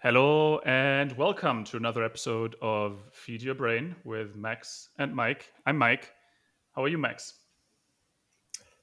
Hello 0.00 0.60
and 0.60 1.10
welcome 1.16 1.64
to 1.64 1.76
another 1.76 2.04
episode 2.04 2.54
of 2.62 3.00
Feed 3.12 3.42
Your 3.42 3.56
Brain 3.56 3.96
with 4.04 4.36
Max 4.36 4.90
and 4.96 5.12
Mike. 5.12 5.52
I'm 5.66 5.76
Mike. 5.76 6.12
How 6.76 6.84
are 6.84 6.88
you, 6.88 6.98
Max? 6.98 7.34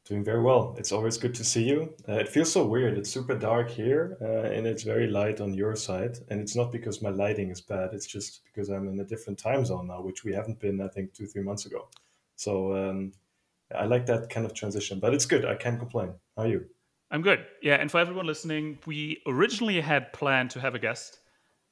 Doing 0.04 0.26
very 0.26 0.42
well. 0.44 0.76
It's 0.78 0.92
always 0.92 1.18
good 1.18 1.34
to 1.36 1.46
see 1.46 1.64
you. 1.64 1.94
Uh, 2.06 2.16
it 2.16 2.28
feels 2.28 2.52
so 2.52 2.66
weird. 2.66 2.98
It's 2.98 3.10
super 3.10 3.34
dark 3.34 3.70
here, 3.70 4.18
uh, 4.22 4.52
and 4.52 4.68
it's 4.68 4.84
very 4.84 5.08
light 5.08 5.40
on 5.40 5.54
your 5.54 5.78
side. 5.78 6.18
And 6.30 6.42
it's 6.42 6.54
not 6.54 6.70
because 6.70 7.02
my 7.02 7.12
lighting 7.12 7.50
is 7.50 7.62
bad. 7.62 7.94
It's 7.94 8.08
just 8.08 8.44
because 8.44 8.68
I'm 8.68 8.90
in 8.90 9.00
a 9.00 9.06
different 9.06 9.40
time 9.40 9.64
zone 9.64 9.88
now, 9.88 10.02
which 10.02 10.26
we 10.26 10.34
haven't 10.34 10.60
been, 10.60 10.82
I 10.82 10.90
think, 10.90 11.14
two, 11.14 11.28
three 11.28 11.44
months 11.44 11.66
ago. 11.66 11.88
So 12.36 12.76
um, 12.76 13.14
I 13.74 13.86
like 13.86 14.06
that 14.08 14.30
kind 14.30 14.46
of 14.46 14.54
transition, 14.54 15.00
but 15.00 15.14
it's 15.14 15.26
good. 15.26 15.46
I 15.46 15.56
can't 15.56 15.80
complain. 15.80 16.16
How 16.36 16.44
are 16.44 16.48
you? 16.50 16.66
I'm 17.12 17.22
good. 17.22 17.46
Yeah, 17.62 17.76
and 17.76 17.90
for 17.90 18.00
everyone 18.00 18.26
listening, 18.26 18.80
we 18.86 19.22
originally 19.28 19.80
had 19.80 20.12
planned 20.12 20.50
to 20.52 20.60
have 20.60 20.76
a 20.76 20.80
guest, 20.80 21.20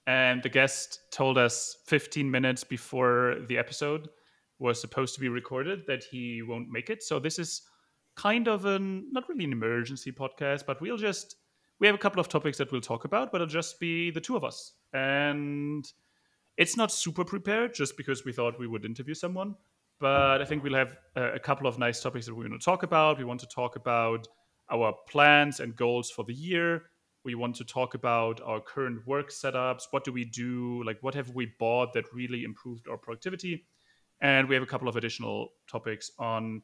and 0.06 0.44
the 0.44 0.50
guest 0.50 1.00
told 1.12 1.38
us 1.38 1.78
15 1.88 2.30
minutes 2.30 2.64
before 2.64 3.38
the 3.48 3.58
episode 3.58 4.10
was 4.60 4.80
supposed 4.80 5.16
to 5.16 5.20
be 5.20 5.30
recorded 5.30 5.86
that 5.88 6.04
he 6.04 6.42
won't 6.42 6.70
make 6.70 6.90
it. 6.90 7.04
So 7.04 7.20
this 7.20 7.40
is 7.40 7.64
kind 8.16 8.48
of 8.48 8.66
an 8.66 9.12
not 9.12 9.28
really 9.28 9.46
an 9.46 9.52
emergency 9.52 10.12
podcast, 10.12 10.66
but 10.66 10.80
we'll 10.82 10.98
just 10.98 11.36
we 11.80 11.88
have 11.88 11.96
a 11.96 12.00
couple 12.00 12.20
of 12.20 12.30
topics 12.30 12.58
that 12.60 12.72
we'll 12.72 12.82
talk 12.82 13.04
about, 13.06 13.32
but 13.32 13.42
it'll 13.42 13.52
just 13.52 13.80
be 13.80 14.12
the 14.12 14.22
two 14.22 14.38
of 14.38 14.44
us. 14.44 14.74
And 14.94 15.84
it's 16.58 16.78
not 16.78 16.92
super 16.92 17.26
prepared 17.26 17.74
just 17.74 17.98
because 17.98 18.24
we 18.24 18.32
thought 18.32 18.60
we 18.60 18.68
would 18.68 18.86
interview 18.86 19.16
someone, 19.16 19.56
but 20.00 20.42
I 20.42 20.46
think 20.46 20.64
we'll 20.64 20.76
have 20.76 20.96
a, 21.16 21.34
a 21.34 21.40
couple 21.40 21.68
of 21.68 21.80
nice 21.80 22.02
topics 22.02 22.28
that 22.28 22.36
we 22.36 22.48
want 22.48 22.62
to 22.62 22.64
talk 22.64 22.84
about. 22.84 23.18
We 23.18 23.24
want 23.24 23.40
to 23.40 23.48
talk 23.48 23.76
about 23.76 24.28
our 24.70 24.94
plans 25.10 25.60
and 25.60 25.76
goals 25.76 26.10
for 26.10 26.24
the 26.24 26.34
year. 26.34 26.84
We 27.26 27.36
want 27.36 27.56
to 27.58 27.64
talk 27.64 27.94
about 27.94 28.42
our 28.42 28.60
current 28.60 29.08
work 29.08 29.30
setups. 29.30 29.84
What 29.92 30.04
do 30.04 30.12
we 30.12 30.26
do? 30.26 30.84
Like, 30.84 31.02
what 31.02 31.16
have 31.16 31.30
we 31.30 31.54
bought 31.58 31.94
that 31.94 32.14
really 32.14 32.44
improved 32.44 32.88
our 32.88 32.98
productivity? 32.98 33.66
And 34.22 34.48
we 34.48 34.56
have 34.56 34.64
a 34.64 34.68
couple 34.68 34.88
of 34.88 34.96
additional 34.96 35.50
topics 35.70 36.12
on 36.20 36.62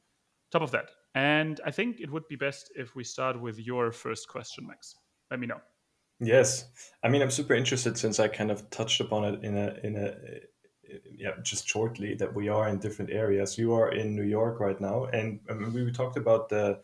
top 0.51 0.61
of 0.61 0.71
that. 0.71 0.89
And 1.15 1.59
I 1.65 1.71
think 1.71 1.99
it 1.99 2.11
would 2.11 2.27
be 2.27 2.35
best 2.35 2.71
if 2.75 2.95
we 2.95 3.03
start 3.03 3.39
with 3.39 3.57
your 3.59 3.91
first 3.91 4.27
question, 4.27 4.67
Max. 4.67 4.95
Let 5.31 5.39
me 5.39 5.47
know. 5.47 5.61
Yes, 6.19 6.65
I 7.01 7.07
mean 7.07 7.21
I'm 7.21 7.31
super 7.31 7.53
interested 7.53 7.97
since 7.97 8.19
I 8.19 8.27
kind 8.27 8.51
of 8.51 8.69
touched 8.69 8.99
upon 8.99 9.23
it 9.23 9.43
in 9.43 9.55
a 9.55 9.75
in 9.83 9.95
a 9.95 10.15
yeah 11.15 11.31
just 11.43 11.67
shortly 11.67 12.15
that 12.15 12.33
we 12.33 12.49
are 12.49 12.67
in 12.67 12.79
different 12.79 13.11
areas. 13.11 13.57
You 13.57 13.73
are 13.73 13.91
in 13.91 14.15
New 14.15 14.23
York 14.23 14.59
right 14.59 14.79
now, 14.81 15.05
and 15.05 15.39
I 15.49 15.53
mean, 15.53 15.73
we 15.73 15.91
talked 15.91 16.17
about 16.17 16.49
the 16.49 16.81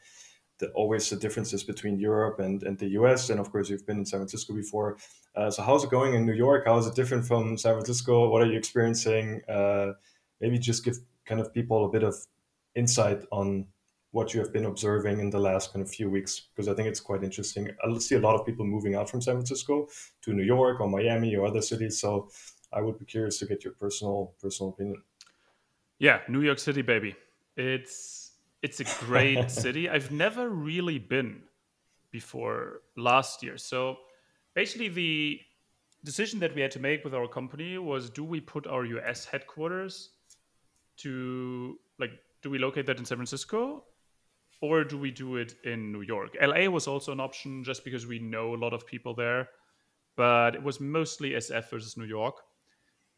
the 0.59 0.69
always 0.71 1.09
the 1.09 1.15
differences 1.15 1.63
between 1.63 1.99
Europe 1.99 2.39
and, 2.39 2.63
and 2.63 2.77
the 2.77 2.87
US. 2.99 3.29
And 3.29 3.39
of 3.39 3.51
course, 3.51 3.69
you've 3.69 3.85
been 3.85 3.99
in 3.99 4.05
San 4.05 4.19
Francisco 4.19 4.53
before. 4.53 4.97
Uh, 5.35 5.51
so, 5.51 5.63
how's 5.63 5.83
it 5.83 5.89
going 5.89 6.13
in 6.13 6.25
New 6.25 6.33
York? 6.33 6.65
How 6.65 6.77
is 6.77 6.87
it 6.87 6.95
different 6.95 7.25
from 7.25 7.57
San 7.57 7.73
Francisco? 7.73 8.29
What 8.29 8.41
are 8.41 8.45
you 8.45 8.57
experiencing? 8.57 9.41
Uh, 9.49 9.93
maybe 10.39 10.57
just 10.57 10.85
give 10.85 10.97
kind 11.25 11.41
of 11.41 11.53
people 11.53 11.85
a 11.85 11.89
bit 11.89 12.03
of 12.03 12.15
insight 12.75 13.23
on 13.31 13.67
what 14.11 14.33
you 14.33 14.39
have 14.39 14.53
been 14.53 14.65
observing 14.65 15.19
in 15.19 15.29
the 15.29 15.39
last 15.39 15.73
kind 15.73 15.83
of 15.83 15.91
few 15.91 16.09
weeks, 16.09 16.47
because 16.55 16.69
I 16.69 16.73
think 16.73 16.87
it's 16.87 17.01
quite 17.01 17.21
interesting. 17.21 17.69
I 17.83 17.97
see 17.97 18.15
a 18.15 18.19
lot 18.19 18.35
of 18.35 18.45
people 18.45 18.65
moving 18.65 18.95
out 18.95 19.09
from 19.09 19.21
San 19.21 19.35
Francisco 19.35 19.87
to 20.21 20.33
New 20.33 20.43
York 20.43 20.79
or 20.79 20.87
Miami 20.87 21.35
or 21.35 21.45
other 21.45 21.61
cities. 21.61 21.99
So, 21.99 22.29
I 22.71 22.81
would 22.81 22.99
be 22.99 23.05
curious 23.05 23.37
to 23.39 23.45
get 23.45 23.63
your 23.63 23.73
personal 23.73 24.33
personal 24.41 24.69
opinion. 24.71 25.01
Yeah, 25.99 26.19
New 26.27 26.41
York 26.41 26.59
City, 26.59 26.81
baby. 26.81 27.15
It's 27.55 28.24
it's 28.65 28.79
a 28.79 29.05
great 29.05 29.51
city. 29.63 29.87
I've 29.87 30.11
never 30.11 30.49
really 30.49 30.97
been 30.97 31.43
before 32.11 32.81
last 32.97 33.43
year. 33.43 33.57
So 33.57 33.97
basically, 34.55 34.89
the 34.89 35.39
decision 36.03 36.39
that 36.39 36.55
we 36.55 36.61
had 36.61 36.71
to 36.71 36.79
make 36.79 37.03
with 37.03 37.13
our 37.13 37.27
company 37.27 37.77
was: 37.77 38.09
do 38.09 38.23
we 38.23 38.39
put 38.41 38.65
our 38.65 38.83
US 38.97 39.25
headquarters 39.25 39.93
to 40.97 41.77
like 41.99 42.13
do 42.41 42.49
we 42.49 42.57
locate 42.57 42.85
that 42.87 42.97
in 42.97 43.05
San 43.05 43.17
Francisco 43.17 43.83
or 44.61 44.83
do 44.83 44.97
we 44.97 45.11
do 45.11 45.35
it 45.35 45.55
in 45.63 45.91
New 45.91 46.01
York? 46.01 46.35
LA 46.41 46.67
was 46.77 46.87
also 46.87 47.11
an 47.11 47.19
option 47.19 47.63
just 47.63 47.83
because 47.83 48.07
we 48.07 48.19
know 48.19 48.55
a 48.55 48.61
lot 48.65 48.73
of 48.73 48.87
people 48.87 49.13
there, 49.13 49.49
but 50.15 50.55
it 50.55 50.63
was 50.63 50.79
mostly 50.79 51.31
SF 51.31 51.69
versus 51.69 51.97
New 51.97 52.05
York. 52.05 52.37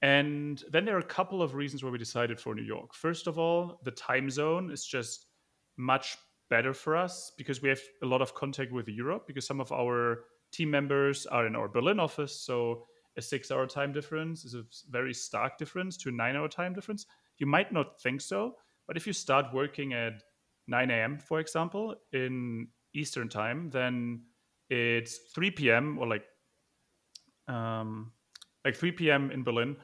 And 0.02 0.64
then 0.72 0.86
there 0.86 0.96
are 0.96 1.00
a 1.00 1.16
couple 1.20 1.42
of 1.42 1.56
reasons 1.56 1.84
why 1.84 1.90
we 1.90 1.98
decided 1.98 2.40
for 2.40 2.54
New 2.54 2.64
York. 2.64 2.94
First 2.94 3.28
of 3.28 3.40
all, 3.40 3.80
the 3.84 3.92
time 3.92 4.30
zone 4.30 4.72
is 4.72 4.86
just 4.86 5.27
much 5.78 6.18
better 6.50 6.74
for 6.74 6.96
us 6.96 7.32
because 7.38 7.62
we 7.62 7.70
have 7.70 7.80
a 8.04 8.06
lot 8.06 8.22
of 8.22 8.34
contact 8.34 8.72
with 8.72 8.88
Europe 8.88 9.28
because 9.28 9.46
some 9.46 9.60
of 9.60 9.72
our 9.72 10.24
team 10.52 10.72
members 10.72 11.26
are 11.26 11.46
in 11.46 11.56
our 11.56 11.68
Berlin 11.68 12.00
office. 12.00 12.40
So 12.42 12.84
a 13.18 13.22
six 13.22 13.52
hour 13.52 13.66
time 13.68 13.92
difference 13.92 14.46
is 14.46 14.54
a 14.54 14.64
very 14.90 15.14
stark 15.14 15.58
difference 15.58 15.98
to 15.98 16.10
a 16.10 16.12
nine 16.12 16.36
hour 16.36 16.48
time 16.48 16.74
difference. 16.74 17.06
You 17.38 17.48
might 17.48 17.72
not 17.72 18.02
think 18.02 18.22
so, 18.22 18.56
but 18.88 18.98
if 18.98 19.06
you 19.06 19.14
start 19.14 19.54
working 19.54 19.94
at 19.94 20.24
9 20.68 20.92
a.m., 20.92 21.18
for 21.18 21.40
example, 21.40 21.96
in 22.14 22.68
Eastern 22.94 23.30
time, 23.30 23.70
then 23.70 24.22
it's 24.70 25.18
3 25.34 25.52
p.m. 25.52 25.98
or 26.00 26.08
like 26.08 26.26
um, 27.48 28.12
like 28.66 28.76
3 28.76 28.92
p.m. 28.94 29.32
in 29.32 29.44
Berlin, 29.44 29.78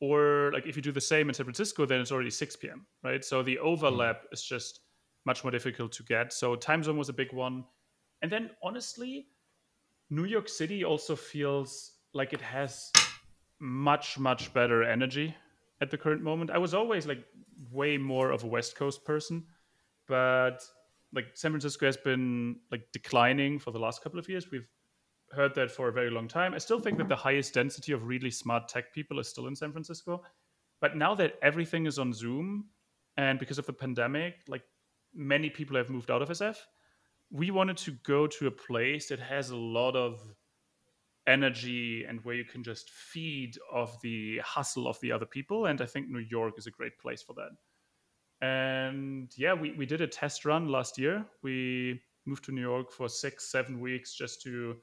or 0.00 0.50
like 0.54 0.66
if 0.66 0.76
you 0.76 0.82
do 0.82 0.92
the 0.92 1.00
same 1.00 1.28
in 1.28 1.34
San 1.34 1.44
Francisco, 1.44 1.84
then 1.84 2.00
it's 2.00 2.12
already 2.12 2.30
6 2.30 2.56
p.m. 2.56 2.86
Right, 3.02 3.24
so 3.24 3.42
the 3.42 3.58
overlap 3.58 4.24
is 4.32 4.42
just 4.42 4.80
much 5.30 5.44
more 5.44 5.52
difficult 5.58 5.92
to 5.92 6.02
get. 6.02 6.32
So 6.32 6.56
time 6.56 6.82
zone 6.82 6.98
was 7.02 7.08
a 7.08 7.18
big 7.22 7.32
one, 7.32 7.64
and 8.22 8.30
then 8.32 8.50
honestly, 8.68 9.12
New 10.10 10.24
York 10.24 10.48
City 10.48 10.84
also 10.84 11.14
feels 11.14 11.70
like 12.12 12.32
it 12.32 12.40
has 12.40 12.90
much 13.60 14.18
much 14.18 14.52
better 14.58 14.82
energy 14.82 15.28
at 15.80 15.90
the 15.90 15.98
current 15.98 16.22
moment. 16.22 16.50
I 16.50 16.58
was 16.58 16.74
always 16.74 17.06
like 17.06 17.22
way 17.70 17.98
more 17.98 18.32
of 18.32 18.44
a 18.44 18.46
West 18.56 18.74
Coast 18.76 19.04
person, 19.04 19.44
but 20.08 20.58
like 21.12 21.26
San 21.34 21.50
Francisco 21.52 21.86
has 21.86 21.96
been 21.96 22.56
like 22.72 22.84
declining 22.92 23.58
for 23.58 23.70
the 23.72 23.78
last 23.78 24.02
couple 24.02 24.18
of 24.18 24.28
years. 24.28 24.50
We've 24.50 24.70
heard 25.32 25.54
that 25.54 25.70
for 25.70 25.88
a 25.88 25.92
very 25.92 26.10
long 26.10 26.28
time. 26.28 26.54
I 26.54 26.58
still 26.58 26.80
think 26.80 26.98
that 26.98 27.08
the 27.08 27.22
highest 27.28 27.54
density 27.54 27.92
of 27.92 28.06
really 28.06 28.30
smart 28.30 28.68
tech 28.68 28.92
people 28.92 29.20
is 29.20 29.28
still 29.28 29.46
in 29.46 29.54
San 29.54 29.72
Francisco. 29.72 30.22
But 30.80 30.96
now 30.96 31.14
that 31.16 31.34
everything 31.42 31.86
is 31.86 31.98
on 31.98 32.12
Zoom 32.12 32.70
and 33.16 33.38
because 33.38 33.58
of 33.58 33.66
the 33.66 33.72
pandemic, 33.72 34.34
like 34.48 34.62
many 35.14 35.50
people 35.50 35.76
have 35.76 35.90
moved 35.90 36.10
out 36.10 36.22
of 36.22 36.28
SF, 36.28 36.56
we 37.30 37.50
wanted 37.50 37.76
to 37.78 37.92
go 38.04 38.26
to 38.26 38.46
a 38.46 38.50
place 38.50 39.08
that 39.08 39.20
has 39.20 39.50
a 39.50 39.56
lot 39.56 39.96
of 39.96 40.20
energy 41.26 42.04
and 42.08 42.24
where 42.24 42.34
you 42.34 42.44
can 42.44 42.62
just 42.62 42.90
feed 42.90 43.56
off 43.72 44.00
the 44.00 44.38
hustle 44.38 44.88
of 44.88 44.98
the 45.00 45.12
other 45.12 45.26
people. 45.26 45.66
And 45.66 45.80
I 45.80 45.86
think 45.86 46.08
New 46.08 46.26
York 46.30 46.54
is 46.58 46.66
a 46.66 46.70
great 46.70 46.98
place 46.98 47.22
for 47.22 47.34
that. 47.34 47.50
And 48.42 49.30
yeah, 49.36 49.54
we, 49.54 49.72
we 49.72 49.86
did 49.86 50.00
a 50.00 50.06
test 50.06 50.44
run 50.44 50.68
last 50.68 50.98
year. 50.98 51.24
We 51.42 52.00
moved 52.26 52.44
to 52.44 52.52
New 52.52 52.62
York 52.62 52.90
for 52.90 53.08
six, 53.08 53.50
seven 53.50 53.80
weeks 53.80 54.14
just 54.14 54.42
to 54.42 54.76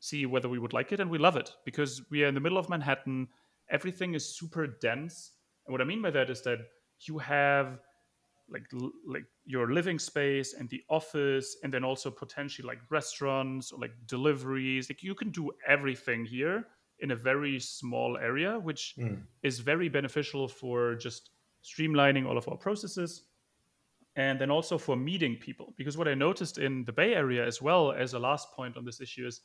see 0.00 0.26
whether 0.26 0.48
we 0.48 0.58
would 0.58 0.72
like 0.72 0.92
it. 0.92 1.00
And 1.00 1.10
we 1.10 1.18
love 1.18 1.36
it 1.36 1.52
because 1.64 2.02
we 2.10 2.24
are 2.24 2.28
in 2.28 2.34
the 2.34 2.40
middle 2.40 2.58
of 2.58 2.68
Manhattan. 2.68 3.28
Everything 3.70 4.14
is 4.14 4.36
super 4.36 4.66
dense. 4.66 5.32
And 5.66 5.72
what 5.72 5.80
I 5.80 5.84
mean 5.84 6.02
by 6.02 6.10
that 6.10 6.28
is 6.28 6.42
that 6.42 6.58
you 7.06 7.18
have 7.18 7.78
like 8.50 8.66
like 9.06 9.24
your 9.44 9.72
living 9.72 9.98
space 9.98 10.54
and 10.54 10.68
the 10.68 10.82
office 10.88 11.56
and 11.62 11.72
then 11.72 11.84
also 11.84 12.10
potentially 12.10 12.66
like 12.66 12.78
restaurants 12.90 13.72
or 13.72 13.78
like 13.78 13.92
deliveries 14.06 14.88
like 14.90 15.02
you 15.02 15.14
can 15.14 15.30
do 15.30 15.50
everything 15.66 16.24
here 16.24 16.66
in 17.00 17.10
a 17.10 17.16
very 17.16 17.58
small 17.58 18.18
area 18.18 18.58
which 18.58 18.94
mm. 18.98 19.18
is 19.42 19.60
very 19.60 19.88
beneficial 19.88 20.46
for 20.46 20.94
just 20.94 21.30
streamlining 21.64 22.26
all 22.26 22.36
of 22.36 22.48
our 22.48 22.56
processes 22.56 23.22
and 24.16 24.40
then 24.40 24.50
also 24.50 24.76
for 24.76 24.94
meeting 24.94 25.36
people 25.36 25.72
because 25.76 25.96
what 25.96 26.06
i 26.06 26.14
noticed 26.14 26.58
in 26.58 26.84
the 26.84 26.92
bay 26.92 27.14
area 27.14 27.44
as 27.44 27.62
well 27.62 27.92
as 27.92 28.12
a 28.12 28.18
last 28.18 28.52
point 28.52 28.76
on 28.76 28.84
this 28.84 29.00
issue 29.00 29.26
is 29.26 29.40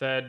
that 0.00 0.24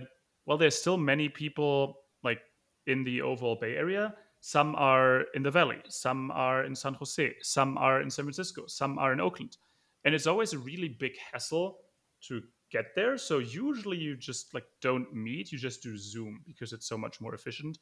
while 0.45 0.57
there's 0.57 0.75
still 0.75 0.97
many 0.97 1.29
people 1.29 1.99
like 2.23 2.41
in 2.87 3.03
the 3.05 3.21
overall 3.21 3.55
bay 3.55 3.75
area 3.75 4.13
some 4.45 4.75
are 4.75 5.21
in 5.35 5.43
the 5.43 5.51
valley 5.51 5.77
some 5.87 6.29
are 6.31 6.65
in 6.65 6.75
san 6.75 6.93
jose 6.93 7.33
some 7.41 7.77
are 7.77 8.01
in 8.01 8.09
san 8.09 8.25
francisco 8.25 8.63
some 8.67 8.99
are 8.99 9.13
in 9.13 9.21
oakland 9.21 9.57
and 10.03 10.13
it's 10.13 10.27
always 10.27 10.51
a 10.51 10.57
really 10.59 10.89
big 10.89 11.13
hassle 11.31 11.77
to 12.21 12.41
get 12.69 12.85
there 12.95 13.17
so 13.17 13.39
usually 13.39 13.97
you 13.97 14.17
just 14.17 14.53
like 14.53 14.65
don't 14.81 15.13
meet 15.13 15.51
you 15.51 15.57
just 15.57 15.81
do 15.81 15.95
zoom 15.97 16.41
because 16.45 16.73
it's 16.73 16.87
so 16.87 16.97
much 16.97 17.21
more 17.21 17.33
efficient 17.33 17.77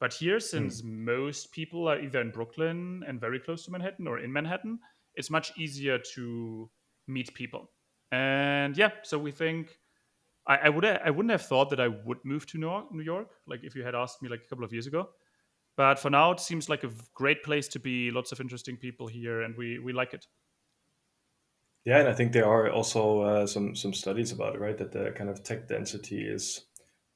but 0.00 0.14
here, 0.14 0.40
since 0.40 0.80
mm. 0.80 1.04
most 1.04 1.52
people 1.52 1.86
are 1.86 2.00
either 2.00 2.22
in 2.22 2.30
Brooklyn 2.30 3.04
and 3.06 3.20
very 3.20 3.38
close 3.38 3.66
to 3.66 3.70
Manhattan 3.70 4.08
or 4.08 4.18
in 4.18 4.32
Manhattan, 4.32 4.80
it's 5.14 5.30
much 5.30 5.52
easier 5.58 5.98
to 6.14 6.70
meet 7.06 7.32
people. 7.34 7.70
And 8.10 8.76
yeah, 8.76 8.90
so 9.02 9.18
we 9.18 9.30
think 9.30 9.78
I, 10.46 10.56
I 10.56 10.68
would 10.70 10.84
I 10.86 11.10
wouldn't 11.10 11.30
have 11.30 11.42
thought 11.42 11.68
that 11.70 11.80
I 11.80 11.88
would 11.88 12.24
move 12.24 12.46
to 12.46 12.58
New 12.58 12.66
York, 12.66 12.92
New 12.92 13.02
York, 13.02 13.28
like 13.46 13.60
if 13.62 13.76
you 13.76 13.84
had 13.84 13.94
asked 13.94 14.22
me 14.22 14.30
like 14.30 14.40
a 14.44 14.48
couple 14.48 14.64
of 14.64 14.72
years 14.72 14.86
ago. 14.86 15.10
But 15.76 15.98
for 15.98 16.10
now, 16.10 16.32
it 16.32 16.40
seems 16.40 16.68
like 16.68 16.84
a 16.84 16.90
great 17.14 17.42
place 17.42 17.68
to 17.68 17.78
be. 17.78 18.10
Lots 18.10 18.32
of 18.32 18.40
interesting 18.40 18.76
people 18.76 19.06
here, 19.06 19.42
and 19.42 19.56
we 19.56 19.78
we 19.78 19.92
like 19.92 20.14
it. 20.14 20.26
Yeah, 21.84 21.98
and 21.98 22.08
I 22.08 22.12
think 22.12 22.32
there 22.32 22.46
are 22.46 22.70
also 22.70 23.20
uh, 23.22 23.46
some 23.46 23.74
some 23.74 23.94
studies 23.94 24.32
about 24.32 24.54
it, 24.54 24.60
right? 24.60 24.76
That 24.76 24.92
the 24.92 25.12
kind 25.12 25.30
of 25.30 25.42
tech 25.42 25.68
density 25.68 26.22
is 26.22 26.66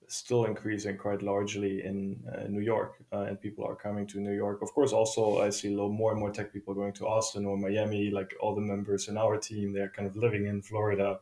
still 0.09 0.45
increasing 0.45 0.97
quite 0.97 1.23
largely 1.23 1.85
in 1.85 2.23
uh, 2.33 2.45
New 2.49 2.61
York, 2.61 3.03
uh, 3.13 3.27
and 3.29 3.41
people 3.41 3.65
are 3.67 3.75
coming 3.75 4.07
to 4.07 4.21
New 4.21 4.33
York. 4.33 4.63
Of 4.63 4.73
course, 4.73 4.93
also 4.93 5.43
I 5.43 5.51
see 5.51 5.75
more 5.75 6.13
and 6.13 6.21
more 6.21 6.31
tech 6.31 6.53
people 6.53 6.75
going 6.75 6.93
to 6.95 7.07
Austin 7.07 7.45
or 7.45 7.57
Miami. 7.57 8.11
Like 8.11 8.35
all 8.41 8.55
the 8.55 8.61
members 8.61 9.09
in 9.09 9.19
our 9.19 9.39
team, 9.39 9.73
they're 9.73 9.91
kind 9.91 10.09
of 10.09 10.17
living 10.17 10.47
in 10.47 10.63
Florida 10.63 11.21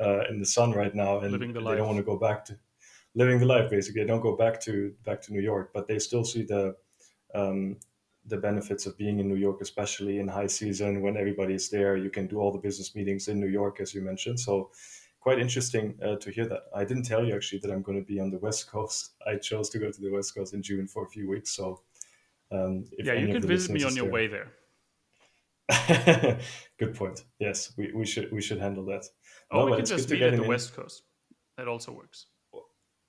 uh, 0.00 0.24
in 0.28 0.40
the 0.40 0.46
sun 0.46 0.72
right 0.72 0.94
now, 0.94 1.20
and 1.20 1.32
Living 1.32 1.52
the 1.52 1.60
they 1.60 1.76
don't 1.76 1.86
want 1.86 1.98
to 1.98 2.04
go 2.04 2.16
back 2.16 2.44
to 2.46 2.58
living 3.14 3.38
the 3.38 3.46
life. 3.46 3.70
Basically, 3.70 4.02
they 4.02 4.06
don't 4.06 4.20
go 4.20 4.36
back 4.36 4.60
to 4.62 4.94
back 5.04 5.20
to 5.22 5.32
New 5.32 5.40
York, 5.40 5.70
but 5.74 5.86
they 5.86 5.98
still 5.98 6.24
see 6.24 6.42
the 6.42 6.76
um, 7.34 7.76
the 8.26 8.36
benefits 8.36 8.86
of 8.86 8.96
being 8.96 9.18
in 9.18 9.28
New 9.28 9.36
York, 9.36 9.60
especially 9.60 10.18
in 10.18 10.28
high 10.28 10.46
season 10.46 11.02
when 11.02 11.16
everybody's 11.16 11.70
there. 11.70 11.96
You 11.96 12.10
can 12.10 12.26
do 12.26 12.38
all 12.38 12.52
the 12.52 12.58
business 12.58 12.94
meetings 12.94 13.28
in 13.28 13.40
New 13.40 13.48
York, 13.48 13.80
as 13.80 13.94
you 13.94 14.02
mentioned. 14.02 14.38
So 14.38 14.70
quite 15.20 15.38
interesting 15.38 15.94
uh, 16.02 16.16
to 16.16 16.30
hear 16.30 16.46
that. 16.46 16.64
I 16.74 16.84
didn't 16.84 17.04
tell 17.04 17.24
you 17.24 17.34
actually 17.34 17.60
that 17.60 17.70
I'm 17.70 17.82
going 17.82 17.98
to 17.98 18.04
be 18.04 18.20
on 18.20 18.30
the 18.30 18.38
West 18.38 18.70
Coast. 18.70 19.12
I 19.26 19.36
chose 19.36 19.68
to 19.70 19.78
go 19.78 19.90
to 19.90 20.00
the 20.00 20.10
West 20.10 20.34
Coast 20.34 20.54
in 20.54 20.62
June 20.62 20.86
for 20.86 21.04
a 21.04 21.08
few 21.08 21.28
weeks. 21.28 21.50
So, 21.54 21.82
um, 22.50 22.86
yeah, 22.98 23.14
you 23.14 23.32
can 23.32 23.46
visit 23.46 23.72
me 23.72 23.84
on 23.84 23.94
your 23.94 24.06
there, 24.06 24.12
way 24.12 24.26
there. 24.26 24.52
good 26.78 26.94
point. 26.94 27.24
Yes, 27.38 27.72
we, 27.76 27.92
we 27.92 28.04
should 28.04 28.32
we 28.32 28.42
should 28.42 28.58
handle 28.58 28.84
that. 28.86 29.04
Oh, 29.52 29.60
no, 29.60 29.64
we 29.66 29.76
can 29.76 29.86
just 29.86 30.10
meet 30.10 30.22
at 30.22 30.36
the 30.36 30.42
in. 30.42 30.48
West 30.48 30.74
Coast. 30.74 31.04
That 31.56 31.68
also 31.68 31.92
works. 31.92 32.26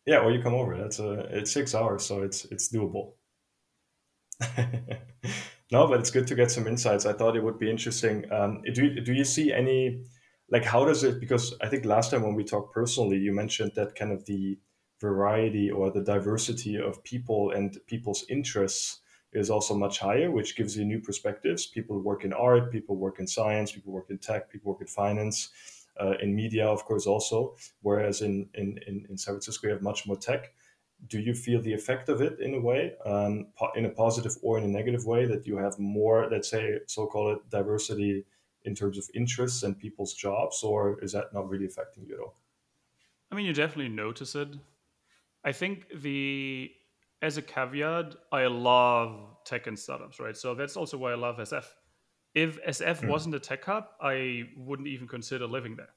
Yeah, 0.06 0.20
or 0.20 0.32
you 0.32 0.42
come 0.42 0.54
over. 0.54 0.78
That's 0.78 1.00
a 1.00 1.12
it's 1.38 1.52
six 1.52 1.74
hours, 1.76 2.06
so 2.06 2.22
it's 2.24 2.46
it's 2.46 2.70
doable. 2.72 3.14
no, 5.72 5.88
but 5.88 6.00
it's 6.00 6.12
good 6.12 6.28
to 6.28 6.36
get 6.36 6.52
some 6.52 6.68
insights. 6.68 7.06
I 7.06 7.14
thought 7.14 7.36
it 7.36 7.44
would 7.44 7.60
be 7.60 7.70
interesting. 7.70 8.32
Um, 8.32 8.62
do 8.74 9.00
do 9.02 9.14
you 9.14 9.24
see 9.24 9.54
any 9.54 10.04
like 10.50 10.66
how 10.66 10.86
does 10.86 11.04
it 11.04 11.20
because 11.20 11.56
i 11.62 11.68
think 11.68 11.86
last 11.86 12.12
time 12.12 12.24
when 12.24 12.36
we 12.36 12.44
talked 12.44 12.74
personally 12.74 13.18
you 13.18 13.34
mentioned 13.34 13.72
that 13.76 13.96
kind 13.96 14.12
of 14.12 14.26
the 14.26 14.60
variety 15.02 15.72
or 15.72 15.92
the 15.92 16.04
diversity 16.04 16.78
of 16.78 17.04
people 17.04 17.52
and 17.52 17.78
people's 17.88 18.26
interests 18.30 19.00
is 19.34 19.50
also 19.50 19.74
much 19.74 20.00
higher 20.00 20.30
which 20.30 20.58
gives 20.58 20.78
you 20.78 20.86
new 20.86 21.00
perspectives 21.00 21.68
people 21.68 22.00
work 22.02 22.26
in 22.26 22.34
art 22.34 22.72
people 22.72 22.98
work 22.98 23.20
in 23.20 23.28
science 23.28 23.72
people 23.72 23.94
work 23.94 24.10
in 24.10 24.18
tech 24.18 24.52
people 24.52 24.72
work 24.74 24.82
in 24.82 24.88
finance 24.88 25.50
uh, 26.02 26.14
in 26.22 26.36
media 26.36 26.66
of 26.66 26.84
course 26.86 27.06
also 27.06 27.56
whereas 27.82 28.22
in, 28.22 28.50
in 28.56 28.80
in 28.88 29.06
in 29.10 29.18
san 29.18 29.34
francisco 29.34 29.68
you 29.68 29.74
have 29.74 29.82
much 29.82 30.08
more 30.08 30.18
tech 30.18 30.54
do 31.08 31.20
you 31.20 31.34
feel 31.34 31.62
the 31.62 31.74
effect 31.74 32.10
of 32.10 32.22
it 32.22 32.40
in 32.40 32.54
a 32.54 32.62
way 32.62 32.94
um, 33.06 33.48
in 33.76 33.86
a 33.86 33.90
positive 33.90 34.36
or 34.44 34.58
in 34.58 34.64
a 34.64 34.68
negative 34.68 35.06
way 35.06 35.26
that 35.26 35.48
you 35.48 35.58
have 35.58 35.78
more 35.80 36.28
let's 36.32 36.50
say 36.50 36.80
so-called 36.88 37.40
diversity 37.50 38.26
in 38.64 38.76
terms 38.76 38.98
of 38.98 39.10
interests 39.14 39.64
and 39.64 39.78
people's 39.78 40.14
jobs, 40.14 40.64
or 40.64 41.00
is 41.04 41.12
that 41.14 41.34
not 41.34 41.50
really 41.50 41.66
affecting 41.66 42.06
you 42.06 42.16
at 42.16 42.20
all? 42.20 42.38
I 43.32 43.36
mean, 43.36 43.46
you 43.46 43.54
definitely 43.54 43.90
notice 43.90 44.36
it. 44.36 44.50
I 45.44 45.52
think 45.52 45.88
the 46.02 46.72
as 47.22 47.38
a 47.38 47.42
caveat, 47.42 48.16
I 48.32 48.48
love 48.48 49.38
tech 49.46 49.68
and 49.68 49.78
startups, 49.78 50.20
right? 50.20 50.36
So 50.36 50.56
that's 50.56 50.76
also 50.76 50.98
why 50.98 51.12
I 51.12 51.16
love 51.16 51.38
SF. 51.38 51.66
If 52.34 52.64
SF 52.64 53.02
mm. 53.02 53.08
wasn't 53.10 53.36
a 53.36 53.40
tech 53.40 53.66
hub, 53.66 53.86
I 54.02 54.44
wouldn't 54.56 54.88
even 54.88 55.08
consider 55.08 55.46
living 55.48 55.76
there. 55.76 55.94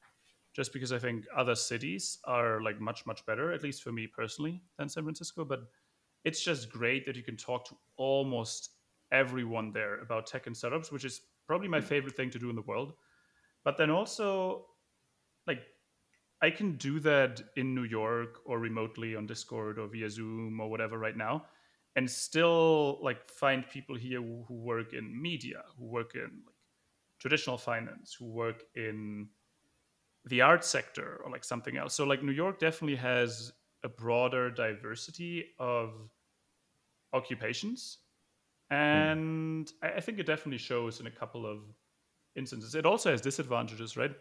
Just 0.55 0.73
because 0.73 0.93
I 0.93 0.99
think 0.99 1.25
other 1.37 1.55
cities 1.55 2.19
are 2.25 2.61
like 2.63 2.81
much, 2.81 3.07
much 3.07 3.27
better, 3.27 3.53
at 3.53 3.63
least 3.63 3.83
for 3.83 3.93
me 3.93 4.07
personally, 4.07 4.63
than 4.79 4.89
San 4.89 5.03
Francisco. 5.03 5.45
But 5.45 5.65
it's 6.25 6.43
just 6.43 6.71
great 6.71 7.07
that 7.07 7.17
you 7.17 7.23
can 7.23 7.37
talk 7.37 7.65
to 7.69 7.77
almost 7.97 8.71
everyone 9.13 9.73
there 9.73 10.01
about 10.01 10.27
tech 10.27 10.47
and 10.47 10.57
startups, 10.57 10.91
which 10.91 11.05
is 11.05 11.21
probably 11.47 11.69
my 11.69 11.81
favorite 11.81 12.17
thing 12.17 12.31
to 12.31 12.39
do 12.39 12.51
in 12.51 12.57
the 12.57 12.63
world. 12.63 12.95
But 13.65 13.77
then 13.77 13.91
also, 13.91 14.67
like, 15.47 15.63
I 16.43 16.51
can 16.51 16.77
do 16.77 17.01
that 17.01 17.43
in 17.57 17.75
New 17.75 17.85
York 17.85 18.41
or 18.45 18.59
remotely 18.59 19.17
on 19.17 19.27
Discord 19.27 19.79
or 19.79 19.87
via 19.87 20.11
Zoom 20.11 20.61
or 20.61 20.69
whatever 20.69 20.99
right 20.99 21.17
now, 21.17 21.47
and 21.97 22.11
still 22.11 22.99
like 23.03 23.31
find 23.31 23.69
people 23.69 23.97
here 23.97 24.21
who, 24.21 24.45
who 24.49 24.55
work 24.55 24.93
in 24.93 25.21
media, 25.21 25.65
who 25.79 25.85
work 25.87 26.15
in 26.15 26.43
like 26.47 26.57
traditional 27.21 27.59
finance, 27.59 28.15
who 28.19 28.27
work 28.27 28.65
in 28.75 29.29
the 30.27 30.41
art 30.41 30.65
sector 30.65 31.21
or 31.25 31.31
like 31.31 31.45
something 31.45 31.77
else. 31.77 31.95
So 31.95 32.05
like 32.05 32.23
New 32.23 32.33
York 32.33 32.59
definitely 32.59 32.97
has 32.97 33.53
a 33.83 33.89
broader 33.89 34.51
diversity 34.51 35.55
of 35.59 36.11
occupations 37.13 37.99
Hmm. 38.93 39.07
and 39.11 39.73
I, 39.83 39.95
I 39.95 40.01
think 40.01 40.19
it 40.19 40.27
definitely 40.27 40.59
shows 40.59 41.01
in 41.01 41.07
a 41.07 41.11
couple 41.11 41.47
of 41.47 41.65
instances. 42.37 42.75
It 42.75 42.87
also 42.87 43.11
has 43.11 43.21
disadvantages, 43.21 43.97
right? 43.97 44.13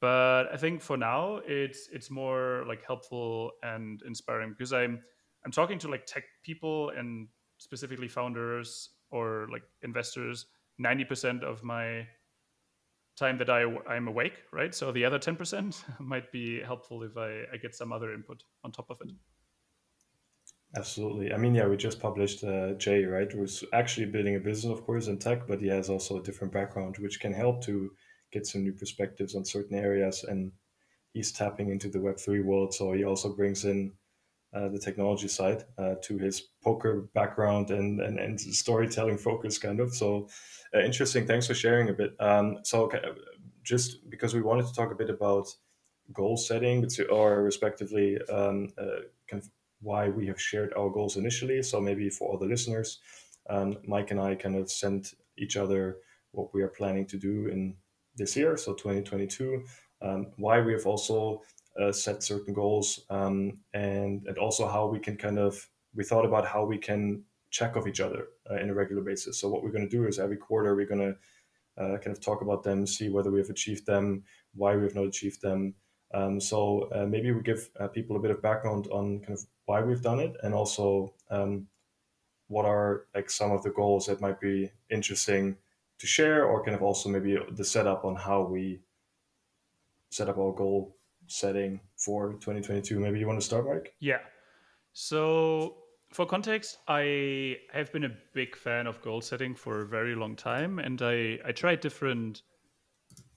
But 0.00 0.44
I 0.52 0.56
think 0.58 0.82
for 0.82 0.96
now 0.96 1.38
it's 1.46 1.88
it's 1.92 2.10
more 2.10 2.64
like 2.66 2.84
helpful 2.84 3.52
and 3.62 4.02
inspiring 4.02 4.50
because 4.52 4.72
I'm 4.72 5.02
I'm 5.44 5.52
talking 5.52 5.78
to 5.80 5.88
like 5.88 6.06
tech 6.06 6.24
people 6.42 6.90
and 6.90 7.28
specifically 7.58 8.08
founders 8.08 8.90
or 9.10 9.48
like 9.50 9.62
investors 9.82 10.46
90% 10.80 11.42
of 11.42 11.62
my 11.64 12.06
time 13.18 13.38
that 13.38 13.50
I, 13.50 13.64
I'm 13.88 14.06
awake, 14.06 14.44
right? 14.52 14.74
So 14.74 14.92
the 14.92 15.04
other 15.04 15.18
10% 15.18 15.82
might 15.98 16.30
be 16.30 16.60
helpful 16.60 17.02
if 17.02 17.16
I, 17.16 17.42
I 17.52 17.56
get 17.60 17.74
some 17.74 17.92
other 17.92 18.14
input 18.14 18.42
on 18.64 18.72
top 18.72 18.90
of 18.90 18.98
it. 19.00 19.10
Absolutely. 20.76 21.32
I 21.32 21.38
mean, 21.38 21.54
yeah, 21.54 21.66
we 21.66 21.76
just 21.76 21.98
published 21.98 22.44
uh, 22.44 22.74
Jay, 22.74 23.04
right? 23.04 23.30
Who's 23.32 23.64
actually 23.72 24.06
building 24.06 24.36
a 24.36 24.40
business, 24.40 24.70
of 24.70 24.84
course, 24.84 25.08
in 25.08 25.18
tech, 25.18 25.46
but 25.48 25.60
he 25.60 25.68
has 25.68 25.88
also 25.88 26.18
a 26.18 26.22
different 26.22 26.52
background, 26.52 26.96
which 26.98 27.20
can 27.20 27.32
help 27.32 27.64
to 27.64 27.90
get 28.30 28.46
some 28.46 28.62
new 28.62 28.74
perspectives 28.74 29.34
on 29.34 29.44
certain 29.44 29.78
areas. 29.78 30.24
And 30.28 30.52
he's 31.14 31.32
tapping 31.32 31.70
into 31.70 31.88
the 31.88 31.98
Web3 31.98 32.44
world. 32.44 32.74
So 32.74 32.92
he 32.92 33.04
also 33.04 33.34
brings 33.34 33.64
in 33.64 33.94
uh, 34.54 34.68
the 34.68 34.78
technology 34.78 35.28
side 35.28 35.64
uh, 35.76 35.94
to 36.02 36.18
his 36.18 36.48
poker 36.62 37.08
background 37.14 37.70
and, 37.70 38.00
and, 38.00 38.18
and 38.18 38.40
storytelling 38.40 39.18
focus, 39.18 39.58
kind 39.58 39.80
of. 39.80 39.94
So 39.94 40.28
uh, 40.74 40.80
interesting. 40.80 41.26
Thanks 41.26 41.46
for 41.46 41.54
sharing 41.54 41.88
a 41.88 41.92
bit. 41.92 42.14
Um, 42.20 42.58
so, 42.62 42.90
just 43.62 44.08
because 44.08 44.34
we 44.34 44.40
wanted 44.40 44.66
to 44.66 44.74
talk 44.74 44.90
a 44.90 44.94
bit 44.94 45.10
about 45.10 45.46
goal 46.12 46.36
setting, 46.36 46.86
or 47.10 47.42
respectively, 47.42 48.18
um, 48.30 48.68
uh, 48.78 49.02
kind 49.28 49.42
of 49.42 49.50
why 49.80 50.08
we 50.08 50.26
have 50.26 50.40
shared 50.40 50.72
our 50.74 50.90
goals 50.90 51.16
initially. 51.16 51.62
So 51.62 51.80
maybe 51.80 52.10
for 52.10 52.30
all 52.30 52.38
the 52.38 52.46
listeners, 52.46 53.00
um, 53.48 53.76
Mike 53.86 54.10
and 54.10 54.20
I 54.20 54.34
kind 54.34 54.56
of 54.56 54.70
sent 54.70 55.14
each 55.36 55.56
other 55.56 55.98
what 56.32 56.52
we 56.52 56.62
are 56.62 56.68
planning 56.68 57.06
to 57.06 57.16
do 57.16 57.46
in 57.46 57.76
this 58.16 58.36
year, 58.36 58.56
so 58.56 58.74
2022. 58.74 59.64
Um, 60.00 60.28
why 60.36 60.60
we 60.60 60.72
have 60.72 60.86
also 60.86 61.42
uh, 61.80 61.92
set 61.92 62.22
certain 62.22 62.54
goals, 62.54 63.00
um, 63.10 63.58
and 63.74 64.26
and 64.26 64.38
also 64.38 64.66
how 64.66 64.86
we 64.86 64.98
can 64.98 65.16
kind 65.16 65.38
of 65.38 65.68
we 65.94 66.04
thought 66.04 66.24
about 66.24 66.46
how 66.46 66.64
we 66.64 66.78
can 66.78 67.22
check 67.50 67.76
off 67.76 67.86
each 67.86 68.00
other 68.00 68.28
uh, 68.50 68.56
in 68.56 68.70
a 68.70 68.74
regular 68.74 69.02
basis. 69.02 69.40
So 69.40 69.48
what 69.48 69.62
we're 69.62 69.72
going 69.72 69.88
to 69.88 69.96
do 69.96 70.06
is 70.06 70.18
every 70.18 70.36
quarter 70.36 70.74
we're 70.74 70.86
going 70.86 71.14
to 71.14 71.82
uh, 71.82 71.98
kind 71.98 72.14
of 72.16 72.20
talk 72.20 72.42
about 72.42 72.62
them, 72.62 72.86
see 72.86 73.08
whether 73.08 73.30
we 73.30 73.38
have 73.38 73.50
achieved 73.50 73.86
them, 73.86 74.24
why 74.54 74.76
we 74.76 74.82
have 74.82 74.94
not 74.94 75.06
achieved 75.06 75.40
them, 75.40 75.74
um, 76.14 76.40
so 76.40 76.88
uh, 76.94 77.06
maybe 77.06 77.32
we 77.32 77.42
give 77.42 77.68
uh, 77.78 77.88
people 77.88 78.16
a 78.16 78.20
bit 78.20 78.30
of 78.30 78.40
background 78.40 78.88
on 78.90 79.20
kind 79.20 79.38
of 79.38 79.44
why 79.66 79.82
we've 79.82 80.02
done 80.02 80.20
it, 80.20 80.36
and 80.42 80.54
also 80.54 81.12
um, 81.30 81.66
what 82.48 82.64
are 82.64 83.04
like 83.14 83.30
some 83.30 83.52
of 83.52 83.62
the 83.62 83.70
goals 83.70 84.06
that 84.06 84.20
might 84.20 84.40
be 84.40 84.70
interesting 84.90 85.56
to 85.98 86.06
share, 86.06 86.44
or 86.46 86.64
kind 86.64 86.74
of 86.74 86.82
also 86.82 87.08
maybe 87.08 87.36
the 87.52 87.64
setup 87.64 88.04
on 88.04 88.16
how 88.16 88.42
we 88.42 88.80
set 90.10 90.28
up 90.28 90.38
our 90.38 90.52
goal 90.52 90.96
setting 91.28 91.80
for 91.96 92.32
2022. 92.34 92.98
Maybe 92.98 93.18
you 93.18 93.26
want 93.26 93.40
to 93.40 93.44
start, 93.44 93.66
Mike? 93.66 93.94
Yeah. 94.00 94.18
So 94.92 95.76
for 96.12 96.26
context, 96.26 96.78
I 96.88 97.56
have 97.72 97.92
been 97.92 98.04
a 98.04 98.16
big 98.34 98.56
fan 98.56 98.86
of 98.86 99.00
goal 99.02 99.20
setting 99.20 99.54
for 99.54 99.82
a 99.82 99.86
very 99.86 100.14
long 100.14 100.36
time, 100.36 100.78
and 100.78 101.00
I 101.02 101.38
I 101.44 101.52
tried 101.52 101.80
different 101.80 102.42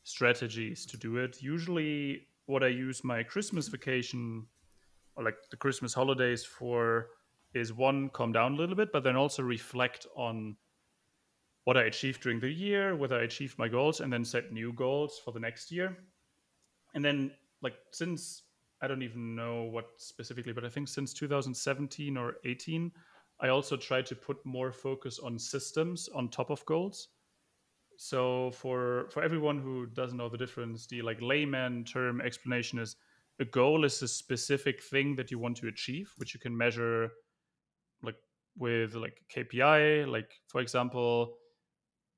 strategies 0.03 0.85
to 0.87 0.97
do 0.97 1.17
it. 1.17 1.41
Usually 1.41 2.27
what 2.45 2.63
I 2.63 2.67
use 2.67 3.03
my 3.03 3.23
Christmas 3.23 3.67
vacation 3.67 4.47
or 5.15 5.23
like 5.23 5.37
the 5.49 5.57
Christmas 5.57 5.93
holidays 5.93 6.43
for 6.43 7.07
is 7.53 7.73
one, 7.73 8.09
calm 8.09 8.31
down 8.31 8.53
a 8.53 8.55
little 8.55 8.75
bit, 8.75 8.91
but 8.91 9.03
then 9.03 9.15
also 9.15 9.43
reflect 9.43 10.07
on 10.15 10.55
what 11.65 11.77
I 11.77 11.83
achieved 11.83 12.21
during 12.21 12.39
the 12.39 12.49
year, 12.49 12.95
whether 12.95 13.19
I 13.19 13.23
achieved 13.23 13.59
my 13.59 13.67
goals, 13.67 13.99
and 13.99 14.11
then 14.11 14.25
set 14.25 14.51
new 14.51 14.73
goals 14.73 15.19
for 15.23 15.31
the 15.31 15.39
next 15.39 15.71
year. 15.71 15.97
And 16.93 17.03
then, 17.03 17.31
like, 17.61 17.75
since 17.91 18.43
I 18.81 18.87
don't 18.87 19.03
even 19.03 19.35
know 19.35 19.63
what 19.63 19.85
specifically, 19.97 20.53
but 20.53 20.65
I 20.65 20.69
think 20.69 20.87
since 20.87 21.13
2017 21.13 22.17
or 22.17 22.35
18, 22.45 22.91
I 23.39 23.49
also 23.49 23.77
tried 23.77 24.05
to 24.07 24.15
put 24.15 24.43
more 24.45 24.71
focus 24.71 25.19
on 25.19 25.37
systems 25.37 26.09
on 26.09 26.29
top 26.29 26.49
of 26.49 26.65
goals. 26.65 27.09
So 27.97 28.51
for 28.51 29.07
for 29.09 29.21
everyone 29.21 29.59
who 29.59 29.85
doesn't 29.85 30.17
know 30.17 30.29
the 30.29 30.37
difference, 30.37 30.87
the 30.87 31.01
like 31.03 31.21
layman 31.21 31.83
term 31.83 32.21
explanation 32.21 32.79
is 32.79 32.95
a 33.39 33.45
goal 33.45 33.85
is 33.85 34.01
a 34.01 34.07
specific 34.07 34.81
thing 34.81 35.15
that 35.15 35.29
you 35.31 35.39
want 35.39 35.57
to 35.57 35.67
achieve, 35.67 36.11
which 36.17 36.33
you 36.33 36.39
can 36.39 36.55
measure 36.55 37.11
like 38.01 38.17
with 38.57 38.95
like 38.95 39.21
KPI. 39.29 40.05
Like 40.05 40.31
for 40.47 40.61
example, 40.61 41.37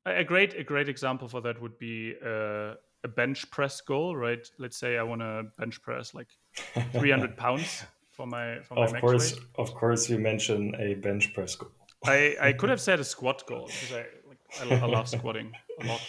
a 0.05 0.23
great 0.23 0.53
a 0.55 0.63
great 0.63 0.89
example 0.89 1.27
for 1.27 1.41
that 1.41 1.61
would 1.61 1.77
be 1.77 2.13
a, 2.23 2.75
a 3.03 3.07
bench 3.07 3.49
press 3.51 3.81
goal, 3.81 4.15
right? 4.15 4.45
Let's 4.57 4.77
say 4.77 4.97
I 4.97 5.03
want 5.03 5.21
to 5.21 5.45
bench 5.57 5.81
press 5.81 6.13
like 6.13 6.27
300 6.91 7.35
pounds. 7.37 7.83
for 8.11 8.25
my 8.27 8.59
for 8.61 8.75
my 8.75 8.85
of 8.85 8.93
course, 9.01 9.33
weight. 9.33 9.43
of 9.57 9.73
course, 9.73 10.09
you 10.09 10.19
mentioned 10.19 10.75
a 10.79 10.95
bench 10.95 11.33
press 11.33 11.55
goal. 11.55 11.71
I, 12.05 12.35
I 12.41 12.53
could 12.53 12.69
have 12.69 12.81
said 12.81 12.99
a 12.99 13.03
squat 13.03 13.43
goal 13.47 13.67
because 13.67 13.93
I 13.93 14.05
like 14.27 14.81
I, 14.81 14.85
I 14.85 14.87
love 14.87 15.07
squatting 15.07 15.51
a 15.81 15.87
lot. 15.87 16.01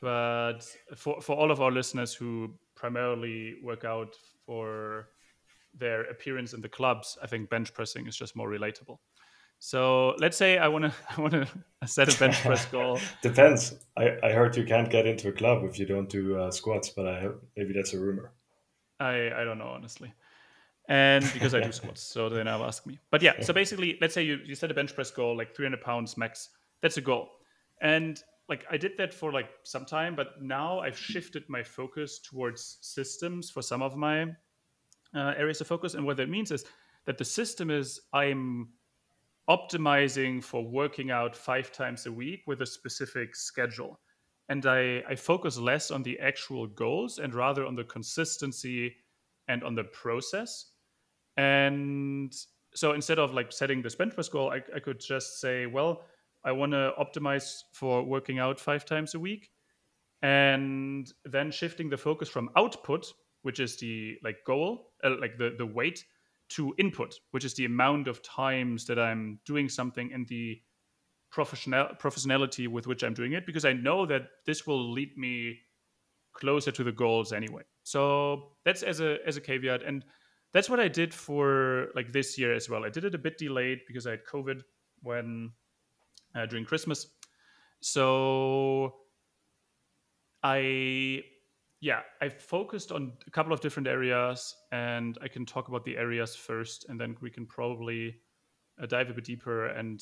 But 0.00 0.60
for 0.96 1.20
for 1.20 1.36
all 1.36 1.50
of 1.50 1.60
our 1.60 1.70
listeners 1.70 2.14
who 2.14 2.54
primarily 2.74 3.54
work 3.62 3.84
out 3.84 4.14
for 4.46 5.08
their 5.78 6.02
appearance 6.04 6.52
in 6.52 6.60
the 6.60 6.68
clubs, 6.68 7.16
I 7.22 7.26
think 7.26 7.48
bench 7.48 7.72
pressing 7.72 8.06
is 8.06 8.16
just 8.16 8.36
more 8.36 8.48
relatable. 8.48 8.98
So 9.64 10.16
let's 10.18 10.36
say 10.36 10.58
I 10.58 10.66
want 10.66 10.86
to 10.86 10.92
I 11.16 11.20
want 11.20 11.34
to 11.34 11.46
set 11.86 12.12
a 12.12 12.18
bench 12.18 12.42
press 12.42 12.66
goal. 12.66 12.98
Depends. 13.22 13.76
I, 13.96 14.16
I 14.20 14.32
heard 14.32 14.56
you 14.56 14.64
can't 14.64 14.90
get 14.90 15.06
into 15.06 15.28
a 15.28 15.32
club 15.32 15.62
if 15.62 15.78
you 15.78 15.86
don't 15.86 16.08
do 16.08 16.36
uh, 16.36 16.50
squats, 16.50 16.90
but 16.90 17.06
I 17.06 17.28
maybe 17.56 17.72
that's 17.72 17.94
a 17.94 18.00
rumor. 18.00 18.32
I 18.98 19.30
I 19.30 19.44
don't 19.44 19.58
know 19.58 19.68
honestly, 19.68 20.12
and 20.88 21.24
because 21.32 21.54
I 21.54 21.60
do 21.60 21.70
squats, 21.80 22.02
so 22.02 22.28
they 22.28 22.42
never 22.42 22.64
ask 22.64 22.84
me. 22.86 22.98
But 23.12 23.22
yeah, 23.22 23.40
so 23.40 23.52
basically, 23.52 23.98
let's 24.00 24.14
say 24.14 24.24
you 24.24 24.40
you 24.44 24.56
set 24.56 24.72
a 24.72 24.74
bench 24.74 24.96
press 24.96 25.12
goal 25.12 25.36
like 25.36 25.54
300 25.54 25.80
pounds 25.80 26.16
max. 26.16 26.48
That's 26.80 26.96
a 26.96 27.00
goal, 27.00 27.28
and 27.80 28.20
like 28.48 28.66
I 28.68 28.76
did 28.76 28.96
that 28.98 29.14
for 29.14 29.30
like 29.30 29.50
some 29.62 29.84
time, 29.84 30.16
but 30.16 30.42
now 30.42 30.80
I've 30.80 30.98
shifted 30.98 31.44
my 31.48 31.62
focus 31.62 32.18
towards 32.18 32.78
systems 32.80 33.48
for 33.48 33.62
some 33.62 33.80
of 33.80 33.94
my 33.94 34.22
uh, 35.14 35.34
areas 35.36 35.60
of 35.60 35.68
focus, 35.68 35.94
and 35.94 36.04
what 36.04 36.16
that 36.16 36.28
means 36.28 36.50
is 36.50 36.64
that 37.04 37.16
the 37.16 37.24
system 37.24 37.70
is 37.70 38.00
I'm 38.12 38.68
optimizing 39.48 40.42
for 40.42 40.64
working 40.64 41.10
out 41.10 41.36
five 41.36 41.72
times 41.72 42.06
a 42.06 42.12
week 42.12 42.42
with 42.46 42.62
a 42.62 42.66
specific 42.66 43.34
schedule. 43.34 44.00
And 44.48 44.66
I, 44.66 45.02
I 45.08 45.14
focus 45.14 45.58
less 45.58 45.90
on 45.90 46.02
the 46.02 46.18
actual 46.18 46.66
goals 46.66 47.18
and 47.18 47.34
rather 47.34 47.66
on 47.66 47.74
the 47.74 47.84
consistency 47.84 48.94
and 49.48 49.64
on 49.64 49.74
the 49.74 49.84
process. 49.84 50.72
And 51.36 52.32
so 52.74 52.92
instead 52.92 53.18
of 53.18 53.34
like 53.34 53.52
setting 53.52 53.82
the 53.82 53.94
bench 53.96 54.14
press 54.14 54.28
goal, 54.28 54.50
I, 54.50 54.62
I 54.74 54.80
could 54.80 55.00
just 55.00 55.40
say, 55.40 55.66
well, 55.66 56.02
I 56.44 56.52
want 56.52 56.72
to 56.72 56.92
optimize 56.98 57.62
for 57.72 58.02
working 58.02 58.38
out 58.38 58.60
five 58.60 58.84
times 58.84 59.14
a 59.14 59.20
week. 59.20 59.50
And 60.22 61.12
then 61.24 61.50
shifting 61.50 61.90
the 61.90 61.96
focus 61.96 62.28
from 62.28 62.50
output, 62.56 63.12
which 63.42 63.58
is 63.58 63.76
the 63.76 64.18
like 64.22 64.44
goal, 64.46 64.92
uh, 65.02 65.16
like 65.20 65.36
the, 65.36 65.54
the 65.58 65.66
weight, 65.66 66.04
to 66.56 66.74
input, 66.78 67.14
which 67.30 67.44
is 67.44 67.54
the 67.54 67.64
amount 67.64 68.08
of 68.08 68.22
times 68.22 68.86
that 68.86 68.98
I'm 68.98 69.38
doing 69.46 69.68
something 69.68 70.12
and 70.12 70.26
the 70.28 70.60
professional 71.30 71.88
professionality 71.98 72.68
with 72.68 72.86
which 72.86 73.02
I'm 73.02 73.14
doing 73.14 73.32
it, 73.32 73.46
because 73.46 73.64
I 73.64 73.72
know 73.72 74.06
that 74.06 74.22
this 74.46 74.66
will 74.66 74.92
lead 74.92 75.16
me 75.16 75.58
closer 76.34 76.70
to 76.72 76.84
the 76.84 76.92
goals 76.92 77.32
anyway. 77.32 77.62
So 77.82 78.52
that's 78.64 78.82
as 78.82 79.00
a 79.00 79.18
as 79.26 79.36
a 79.36 79.40
caveat, 79.40 79.82
and 79.82 80.04
that's 80.52 80.68
what 80.68 80.80
I 80.80 80.88
did 80.88 81.14
for 81.14 81.88
like 81.94 82.12
this 82.12 82.38
year 82.38 82.54
as 82.54 82.68
well. 82.68 82.84
I 82.84 82.90
did 82.90 83.04
it 83.04 83.14
a 83.14 83.18
bit 83.18 83.38
delayed 83.38 83.80
because 83.86 84.06
I 84.06 84.12
had 84.12 84.24
COVID 84.24 84.62
when 85.02 85.52
uh, 86.34 86.46
during 86.46 86.64
Christmas. 86.64 87.06
So 87.80 88.94
I 90.42 91.22
yeah, 91.82 92.02
I 92.20 92.28
focused 92.28 92.92
on 92.92 93.12
a 93.26 93.30
couple 93.32 93.52
of 93.52 93.60
different 93.60 93.88
areas, 93.88 94.54
and 94.70 95.18
I 95.20 95.26
can 95.26 95.44
talk 95.44 95.66
about 95.66 95.84
the 95.84 95.96
areas 95.96 96.36
first, 96.36 96.86
and 96.88 96.98
then 96.98 97.16
we 97.20 97.28
can 97.28 97.44
probably 97.44 98.14
uh, 98.80 98.86
dive 98.86 99.10
a 99.10 99.12
bit 99.12 99.24
deeper 99.24 99.66
and 99.66 100.00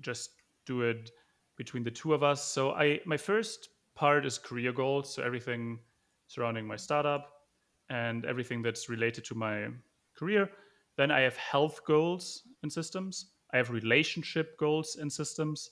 just 0.00 0.30
do 0.66 0.82
it 0.82 1.12
between 1.56 1.84
the 1.84 1.90
two 1.90 2.14
of 2.14 2.24
us. 2.24 2.44
So, 2.44 2.72
I 2.72 2.98
my 3.06 3.16
first 3.16 3.68
part 3.94 4.26
is 4.26 4.38
career 4.38 4.72
goals, 4.72 5.14
so 5.14 5.22
everything 5.22 5.78
surrounding 6.26 6.66
my 6.66 6.76
startup 6.76 7.30
and 7.88 8.24
everything 8.24 8.60
that's 8.60 8.88
related 8.88 9.24
to 9.26 9.36
my 9.36 9.68
career. 10.18 10.50
Then 10.96 11.12
I 11.12 11.20
have 11.20 11.36
health 11.36 11.84
goals 11.86 12.42
and 12.64 12.72
systems. 12.72 13.26
I 13.52 13.56
have 13.58 13.70
relationship 13.70 14.58
goals 14.58 14.96
and 15.00 15.12
systems, 15.12 15.70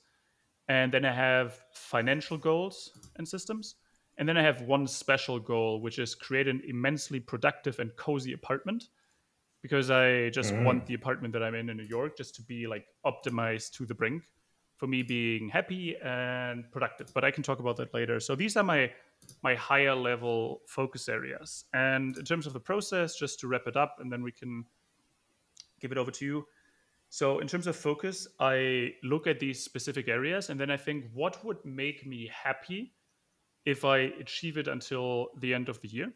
and 0.69 0.93
then 0.93 1.05
I 1.05 1.13
have 1.13 1.59
financial 1.73 2.39
goals 2.39 2.93
and 3.17 3.27
systems 3.27 3.75
and 4.19 4.29
then 4.29 4.37
I 4.37 4.43
have 4.43 4.63
one 4.63 4.87
special 4.87 5.39
goal, 5.39 5.81
which 5.81 5.99
is 5.99 6.15
create 6.15 6.49
an 6.49 6.63
immensely 6.67 7.21
productive 7.21 7.79
and 7.79 7.95
cozy 7.97 8.33
apartment 8.33 8.89
because 9.63 9.91
I 9.91 10.31
just 10.31 10.53
mm. 10.53 10.65
want 10.65 10.87
the 10.87 10.95
apartment 10.95 11.33
that 11.33 11.43
I'm 11.43 11.55
in 11.55 11.69
in 11.69 11.77
New 11.77 11.85
York 11.85 12.17
just 12.17 12.35
to 12.37 12.43
be 12.43 12.67
like 12.67 12.87
optimized 13.05 13.73
to 13.73 13.87
the 13.87 13.95
brink 13.95 14.23
for 14.77 14.87
me 14.87 15.03
being 15.03 15.49
happy 15.49 15.97
and 16.03 16.71
productive. 16.71 17.13
But 17.13 17.25
I 17.25 17.31
can 17.31 17.43
talk 17.43 17.61
about 17.61 17.77
that 17.77 17.93
later. 17.93 18.21
So 18.21 18.35
these 18.35 18.57
are 18.57 18.65
my 18.65 18.91
my 19.43 19.55
higher 19.55 19.95
level 19.95 20.63
focus 20.67 21.09
areas. 21.09 21.65
And 21.75 22.17
in 22.17 22.25
terms 22.25 22.47
of 22.47 22.55
the 22.55 22.61
process, 22.61 23.17
just 23.17 23.39
to 23.41 23.49
wrap 23.49 23.67
it 23.67 23.77
up, 23.77 23.97
and 24.01 24.11
then 24.11 24.23
we 24.23 24.33
can 24.33 24.65
give 25.81 25.93
it 25.93 25.99
over 25.99 26.11
to 26.11 26.25
you. 26.25 26.47
So 27.11 27.41
in 27.41 27.49
terms 27.49 27.67
of 27.67 27.75
focus, 27.75 28.29
I 28.39 28.95
look 29.03 29.27
at 29.27 29.41
these 29.41 29.63
specific 29.63 30.09
areas 30.09 30.49
and 30.49 30.61
then 30.61 30.71
I 30.71 30.77
think 30.77 31.07
what 31.13 31.45
would 31.45 31.63
make 31.65 32.07
me 32.07 32.31
happy 32.33 32.93
if 33.71 33.85
I 33.85 33.99
achieve 34.21 34.59
it 34.59 34.69
until 34.69 35.29
the 35.39 35.55
end 35.55 35.69
of 35.69 35.81
the 35.81 35.89
year. 35.89 36.13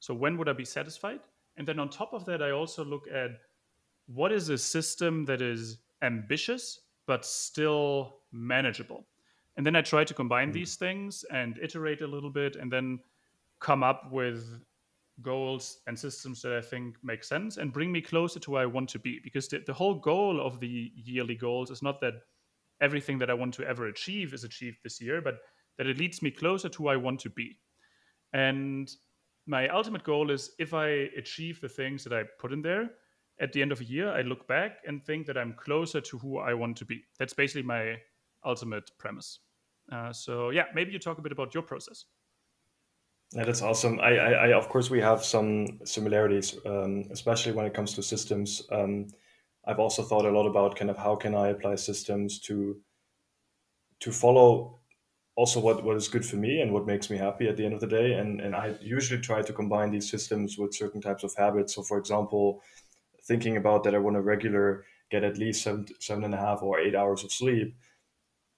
So 0.00 0.14
when 0.14 0.36
would 0.36 0.48
I 0.48 0.52
be 0.52 0.64
satisfied? 0.64 1.20
And 1.56 1.66
then 1.66 1.78
on 1.78 1.88
top 1.88 2.12
of 2.12 2.24
that, 2.26 2.42
I 2.42 2.50
also 2.50 2.84
look 2.84 3.06
at 3.12 3.30
what 4.06 4.32
is 4.32 4.48
a 4.48 4.58
system 4.58 5.24
that 5.26 5.42
is 5.42 5.78
ambitious 6.02 6.80
but 7.06 7.24
still 7.24 8.18
manageable. 8.32 9.06
And 9.56 9.66
then 9.66 9.76
I 9.76 9.82
try 9.82 10.04
to 10.04 10.14
combine 10.14 10.50
mm. 10.50 10.54
these 10.54 10.76
things 10.76 11.24
and 11.30 11.58
iterate 11.60 12.00
a 12.00 12.06
little 12.06 12.30
bit 12.30 12.56
and 12.56 12.72
then 12.72 13.00
come 13.60 13.82
up 13.82 14.10
with 14.10 14.60
goals 15.20 15.80
and 15.86 15.98
systems 15.98 16.40
that 16.42 16.52
I 16.52 16.60
think 16.60 16.96
make 17.02 17.22
sense 17.22 17.58
and 17.58 17.72
bring 17.72 17.92
me 17.92 18.00
closer 18.00 18.40
to 18.40 18.50
where 18.50 18.62
I 18.62 18.66
want 18.66 18.88
to 18.90 18.98
be. 18.98 19.20
Because 19.22 19.48
the, 19.48 19.58
the 19.66 19.72
whole 19.72 19.94
goal 19.94 20.40
of 20.40 20.58
the 20.58 20.90
yearly 20.96 21.34
goals 21.34 21.70
is 21.70 21.82
not 21.82 22.00
that 22.00 22.14
everything 22.80 23.18
that 23.18 23.30
I 23.30 23.34
want 23.34 23.54
to 23.54 23.66
ever 23.66 23.88
achieve 23.88 24.32
is 24.32 24.44
achieved 24.44 24.78
this 24.82 25.00
year, 25.00 25.20
but 25.20 25.40
that 25.78 25.86
it 25.86 25.98
leads 25.98 26.22
me 26.22 26.30
closer 26.30 26.68
to 26.68 26.78
who 26.78 26.88
I 26.88 26.96
want 26.96 27.20
to 27.20 27.30
be. 27.30 27.58
And 28.32 28.90
my 29.46 29.68
ultimate 29.68 30.04
goal 30.04 30.30
is 30.30 30.52
if 30.58 30.74
I 30.74 30.88
achieve 31.16 31.60
the 31.60 31.68
things 31.68 32.04
that 32.04 32.12
I 32.12 32.24
put 32.38 32.52
in 32.52 32.62
there, 32.62 32.90
at 33.40 33.52
the 33.52 33.62
end 33.62 33.72
of 33.72 33.80
a 33.80 33.84
year, 33.84 34.08
I 34.10 34.22
look 34.22 34.46
back 34.46 34.78
and 34.86 35.04
think 35.04 35.26
that 35.26 35.36
I'm 35.36 35.54
closer 35.54 36.00
to 36.00 36.18
who 36.18 36.38
I 36.38 36.54
want 36.54 36.76
to 36.78 36.84
be. 36.84 37.02
That's 37.18 37.32
basically 37.32 37.62
my 37.62 37.96
ultimate 38.44 38.90
premise. 38.98 39.40
Uh, 39.90 40.12
so 40.12 40.50
yeah, 40.50 40.66
maybe 40.74 40.92
you 40.92 40.98
talk 40.98 41.18
a 41.18 41.22
bit 41.22 41.32
about 41.32 41.54
your 41.54 41.62
process. 41.62 42.04
Yeah, 43.32 43.44
that's 43.44 43.62
awesome. 43.62 43.98
I, 44.00 44.16
I, 44.16 44.30
I 44.30 44.52
of 44.52 44.68
course, 44.68 44.90
we 44.90 45.00
have 45.00 45.24
some 45.24 45.80
similarities, 45.84 46.56
um, 46.66 47.04
especially 47.10 47.52
when 47.52 47.64
it 47.64 47.74
comes 47.74 47.94
to 47.94 48.02
systems. 48.02 48.62
Um, 48.70 49.08
I've 49.64 49.78
also 49.78 50.02
thought 50.02 50.26
a 50.26 50.30
lot 50.30 50.46
about 50.46 50.76
kind 50.76 50.90
of 50.90 50.98
how 50.98 51.16
can 51.16 51.34
I 51.34 51.48
apply 51.48 51.76
systems 51.76 52.40
to 52.40 52.76
to 54.00 54.12
follow 54.12 54.80
also 55.34 55.60
what, 55.60 55.82
what 55.82 55.96
is 55.96 56.08
good 56.08 56.26
for 56.26 56.36
me 56.36 56.60
and 56.60 56.72
what 56.72 56.86
makes 56.86 57.08
me 57.08 57.16
happy 57.16 57.48
at 57.48 57.56
the 57.56 57.64
end 57.64 57.74
of 57.74 57.80
the 57.80 57.86
day. 57.86 58.14
And, 58.14 58.40
and 58.40 58.54
I 58.54 58.74
usually 58.80 59.20
try 59.20 59.42
to 59.42 59.52
combine 59.52 59.90
these 59.90 60.10
systems 60.10 60.58
with 60.58 60.74
certain 60.74 61.00
types 61.00 61.24
of 61.24 61.34
habits. 61.34 61.74
So, 61.74 61.82
for 61.82 61.98
example, 61.98 62.62
thinking 63.24 63.56
about 63.56 63.84
that 63.84 63.94
I 63.94 63.98
want 63.98 64.16
to 64.16 64.20
regular 64.20 64.84
get 65.10 65.24
at 65.24 65.38
least 65.38 65.62
seven, 65.62 65.86
seven 66.00 66.24
and 66.24 66.34
a 66.34 66.38
half 66.38 66.62
or 66.62 66.80
eight 66.80 66.94
hours 66.94 67.22
of 67.22 67.32
sleep. 67.32 67.76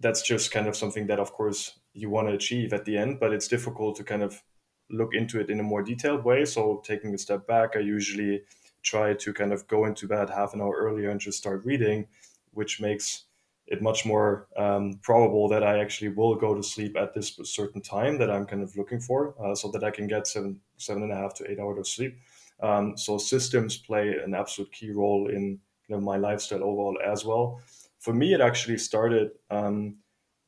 That's 0.00 0.22
just 0.22 0.52
kind 0.52 0.66
of 0.66 0.76
something 0.76 1.06
that, 1.08 1.18
of 1.18 1.32
course, 1.32 1.78
you 1.92 2.10
want 2.10 2.28
to 2.28 2.34
achieve 2.34 2.72
at 2.72 2.84
the 2.84 2.96
end, 2.96 3.18
but 3.20 3.32
it's 3.32 3.48
difficult 3.48 3.96
to 3.96 4.04
kind 4.04 4.22
of 4.22 4.42
look 4.90 5.14
into 5.14 5.40
it 5.40 5.50
in 5.50 5.60
a 5.60 5.64
more 5.64 5.82
detailed 5.82 6.24
way. 6.24 6.44
So, 6.44 6.82
taking 6.84 7.14
a 7.14 7.18
step 7.18 7.46
back, 7.46 7.76
I 7.76 7.80
usually 7.80 8.42
try 8.82 9.14
to 9.14 9.32
kind 9.32 9.52
of 9.52 9.66
go 9.66 9.84
into 9.86 10.06
bed 10.06 10.30
half 10.30 10.54
an 10.54 10.60
hour 10.60 10.76
earlier 10.76 11.10
and 11.10 11.20
just 11.20 11.38
start 11.38 11.64
reading, 11.64 12.06
which 12.52 12.80
makes 12.80 13.24
it 13.66 13.80
much 13.80 14.04
more 14.04 14.46
um, 14.56 14.98
probable 15.02 15.48
that 15.48 15.62
I 15.62 15.78
actually 15.78 16.10
will 16.10 16.34
go 16.34 16.54
to 16.54 16.62
sleep 16.62 16.96
at 16.96 17.14
this 17.14 17.38
certain 17.44 17.80
time 17.80 18.18
that 18.18 18.30
I'm 18.30 18.46
kind 18.46 18.62
of 18.62 18.76
looking 18.76 19.00
for, 19.00 19.34
uh, 19.42 19.54
so 19.54 19.70
that 19.70 19.82
I 19.82 19.90
can 19.90 20.06
get 20.06 20.26
seven 20.26 20.60
seven 20.76 21.02
and 21.02 21.12
a 21.12 21.16
half 21.16 21.34
to 21.34 21.50
eight 21.50 21.58
hours 21.58 21.78
of 21.78 21.86
sleep. 21.86 22.18
Um, 22.60 22.96
so 22.96 23.18
systems 23.18 23.76
play 23.76 24.16
an 24.24 24.34
absolute 24.34 24.72
key 24.72 24.90
role 24.92 25.28
in 25.28 25.58
you 25.88 25.96
know, 25.96 26.00
my 26.00 26.16
lifestyle 26.16 26.62
overall 26.62 26.98
as 27.04 27.24
well. 27.24 27.60
For 28.00 28.12
me, 28.12 28.34
it 28.34 28.40
actually 28.40 28.78
started 28.78 29.30
um, 29.50 29.96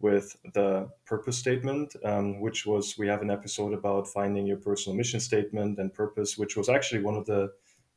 with 0.00 0.36
the 0.54 0.88
purpose 1.06 1.38
statement, 1.38 1.96
um, 2.04 2.40
which 2.40 2.66
was 2.66 2.96
we 2.98 3.08
have 3.08 3.22
an 3.22 3.30
episode 3.30 3.72
about 3.72 4.06
finding 4.06 4.46
your 4.46 4.58
personal 4.58 4.96
mission 4.96 5.20
statement 5.20 5.78
and 5.78 5.92
purpose, 5.92 6.36
which 6.36 6.56
was 6.56 6.68
actually 6.68 7.02
one 7.02 7.16
of 7.16 7.26
the 7.26 7.50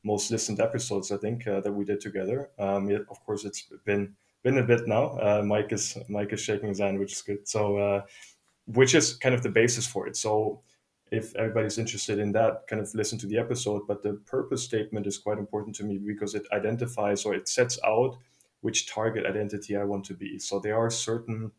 most 0.04 0.32
listened 0.32 0.62
episodes 0.62 1.12
I 1.12 1.18
think 1.18 1.46
uh, 1.46 1.60
that 1.60 1.74
we 1.74 1.84
did 1.84 2.00
together. 2.00 2.50
Um, 2.58 2.90
it, 2.90 3.06
of 3.10 3.20
course, 3.26 3.44
it's 3.44 3.68
been 3.86 4.16
been 4.44 4.58
a 4.58 4.64
bit 4.64 4.88
now. 4.88 5.18
Uh, 5.20 5.42
Mike 5.44 5.72
is 5.72 5.98
Mike 6.08 6.34
is 6.34 6.42
shaking 6.42 6.70
his 6.70 6.80
hand, 6.80 7.00
which 7.00 7.14
is 7.14 7.22
good. 7.22 7.48
So, 7.48 7.78
uh, 7.78 8.02
which 8.66 8.96
is 8.96 9.16
kind 9.16 9.36
of 9.36 9.44
the 9.44 9.50
basis 9.50 9.86
for 9.88 10.08
it. 10.08 10.16
So, 10.16 10.62
if 11.12 11.36
everybody's 11.36 11.78
interested 11.78 12.20
in 12.20 12.32
that, 12.34 12.68
kind 12.68 12.82
of 12.82 12.94
listen 12.94 13.18
to 13.20 13.28
the 13.28 13.38
episode. 13.38 13.84
But 13.88 14.04
the 14.04 14.14
purpose 14.14 14.64
statement 14.64 15.08
is 15.08 15.18
quite 15.18 15.38
important 15.38 15.76
to 15.78 15.84
me 15.84 15.98
because 15.98 16.36
it 16.36 16.46
identifies 16.52 17.26
or 17.26 17.34
it 17.34 17.48
sets 17.48 17.80
out 17.86 18.18
which 18.62 18.88
target 18.88 19.26
identity 19.26 19.78
I 19.78 19.86
want 19.86 20.06
to 20.06 20.14
be. 20.14 20.38
So 20.38 20.60
there 20.60 20.78
are 20.78 20.90
certain 20.90 21.52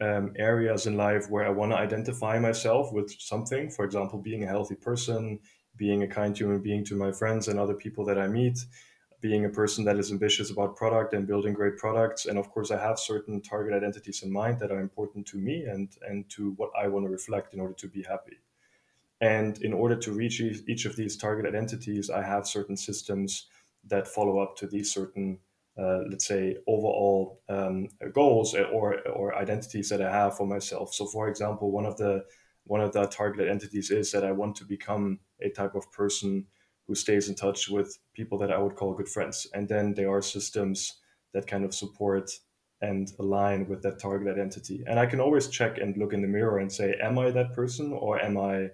um, 0.00 0.32
areas 0.36 0.86
in 0.86 0.96
life 0.96 1.28
where 1.28 1.46
I 1.46 1.50
want 1.50 1.72
to 1.72 1.78
identify 1.78 2.38
myself 2.38 2.92
with 2.92 3.12
something. 3.20 3.70
For 3.70 3.84
example, 3.84 4.18
being 4.18 4.44
a 4.44 4.48
healthy 4.48 4.74
person, 4.74 5.38
being 5.76 6.02
a 6.02 6.08
kind 6.08 6.36
human 6.36 6.60
being 6.60 6.84
to 6.86 6.96
my 6.96 7.12
friends 7.12 7.48
and 7.48 7.58
other 7.58 7.74
people 7.74 8.04
that 8.06 8.18
I 8.18 8.28
meet, 8.28 8.58
being 9.20 9.44
a 9.44 9.50
person 9.50 9.84
that 9.84 9.98
is 9.98 10.10
ambitious 10.10 10.50
about 10.50 10.76
product 10.76 11.12
and 11.12 11.26
building 11.26 11.52
great 11.52 11.76
products. 11.76 12.26
And 12.26 12.38
of 12.38 12.50
course, 12.50 12.70
I 12.70 12.78
have 12.80 12.98
certain 12.98 13.40
target 13.42 13.74
identities 13.74 14.22
in 14.22 14.32
mind 14.32 14.58
that 14.60 14.72
are 14.72 14.80
important 14.80 15.26
to 15.28 15.36
me 15.36 15.64
and, 15.64 15.88
and 16.08 16.28
to 16.30 16.52
what 16.56 16.70
I 16.80 16.88
want 16.88 17.04
to 17.06 17.10
reflect 17.10 17.52
in 17.52 17.60
order 17.60 17.74
to 17.74 17.88
be 17.88 18.02
happy. 18.02 18.38
And 19.20 19.60
in 19.62 19.74
order 19.74 19.96
to 19.96 20.12
reach 20.12 20.40
each 20.40 20.86
of 20.86 20.96
these 20.96 21.16
target 21.16 21.46
identities, 21.46 22.08
I 22.08 22.22
have 22.22 22.48
certain 22.48 22.76
systems 22.76 23.46
that 23.86 24.08
follow 24.08 24.38
up 24.38 24.56
to 24.56 24.66
these 24.66 24.92
certain, 24.92 25.38
uh, 25.78 26.00
let's 26.08 26.26
say, 26.26 26.56
overall 26.66 27.42
um, 27.50 27.88
goals 28.14 28.54
or, 28.54 29.00
or 29.08 29.36
identities 29.36 29.90
that 29.90 30.00
I 30.00 30.10
have 30.10 30.36
for 30.36 30.46
myself. 30.46 30.94
So, 30.94 31.06
for 31.06 31.28
example, 31.28 31.70
one 31.70 31.84
of 31.84 31.98
the 31.98 32.24
one 32.64 32.80
of 32.80 32.92
the 32.92 33.06
target 33.06 33.40
identities 33.40 33.90
is 33.90 34.12
that 34.12 34.24
I 34.24 34.32
want 34.32 34.54
to 34.56 34.64
become 34.64 35.18
a 35.40 35.50
type 35.50 35.74
of 35.74 35.90
person 35.92 36.46
who 36.90 36.96
stays 36.96 37.28
in 37.28 37.36
touch 37.36 37.68
with 37.68 37.96
people 38.14 38.36
that 38.36 38.50
I 38.50 38.58
would 38.58 38.74
call 38.74 38.94
good 38.94 39.08
friends. 39.08 39.46
And 39.54 39.68
then 39.68 39.94
there 39.94 40.10
are 40.12 40.20
systems 40.20 40.96
that 41.32 41.46
kind 41.46 41.64
of 41.64 41.72
support 41.72 42.28
and 42.80 43.12
align 43.20 43.68
with 43.68 43.80
that 43.82 44.00
target 44.00 44.26
identity. 44.26 44.82
And 44.88 44.98
I 44.98 45.06
can 45.06 45.20
always 45.20 45.46
check 45.46 45.78
and 45.78 45.96
look 45.96 46.12
in 46.12 46.20
the 46.20 46.26
mirror 46.26 46.58
and 46.58 46.72
say, 46.72 46.96
am 47.00 47.16
I 47.16 47.30
that 47.30 47.54
person 47.54 47.92
or 47.92 48.20
am 48.20 48.36
I 48.36 48.70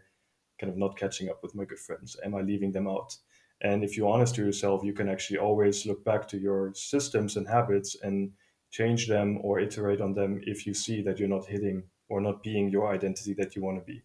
kind 0.58 0.72
of 0.72 0.78
not 0.78 0.96
catching 0.96 1.28
up 1.28 1.42
with 1.42 1.54
my 1.54 1.66
good 1.66 1.78
friends? 1.78 2.16
Am 2.24 2.34
I 2.34 2.40
leaving 2.40 2.72
them 2.72 2.88
out? 2.88 3.14
And 3.60 3.84
if 3.84 3.98
you're 3.98 4.08
honest 4.08 4.34
to 4.36 4.46
yourself, 4.46 4.82
you 4.82 4.94
can 4.94 5.10
actually 5.10 5.38
always 5.38 5.84
look 5.84 6.02
back 6.02 6.26
to 6.28 6.38
your 6.38 6.72
systems 6.72 7.36
and 7.36 7.46
habits 7.46 7.98
and 8.02 8.30
change 8.70 9.08
them 9.08 9.40
or 9.42 9.60
iterate 9.60 10.00
on 10.00 10.14
them 10.14 10.40
if 10.46 10.66
you 10.66 10.72
see 10.72 11.02
that 11.02 11.18
you're 11.18 11.28
not 11.28 11.44
hitting 11.44 11.82
or 12.08 12.22
not 12.22 12.42
being 12.42 12.70
your 12.70 12.90
identity 12.90 13.34
that 13.34 13.54
you 13.54 13.62
want 13.62 13.78
to 13.78 13.84
be. 13.84 14.00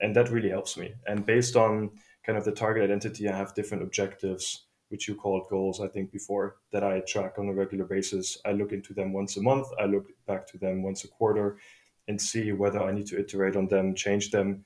And 0.00 0.16
that 0.16 0.30
really 0.30 0.48
helps 0.48 0.78
me. 0.78 0.94
And 1.06 1.26
based 1.26 1.56
on 1.56 1.90
kind 2.30 2.38
of 2.38 2.44
the 2.44 2.52
target 2.52 2.84
identity, 2.84 3.28
I 3.28 3.36
have 3.36 3.54
different 3.54 3.82
objectives, 3.82 4.66
which 4.90 5.08
you 5.08 5.16
called 5.16 5.48
goals, 5.50 5.80
I 5.80 5.88
think, 5.88 6.12
before, 6.12 6.58
that 6.70 6.84
I 6.84 7.00
track 7.00 7.40
on 7.40 7.48
a 7.48 7.52
regular 7.52 7.84
basis. 7.84 8.38
I 8.44 8.52
look 8.52 8.70
into 8.70 8.94
them 8.94 9.12
once 9.12 9.36
a 9.36 9.42
month, 9.42 9.66
I 9.80 9.86
look 9.86 10.06
back 10.28 10.46
to 10.52 10.58
them 10.58 10.84
once 10.84 11.02
a 11.02 11.08
quarter 11.08 11.58
and 12.06 12.22
see 12.22 12.52
whether 12.52 12.80
I 12.80 12.92
need 12.92 13.08
to 13.08 13.18
iterate 13.18 13.56
on 13.56 13.66
them, 13.66 13.96
change 13.96 14.30
them, 14.30 14.64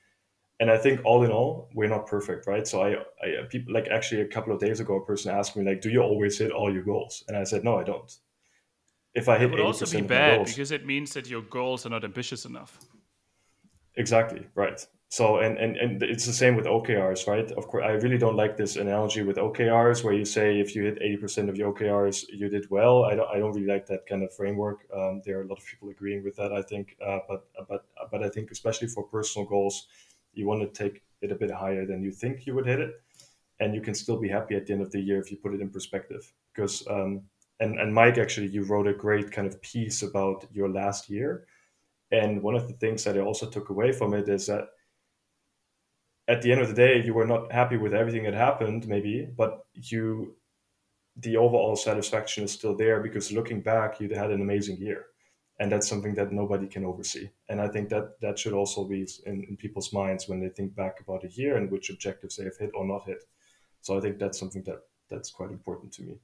and 0.59 0.69
I 0.69 0.77
think 0.77 1.01
all 1.05 1.23
in 1.23 1.31
all, 1.31 1.69
we're 1.73 1.89
not 1.89 2.05
perfect, 2.05 2.45
right? 2.45 2.67
So 2.67 2.83
I, 2.83 2.89
I 3.23 3.45
people 3.49 3.73
like 3.73 3.87
actually 3.87 4.21
a 4.21 4.27
couple 4.27 4.53
of 4.53 4.59
days 4.59 4.79
ago, 4.79 4.97
a 4.97 5.05
person 5.05 5.35
asked 5.35 5.57
me 5.57 5.65
like, 5.65 5.81
"Do 5.81 5.89
you 5.89 6.01
always 6.01 6.37
hit 6.37 6.51
all 6.51 6.71
your 6.71 6.83
goals?" 6.83 7.25
And 7.27 7.35
I 7.35 7.43
said, 7.43 7.63
"No, 7.63 7.77
I 7.77 7.83
don't." 7.83 8.11
If 9.13 9.27
I 9.27 9.37
hit, 9.37 9.49
it 9.49 9.51
would 9.51 9.59
also 9.59 9.85
be 9.85 10.01
bad 10.07 10.37
goals, 10.37 10.51
because 10.51 10.71
it 10.71 10.85
means 10.85 11.13
that 11.15 11.27
your 11.27 11.41
goals 11.41 11.85
are 11.85 11.89
not 11.89 12.03
ambitious 12.05 12.45
enough. 12.45 12.79
Exactly 13.95 14.47
right. 14.55 14.79
So 15.09 15.37
and, 15.37 15.57
and 15.57 15.77
and 15.77 16.03
it's 16.03 16.25
the 16.25 16.33
same 16.33 16.55
with 16.55 16.65
OKRs, 16.65 17.27
right? 17.27 17.49
Of 17.51 17.67
course, 17.67 17.83
I 17.85 17.91
really 17.91 18.17
don't 18.17 18.35
like 18.35 18.57
this 18.57 18.75
analogy 18.75 19.21
with 19.21 19.37
OKRs 19.37 20.03
where 20.03 20.13
you 20.13 20.25
say 20.25 20.59
if 20.59 20.75
you 20.75 20.83
hit 20.83 20.97
eighty 21.01 21.17
percent 21.17 21.47
of 21.49 21.57
your 21.57 21.73
OKRs, 21.73 22.25
you 22.29 22.49
did 22.49 22.69
well. 22.69 23.05
I 23.05 23.15
don't 23.15 23.29
I 23.29 23.37
don't 23.39 23.53
really 23.53 23.67
like 23.67 23.85
that 23.87 24.07
kind 24.07 24.23
of 24.23 24.33
framework. 24.33 24.87
Um, 24.93 25.21
there 25.23 25.39
are 25.39 25.43
a 25.43 25.47
lot 25.47 25.59
of 25.59 25.65
people 25.65 25.89
agreeing 25.89 26.23
with 26.23 26.35
that. 26.37 26.51
I 26.51 26.61
think, 26.63 26.97
uh, 27.05 27.19
but 27.29 27.47
but 27.69 27.85
but 28.11 28.23
I 28.23 28.29
think 28.29 28.51
especially 28.51 28.87
for 28.87 29.03
personal 29.03 29.47
goals 29.47 29.87
you 30.35 30.45
want 30.45 30.61
to 30.61 30.83
take 30.83 31.01
it 31.21 31.31
a 31.31 31.35
bit 31.35 31.49
higher 31.49 31.85
than 31.85 32.03
you 32.03 32.11
think 32.11 32.45
you 32.45 32.53
would 32.53 32.67
hit 32.67 32.79
it 32.79 32.91
and 33.59 33.73
you 33.73 33.81
can 33.81 33.93
still 33.95 34.19
be 34.19 34.29
happy 34.29 34.55
at 34.55 34.65
the 34.67 34.73
end 34.73 34.81
of 34.81 34.91
the 34.91 34.99
year 34.99 35.19
if 35.19 35.31
you 35.31 35.37
put 35.37 35.53
it 35.53 35.61
in 35.61 35.69
perspective 35.69 36.31
because 36.53 36.85
um, 36.89 37.21
and 37.59 37.79
and 37.79 37.93
mike 37.93 38.17
actually 38.17 38.47
you 38.47 38.63
wrote 38.63 38.87
a 38.87 38.93
great 38.93 39.31
kind 39.31 39.47
of 39.47 39.61
piece 39.61 40.03
about 40.03 40.45
your 40.51 40.69
last 40.69 41.09
year 41.09 41.47
and 42.11 42.41
one 42.41 42.55
of 42.55 42.67
the 42.67 42.73
things 42.75 43.03
that 43.03 43.17
i 43.17 43.21
also 43.21 43.49
took 43.49 43.69
away 43.69 43.91
from 43.91 44.13
it 44.13 44.27
is 44.29 44.47
that 44.47 44.67
at 46.27 46.41
the 46.41 46.51
end 46.51 46.61
of 46.61 46.67
the 46.67 46.73
day 46.73 47.03
you 47.03 47.13
were 47.13 47.27
not 47.27 47.51
happy 47.51 47.77
with 47.77 47.93
everything 47.93 48.23
that 48.23 48.33
happened 48.33 48.87
maybe 48.87 49.27
but 49.37 49.65
you 49.73 50.35
the 51.17 51.37
overall 51.37 51.75
satisfaction 51.75 52.43
is 52.43 52.51
still 52.51 52.75
there 52.75 52.99
because 52.99 53.31
looking 53.31 53.61
back 53.61 53.99
you 53.99 54.09
had 54.09 54.31
an 54.31 54.41
amazing 54.41 54.77
year. 54.77 55.05
And 55.57 55.71
that's 55.71 55.87
something 55.87 56.13
that 56.15 56.33
nobody 56.33 56.67
can 56.67 56.83
oversee. 56.83 57.29
And 57.47 57.61
i 57.61 57.67
think 57.67 57.89
that 57.89 58.19
that 58.19 58.37
should 58.37 58.53
also 58.53 58.83
be 58.83 59.07
in, 59.25 59.45
in, 59.49 59.55
people's 59.55 59.93
minds 59.93 60.27
when 60.27 60.41
they 60.41 60.49
think 60.49 60.75
back 60.75 60.99
about 60.99 61.23
a 61.23 61.29
year 61.29 61.55
and 61.55 61.71
which 61.71 61.89
objectives 61.89 62.35
they 62.35 62.43
have 62.43 62.57
hit 62.57 62.71
or 62.75 62.85
not 62.85 63.05
hit. 63.05 63.23
So 63.81 63.97
i 63.97 64.01
think 64.01 64.19
that's 64.19 64.37
something 64.37 64.63
that 64.63 64.81
that's 65.09 65.31
quite 65.31 65.51
important 65.51 65.93
to 65.93 66.03
me. 66.03 66.15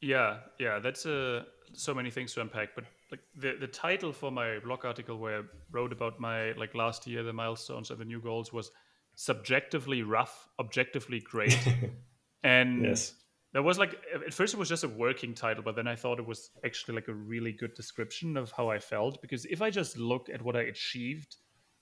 Yeah 0.00 0.38
yeah 0.58 0.78
that's 0.78 1.04
uh, 1.04 1.44
so 1.74 1.92
many 1.92 2.10
things 2.10 2.32
to 2.34 2.40
unpack 2.40 2.74
but 2.74 2.84
like 3.10 3.20
the, 3.34 3.56
the 3.60 3.66
title 3.66 4.12
for 4.12 4.30
my 4.30 4.58
blog 4.60 4.84
article 4.84 5.18
where 5.18 5.40
i 5.40 5.42
wrote 5.70 5.92
about 5.92 6.18
my 6.18 6.52
like 6.52 6.74
last 6.74 7.06
year 7.06 7.22
the 7.22 7.32
milestones 7.32 7.90
and 7.90 7.98
the 7.98 8.04
new 8.04 8.20
goals 8.20 8.52
was 8.52 8.70
subjectively 9.16 10.02
rough 10.02 10.48
objectively 10.60 11.20
great. 11.20 11.58
And 12.46 12.84
yes. 12.84 13.12
that 13.54 13.62
was 13.64 13.76
like 13.76 14.00
at 14.14 14.32
first 14.32 14.54
it 14.54 14.58
was 14.58 14.68
just 14.68 14.84
a 14.84 14.88
working 14.88 15.34
title 15.34 15.64
but 15.64 15.74
then 15.74 15.88
i 15.88 15.96
thought 15.96 16.20
it 16.20 16.26
was 16.26 16.50
actually 16.64 16.94
like 16.94 17.08
a 17.08 17.14
really 17.14 17.50
good 17.50 17.74
description 17.74 18.36
of 18.36 18.52
how 18.52 18.70
i 18.70 18.78
felt. 18.78 19.20
Because 19.20 19.44
if 19.46 19.60
i 19.60 19.68
just 19.68 19.98
look 19.98 20.28
at 20.32 20.40
what 20.40 20.56
i 20.56 20.62
achieved 20.62 21.36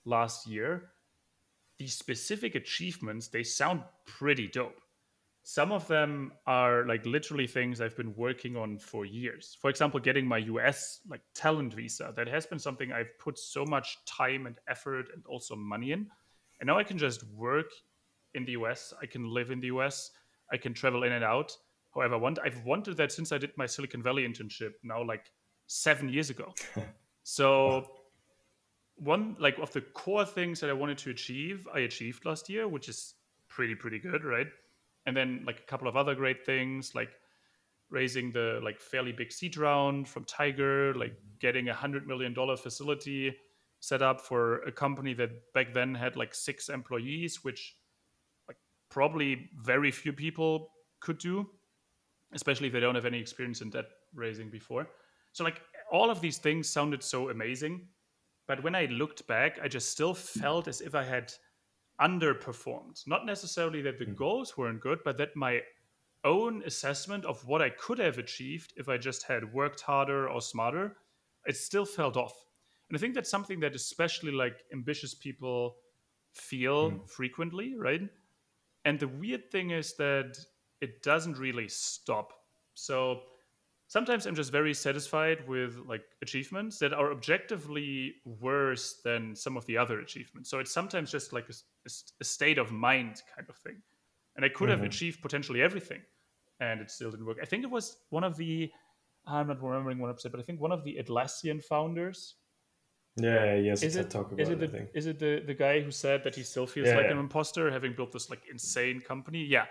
last 0.05 0.47
year 0.47 0.91
these 1.77 1.93
specific 1.93 2.55
achievements 2.55 3.27
they 3.27 3.43
sound 3.43 3.83
pretty 4.05 4.47
dope. 4.47 4.81
Some 5.43 5.71
of 5.71 5.87
them 5.87 6.31
are 6.47 6.87
like 6.87 7.05
literally 7.05 7.45
things 7.45 7.79
i've 7.79 7.95
been 7.95 8.15
working 8.15 8.57
on 8.57 8.79
for 8.79 9.05
years. 9.05 9.55
For 9.61 9.69
example 9.69 9.99
getting 9.99 10.25
my 10.27 10.39
us 10.39 11.01
like 11.07 11.21
talent 11.35 11.75
visa. 11.75 12.11
That 12.15 12.27
has 12.27 12.47
been 12.47 12.59
something 12.59 12.91
i've 12.91 13.19
put 13.19 13.37
so 13.37 13.65
much 13.65 13.97
time 14.05 14.47
and 14.47 14.57
effort 14.67 15.09
and 15.13 15.23
also 15.27 15.55
money 15.55 15.91
in 15.91 16.07
and 16.59 16.67
now 16.67 16.77
i 16.77 16.83
can 16.83 16.97
just 16.97 17.23
work 17.33 17.71
in 18.33 18.45
the 18.45 18.53
us 18.53 18.93
i 19.01 19.05
can 19.05 19.27
live 19.27 19.51
in 19.51 19.59
the 19.59 19.67
us 19.67 20.11
i 20.51 20.57
can 20.57 20.73
travel 20.73 21.03
in 21.03 21.13
and 21.13 21.23
out 21.23 21.55
however 21.95 22.15
I 22.15 22.17
want. 22.17 22.39
I've 22.43 22.63
wanted 22.65 22.97
that 22.97 23.11
since 23.11 23.31
i 23.31 23.37
did 23.37 23.51
my 23.57 23.65
silicon 23.65 24.03
valley 24.03 24.27
internship 24.27 24.73
now 24.83 25.01
like 25.03 25.31
seven 25.67 26.09
years 26.09 26.29
ago. 26.29 26.53
So 27.27 27.87
one 28.97 29.35
like 29.39 29.57
of 29.57 29.71
the 29.71 29.81
core 29.81 30.25
things 30.25 30.59
that 30.59 30.69
i 30.69 30.73
wanted 30.73 30.97
to 30.99 31.09
achieve 31.09 31.67
i 31.73 31.79
achieved 31.79 32.23
last 32.23 32.47
year 32.47 32.67
which 32.67 32.87
is 32.87 33.15
pretty 33.49 33.73
pretty 33.73 33.97
good 33.97 34.23
right? 34.23 34.45
And 35.07 35.17
then 35.17 35.43
like 35.43 35.59
a 35.59 35.63
couple 35.63 35.87
of 35.87 35.97
other 35.97 36.13
great 36.13 36.45
things 36.45 36.93
like 36.93 37.09
raising 37.89 38.31
the 38.31 38.59
like 38.63 38.79
fairly 38.79 39.11
big 39.11 39.31
seed 39.31 39.57
round 39.57 40.07
from 40.07 40.23
tiger 40.25 40.93
like 40.93 41.15
getting 41.39 41.69
a 41.69 41.73
hundred 41.73 42.05
million 42.07 42.31
dollar 42.31 42.55
facility 42.55 43.35
set 43.79 44.01
up 44.01 44.21
for 44.21 44.59
a 44.63 44.71
company 44.71 45.13
that 45.13 45.53
back 45.53 45.73
then 45.73 45.93
had 45.93 46.15
like 46.15 46.33
six 46.33 46.69
employees 46.69 47.43
which 47.43 47.75
like 48.47 48.57
probably 48.89 49.49
very 49.63 49.91
few 49.91 50.13
people 50.13 50.71
could 50.99 51.17
do 51.17 51.47
especially 52.33 52.67
if 52.67 52.73
they 52.73 52.79
don't 52.79 52.95
have 52.95 53.05
any 53.05 53.19
experience 53.19 53.61
in 53.61 53.69
debt 53.69 53.85
raising 54.13 54.49
before. 54.49 54.87
So 55.33 55.43
like 55.43 55.61
all 55.91 56.09
of 56.09 56.21
these 56.21 56.37
things 56.37 56.69
sounded 56.69 57.03
so 57.03 57.29
amazing, 57.29 57.87
but 58.47 58.61
when 58.63 58.75
I 58.75 58.85
looked 58.85 59.25
back, 59.27 59.59
I 59.63 59.67
just 59.67 59.89
still 59.89 60.13
felt 60.13 60.67
as 60.67 60.81
if 60.81 60.93
I 60.93 61.03
had 61.03 61.33
underperformed. 61.99 63.07
Not 63.07 63.25
necessarily 63.25 63.81
that 63.83 63.97
the 63.97 64.05
hmm. 64.05 64.13
goals 64.13 64.57
weren't 64.57 64.81
good, 64.81 64.99
but 65.03 65.17
that 65.17 65.35
my 65.35 65.61
own 66.23 66.63
assessment 66.65 67.23
of 67.25 67.45
what 67.45 67.61
I 67.61 67.69
could 67.69 67.99
have 67.99 68.17
achieved 68.17 68.73
if 68.75 68.89
I 68.89 68.97
just 68.97 69.23
had 69.23 69.53
worked 69.53 69.81
harder 69.81 70.27
or 70.29 70.41
smarter, 70.41 70.97
it 71.45 71.55
still 71.55 71.85
felt 71.85 72.17
off. 72.17 72.33
And 72.89 72.97
I 72.97 72.99
think 72.99 73.15
that's 73.15 73.29
something 73.29 73.59
that 73.61 73.75
especially 73.75 74.31
like 74.31 74.63
ambitious 74.73 75.13
people 75.13 75.77
feel 76.33 76.91
mm. 76.91 77.09
frequently, 77.09 77.75
right? 77.77 78.01
And 78.83 78.99
the 78.99 79.07
weird 79.07 79.51
thing 79.51 79.71
is 79.71 79.95
that 79.95 80.37
it 80.81 81.01
doesn't 81.01 81.37
really 81.37 81.67
stop. 81.67 82.33
So 82.75 83.21
sometimes 83.87 84.25
I'm 84.25 84.35
just 84.35 84.51
very 84.51 84.73
satisfied 84.73 85.47
with 85.47 85.77
like 85.87 86.03
achievements 86.21 86.77
that 86.79 86.93
are 86.93 87.11
objectively 87.11 88.15
worse 88.25 89.01
than 89.03 89.35
some 89.35 89.57
of 89.57 89.65
the 89.65 89.77
other 89.77 89.99
achievements. 89.99 90.49
So 90.49 90.59
it's 90.59 90.71
sometimes 90.71 91.11
just 91.11 91.33
like 91.33 91.49
a, 91.49 91.89
a 92.21 92.23
state 92.23 92.57
of 92.57 92.71
mind 92.71 93.21
kind 93.35 93.49
of 93.49 93.55
thing. 93.57 93.81
And 94.35 94.45
I 94.45 94.49
could 94.49 94.69
mm-hmm. 94.69 94.81
have 94.81 94.85
achieved 94.85 95.21
potentially 95.21 95.61
everything, 95.61 96.01
and 96.59 96.81
it 96.81 96.91
still 96.91 97.09
didn't 97.09 97.25
work. 97.25 97.37
I 97.41 97.45
think 97.45 97.63
it 97.63 97.71
was 97.71 97.97
one 98.09 98.25
of 98.25 98.35
the 98.35 98.69
I'm 99.27 99.47
not 99.47 99.63
remembering 99.63 99.97
one 99.97 100.09
episode, 100.09 100.31
but 100.31 100.39
I 100.39 100.43
think 100.43 100.61
one 100.61 100.71
of 100.71 100.83
the 100.83 100.97
Atlassian 101.01 101.63
founders. 101.63 102.35
Yeah, 103.17 103.55
yes, 103.55 103.81
is 103.81 103.95
it, 103.95 104.09
talk 104.09 104.31
about 104.31 104.41
is 104.41 104.49
it, 104.49 104.59
the, 104.59 104.87
is 104.93 105.05
it 105.05 105.19
the, 105.19 105.41
the 105.45 105.53
guy 105.53 105.79
who 105.79 105.89
said 105.89 106.23
that 106.25 106.35
he 106.35 106.43
still 106.43 106.67
feels 106.67 106.87
yeah, 106.87 106.95
like 106.95 107.05
yeah. 107.05 107.11
an 107.11 107.17
imposter 107.17 107.71
having 107.71 107.93
built 107.93 108.11
this 108.11 108.29
like 108.29 108.41
insane 108.51 108.99
company? 108.99 109.45
Yeah. 109.45 109.65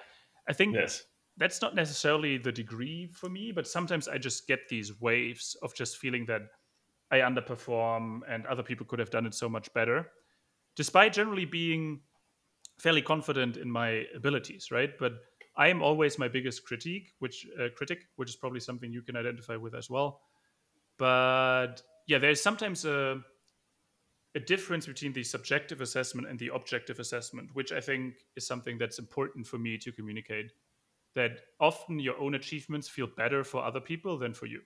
I 0.49 0.55
think 0.55 0.75
yes. 0.75 1.03
that's 1.37 1.61
not 1.61 1.75
necessarily 1.75 2.39
the 2.39 2.53
degree 2.53 3.07
for 3.07 3.29
me, 3.29 3.53
but 3.53 3.67
sometimes 3.67 4.09
I 4.09 4.17
just 4.17 4.47
get 4.47 4.61
these 4.71 4.99
waves 4.99 5.57
of 5.63 5.75
just 5.75 5.99
feeling 5.99 6.25
that 6.27 6.43
I 7.11 7.19
underperform 7.19 8.21
and 8.29 8.47
other 8.47 8.63
people 8.63 8.87
could 8.87 8.99
have 8.99 9.11
done 9.11 9.27
it 9.27 9.35
so 9.35 9.49
much 9.49 9.73
better, 9.75 10.09
despite 10.75 11.13
generally 11.13 11.45
being 11.45 12.01
fairly 12.79 13.03
confident 13.03 13.59
in 13.59 13.71
my 13.71 14.07
abilities, 14.17 14.71
right? 14.71 14.91
But 14.99 15.13
I 15.57 15.69
am 15.69 15.83
always 15.83 16.19
my 16.19 16.29
biggest 16.29 16.65
critique, 16.65 17.13
which 17.19 17.47
uh, 17.61 17.69
critic, 17.77 18.07
which 18.17 18.31
is 18.31 18.37
probably 18.37 18.61
something 18.61 18.91
you 18.91 19.03
can 19.03 19.17
identify 19.17 19.57
with 19.57 19.75
as 19.75 19.91
well. 19.91 20.23
But 20.99 21.83
yeah, 22.07 22.19
there's 22.19 22.43
sometimes 22.43 22.85
a 22.85 23.21
a 24.35 24.40
difference 24.40 24.87
between 24.87 25.12
the 25.12 25.23
subjective 25.23 25.81
assessment 25.81 26.29
and 26.29 26.38
the 26.38 26.51
objective 26.53 26.99
assessment, 26.99 27.51
which 27.55 27.73
I 27.73 27.81
think 27.81 28.14
is 28.37 28.47
something 28.47 28.79
that's 28.79 28.99
important 28.99 29.47
for 29.47 29.59
me 29.59 29.79
to 29.79 29.92
communicate. 29.92 30.53
That 31.14 31.42
often 31.61 32.01
your 32.01 32.18
own 32.18 32.35
achievements 32.35 32.88
feel 32.88 33.07
better 33.07 33.44
for 33.44 33.62
other 33.62 33.81
people 33.81 34.18
than 34.18 34.35
for 34.35 34.47
you. 34.47 34.62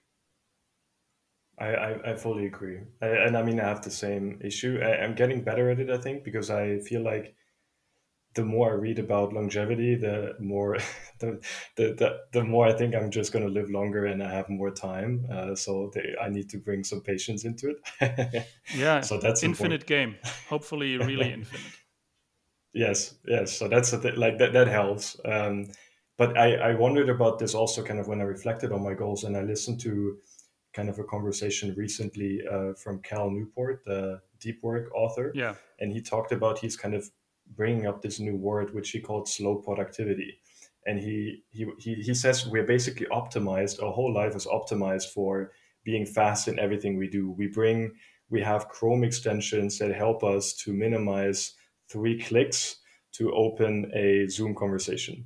I, 1.59 1.67
I, 1.67 2.11
I 2.11 2.15
fully 2.15 2.47
agree. 2.47 2.79
I, 3.01 3.07
and 3.07 3.37
I 3.37 3.43
mean, 3.43 3.59
I 3.59 3.67
have 3.67 3.83
the 3.83 3.91
same 3.91 4.39
issue. 4.43 4.79
I, 4.81 5.03
I'm 5.03 5.13
getting 5.13 5.43
better 5.43 5.69
at 5.69 5.79
it, 5.79 5.91
I 5.91 5.97
think, 5.97 6.23
because 6.23 6.49
I 6.49 6.79
feel 6.79 7.03
like 7.03 7.35
the 8.35 8.45
more 8.45 8.71
I 8.71 8.75
read 8.75 8.99
about 8.99 9.33
longevity, 9.33 9.95
the 9.95 10.35
more 10.39 10.77
the, 11.19 11.41
the, 11.75 11.93
the, 11.93 12.19
the 12.31 12.43
more 12.43 12.67
I 12.67 12.73
think 12.73 12.95
I'm 12.95 13.09
just 13.09 13.31
going 13.31 13.45
to 13.45 13.51
live 13.51 13.69
longer 13.69 14.05
and 14.05 14.23
I 14.23 14.31
have 14.31 14.49
more 14.49 14.71
time. 14.71 15.25
Uh, 15.31 15.55
so 15.55 15.91
they, 15.93 16.15
I 16.21 16.29
need 16.29 16.49
to 16.49 16.57
bring 16.57 16.83
some 16.83 17.01
patience 17.01 17.43
into 17.43 17.73
it. 17.73 18.47
yeah. 18.75 19.01
So 19.01 19.17
that's 19.17 19.43
infinite 19.43 19.83
important. 19.83 19.87
game. 19.87 20.15
Hopefully, 20.47 20.97
really 20.99 21.33
infinite. 21.33 21.61
Yes. 22.73 23.15
Yes. 23.25 23.57
So 23.57 23.67
that's 23.67 23.91
a 23.93 23.99
th- 23.99 24.15
like 24.15 24.37
that. 24.37 24.53
That 24.53 24.67
helps. 24.67 25.19
Um, 25.25 25.67
but 26.17 26.37
I, 26.37 26.55
I 26.55 26.75
wondered 26.75 27.09
about 27.09 27.39
this 27.39 27.55
also 27.55 27.81
kind 27.81 27.99
of 27.99 28.07
when 28.07 28.21
I 28.21 28.25
reflected 28.25 28.71
on 28.71 28.83
my 28.83 28.93
goals 28.93 29.23
and 29.23 29.35
I 29.35 29.41
listened 29.41 29.79
to 29.81 30.17
kind 30.73 30.89
of 30.89 30.99
a 30.99 31.03
conversation 31.03 31.73
recently 31.75 32.41
uh, 32.49 32.73
from 32.73 33.01
Cal 33.01 33.31
Newport, 33.31 33.83
the 33.85 34.21
deep 34.39 34.61
work 34.61 34.93
author. 34.93 35.31
Yeah. 35.33 35.55
And 35.79 35.91
he 35.91 36.01
talked 36.01 36.31
about 36.31 36.59
he's 36.59 36.75
kind 36.75 36.93
of 36.93 37.09
bringing 37.55 37.87
up 37.87 38.01
this 38.01 38.19
new 38.19 38.35
word 38.35 38.73
which 38.73 38.91
he 38.91 38.99
called 38.99 39.27
slow 39.27 39.55
productivity. 39.55 40.39
And 40.85 40.99
he 40.99 41.43
he 41.49 41.67
he, 41.79 41.95
he 41.95 42.13
says 42.13 42.47
we're 42.47 42.65
basically 42.65 43.07
optimized 43.07 43.83
our 43.83 43.91
whole 43.91 44.13
life 44.13 44.35
is 44.35 44.45
optimized 44.45 45.09
for 45.13 45.51
being 45.83 46.05
fast 46.05 46.47
in 46.47 46.59
everything 46.59 46.97
we 46.97 47.07
do. 47.07 47.31
We 47.31 47.47
bring 47.47 47.91
we 48.29 48.41
have 48.41 48.69
chrome 48.69 49.03
extensions 49.03 49.77
that 49.79 49.93
help 49.93 50.23
us 50.23 50.53
to 50.53 50.73
minimize 50.73 51.53
three 51.89 52.19
clicks 52.19 52.77
to 53.13 53.33
open 53.33 53.91
a 53.95 54.27
zoom 54.27 54.55
conversation. 54.55 55.25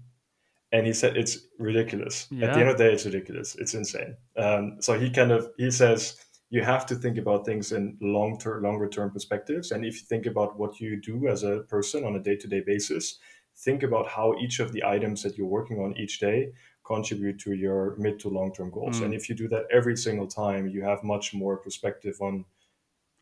And 0.71 0.87
he 0.87 0.93
said 0.93 1.17
it's 1.17 1.37
ridiculous. 1.59 2.27
Yeah. 2.31 2.47
at 2.47 2.53
the 2.53 2.59
end 2.61 2.69
of 2.69 2.77
the 2.77 2.83
day 2.85 2.93
it's 2.93 3.05
ridiculous. 3.05 3.55
It's 3.55 3.75
insane. 3.75 4.15
Um, 4.37 4.77
so 4.79 4.99
he 4.99 5.09
kind 5.11 5.31
of 5.31 5.49
he 5.57 5.69
says 5.69 6.17
you 6.53 6.61
have 6.61 6.85
to 6.85 6.93
think 6.93 7.17
about 7.17 7.47
things 7.47 7.71
in 7.71 7.97
long 7.99 8.37
term, 8.37 8.61
longer 8.61 8.87
term 8.87 9.09
perspectives. 9.09 9.71
And 9.71 9.83
if 9.83 9.95
you 9.95 10.05
think 10.05 10.27
about 10.27 10.55
what 10.55 10.79
you 10.79 11.01
do 11.01 11.27
as 11.27 11.41
a 11.41 11.61
person 11.61 12.05
on 12.05 12.15
a 12.15 12.19
day 12.19 12.35
to 12.35 12.47
day 12.47 12.59
basis, 12.59 13.17
think 13.57 13.81
about 13.81 14.07
how 14.07 14.35
each 14.39 14.59
of 14.59 14.71
the 14.71 14.83
items 14.83 15.23
that 15.23 15.35
you're 15.35 15.47
working 15.47 15.79
on 15.79 15.97
each 15.97 16.19
day 16.19 16.51
contribute 16.85 17.39
to 17.39 17.53
your 17.53 17.95
mid 17.97 18.19
to 18.19 18.29
long 18.29 18.53
term 18.53 18.69
goals. 18.69 18.99
Mm. 18.99 19.05
And 19.05 19.13
if 19.15 19.29
you 19.29 19.33
do 19.33 19.47
that 19.47 19.65
every 19.71 19.97
single 19.97 20.27
time, 20.27 20.67
you 20.67 20.83
have 20.83 21.03
much 21.03 21.33
more 21.33 21.57
perspective 21.57 22.17
on 22.21 22.45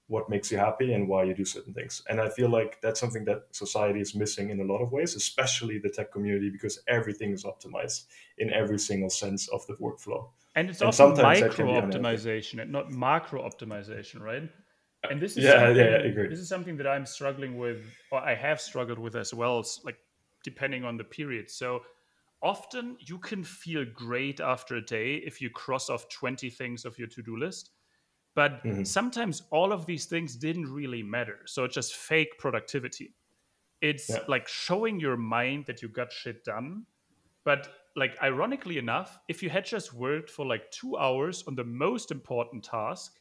what 0.07 0.29
makes 0.29 0.51
you 0.51 0.57
happy 0.57 0.91
and 0.91 1.07
why 1.07 1.23
you 1.23 1.33
do 1.33 1.45
certain 1.45 1.73
things. 1.73 2.03
And 2.09 2.19
I 2.19 2.27
feel 2.27 2.49
like 2.49 2.81
that's 2.81 2.99
something 2.99 3.23
that 3.25 3.43
society 3.51 4.01
is 4.01 4.13
missing 4.13 4.49
in 4.49 4.59
a 4.59 4.65
lot 4.65 4.81
of 4.81 4.91
ways, 4.91 5.15
especially 5.15 5.77
the 5.79 5.89
tech 5.89 6.11
community, 6.11 6.49
because 6.49 6.83
everything 6.85 7.31
is 7.31 7.45
optimized 7.45 8.07
in 8.37 8.51
every 8.51 8.77
single 8.77 9.09
sense 9.09 9.47
of 9.47 9.65
the 9.67 9.75
workflow. 9.75 10.27
And 10.55 10.69
it's 10.69 10.81
and 10.81 10.89
often 10.89 11.21
micro 11.21 11.67
optimization 11.81 12.61
and 12.61 12.71
not 12.71 12.91
macro 12.91 13.47
optimization, 13.47 14.21
right? 14.21 14.49
And 15.09 15.19
this 15.19 15.37
is 15.37 15.43
yeah, 15.43 15.69
yeah, 15.69 15.83
I 15.83 16.07
agree. 16.09 16.27
This 16.27 16.39
is 16.39 16.49
something 16.49 16.77
that 16.77 16.87
I'm 16.87 17.05
struggling 17.05 17.57
with, 17.57 17.81
or 18.11 18.19
I 18.19 18.35
have 18.35 18.61
struggled 18.61 18.99
with 18.99 19.15
as 19.15 19.33
well, 19.33 19.63
like 19.83 19.97
depending 20.43 20.83
on 20.83 20.97
the 20.97 21.03
period. 21.03 21.49
So 21.49 21.81
often 22.41 22.97
you 22.99 23.17
can 23.17 23.43
feel 23.43 23.85
great 23.93 24.39
after 24.39 24.75
a 24.75 24.81
day 24.81 25.15
if 25.15 25.41
you 25.41 25.49
cross 25.49 25.89
off 25.89 26.09
20 26.09 26.49
things 26.49 26.85
of 26.85 26.97
your 26.99 27.07
to-do 27.07 27.37
list 27.37 27.71
but 28.33 28.63
mm-hmm. 28.63 28.83
sometimes 28.83 29.43
all 29.51 29.71
of 29.73 29.85
these 29.85 30.05
things 30.05 30.35
didn't 30.35 30.71
really 30.71 31.03
matter. 31.03 31.39
So 31.45 31.65
it's 31.65 31.75
just 31.75 31.95
fake 31.95 32.37
productivity. 32.37 33.13
It's 33.81 34.09
yeah. 34.09 34.19
like 34.27 34.47
showing 34.47 34.99
your 34.99 35.17
mind 35.17 35.65
that 35.67 35.81
you 35.81 35.89
got 35.89 36.11
shit 36.11 36.43
done. 36.43 36.85
But 37.43 37.69
like 37.95 38.17
ironically 38.21 38.77
enough, 38.77 39.19
if 39.27 39.43
you 39.43 39.49
had 39.49 39.65
just 39.65 39.93
worked 39.93 40.29
for 40.29 40.45
like 40.45 40.69
two 40.71 40.97
hours 40.97 41.43
on 41.47 41.55
the 41.55 41.63
most 41.63 42.11
important 42.11 42.63
task 42.63 43.19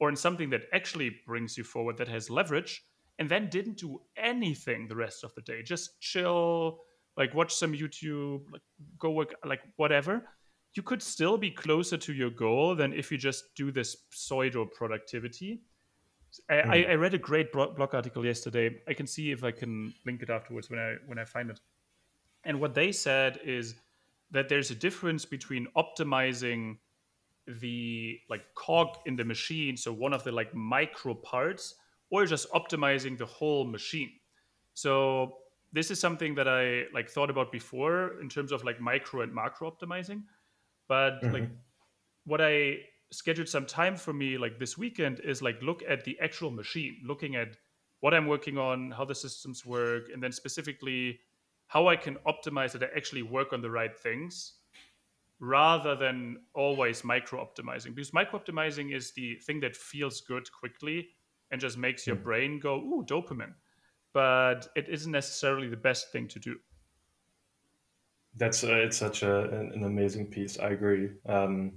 or 0.00 0.08
in 0.08 0.16
something 0.16 0.50
that 0.50 0.62
actually 0.72 1.16
brings 1.26 1.56
you 1.56 1.64
forward 1.64 1.96
that 1.98 2.08
has 2.08 2.30
leverage, 2.30 2.84
and 3.18 3.28
then 3.28 3.48
didn't 3.48 3.76
do 3.76 4.00
anything 4.16 4.86
the 4.86 4.94
rest 4.94 5.24
of 5.24 5.34
the 5.34 5.42
day, 5.42 5.62
just 5.62 6.00
chill, 6.00 6.80
like 7.16 7.34
watch 7.34 7.52
some 7.54 7.72
YouTube, 7.72 8.42
like 8.52 8.62
go 8.98 9.10
work, 9.10 9.34
like 9.44 9.60
whatever, 9.76 10.22
you 10.74 10.82
could 10.82 11.02
still 11.02 11.36
be 11.36 11.50
closer 11.50 11.96
to 11.96 12.12
your 12.12 12.30
goal 12.30 12.76
than 12.76 12.92
if 12.92 13.10
you 13.10 13.18
just 13.18 13.54
do 13.56 13.72
this 13.72 13.96
pseudo 14.10 14.64
productivity. 14.64 15.60
I, 16.48 16.54
mm. 16.54 16.70
I, 16.70 16.92
I, 16.92 16.94
read 16.94 17.14
a 17.14 17.18
great 17.18 17.52
blog 17.52 17.94
article 17.94 18.24
yesterday. 18.24 18.76
I 18.86 18.92
can 18.92 19.06
see 19.06 19.32
if 19.32 19.42
I 19.42 19.50
can 19.50 19.92
link 20.06 20.22
it 20.22 20.30
afterwards 20.30 20.70
when 20.70 20.78
I 20.78 20.96
when 21.06 21.18
I 21.18 21.24
find 21.24 21.50
it. 21.50 21.58
And 22.44 22.60
what 22.60 22.74
they 22.74 22.92
said 22.92 23.40
is 23.42 23.74
that 24.30 24.48
there's 24.48 24.70
a 24.70 24.74
difference 24.74 25.24
between 25.24 25.66
optimizing 25.76 26.78
the 27.60 28.18
like 28.28 28.42
cog 28.54 28.98
in 29.06 29.16
the 29.16 29.24
machine, 29.24 29.76
so 29.76 29.92
one 29.92 30.12
of 30.12 30.22
the 30.24 30.32
like 30.32 30.54
micro 30.54 31.14
parts, 31.14 31.74
or 32.10 32.26
just 32.26 32.50
optimizing 32.52 33.16
the 33.16 33.26
whole 33.26 33.64
machine. 33.64 34.10
So 34.74 35.38
this 35.72 35.90
is 35.90 36.00
something 36.00 36.34
that 36.34 36.48
I 36.48 36.84
like 36.94 37.08
thought 37.10 37.30
about 37.30 37.52
before 37.52 38.20
in 38.20 38.28
terms 38.28 38.52
of 38.52 38.64
like 38.64 38.80
micro 38.80 39.22
and 39.22 39.34
macro 39.34 39.70
optimizing 39.70 40.22
but 40.88 41.22
mm-hmm. 41.22 41.32
like 41.32 41.48
what 42.24 42.40
I 42.40 42.78
scheduled 43.12 43.48
some 43.48 43.66
time 43.66 43.96
for 43.96 44.12
me 44.12 44.36
like 44.36 44.58
this 44.58 44.76
weekend 44.76 45.20
is 45.20 45.40
like 45.40 45.62
look 45.62 45.82
at 45.88 46.04
the 46.04 46.18
actual 46.20 46.50
machine, 46.50 46.96
looking 47.06 47.36
at 47.36 47.56
what 48.00 48.14
I'm 48.14 48.26
working 48.26 48.58
on, 48.58 48.90
how 48.90 49.04
the 49.04 49.14
systems 49.14 49.64
work, 49.64 50.04
and 50.12 50.22
then 50.22 50.32
specifically 50.32 51.20
how 51.68 51.86
I 51.86 51.96
can 51.96 52.16
optimize 52.26 52.72
that 52.72 52.82
I 52.82 52.88
actually 52.96 53.22
work 53.22 53.52
on 53.52 53.62
the 53.62 53.70
right 53.70 53.96
things 53.96 54.54
rather 55.40 55.94
than 55.94 56.38
always 56.54 57.04
micro 57.04 57.44
optimizing. 57.44 57.94
Because 57.94 58.12
micro 58.12 58.40
optimizing 58.40 58.94
is 58.94 59.12
the 59.12 59.36
thing 59.36 59.60
that 59.60 59.76
feels 59.76 60.20
good 60.20 60.50
quickly 60.50 61.08
and 61.50 61.60
just 61.60 61.78
makes 61.78 62.06
your 62.06 62.16
mm. 62.16 62.24
brain 62.24 62.60
go, 62.60 62.76
ooh, 62.76 63.04
dopamine. 63.06 63.54
But 64.12 64.68
it 64.74 64.88
isn't 64.88 65.12
necessarily 65.12 65.68
the 65.68 65.76
best 65.76 66.10
thing 66.10 66.26
to 66.28 66.38
do. 66.38 66.56
That's 68.36 68.64
uh, 68.64 68.74
it's 68.74 68.96
such 68.96 69.22
a, 69.22 69.44
an, 69.44 69.72
an, 69.74 69.84
amazing 69.84 70.26
piece. 70.26 70.58
I 70.58 70.70
agree. 70.70 71.10
Um, 71.26 71.72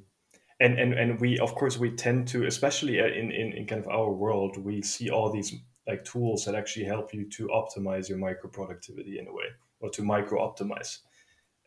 and, 0.60 0.80
and 0.80 0.94
and 0.94 1.20
we 1.20 1.40
of 1.40 1.56
course 1.56 1.78
we 1.78 1.92
tend 1.92 2.28
to, 2.30 2.46
especially 2.46 3.00
uh, 3.00 3.06
in, 3.06 3.32
in 3.32 3.54
in 3.54 3.66
kind 3.66 3.82
of 3.82 3.88
our 3.90 4.12
world, 4.12 4.58
we 4.58 4.82
see 4.82 5.10
all 5.10 5.32
these 5.32 5.54
like 5.88 6.06
tools 6.06 6.46
that 6.46 6.56
actually 6.56 6.86
help 6.86 7.14
you 7.14 7.28
to 7.30 7.48
optimize 7.48 8.08
your 8.08 8.18
micro 8.18 8.50
productivity 8.50 9.18
in 9.18 9.28
a 9.28 9.34
way, 9.34 9.46
or 9.82 9.90
to 9.90 10.04
micro 10.04 10.40
optimize 10.40 11.00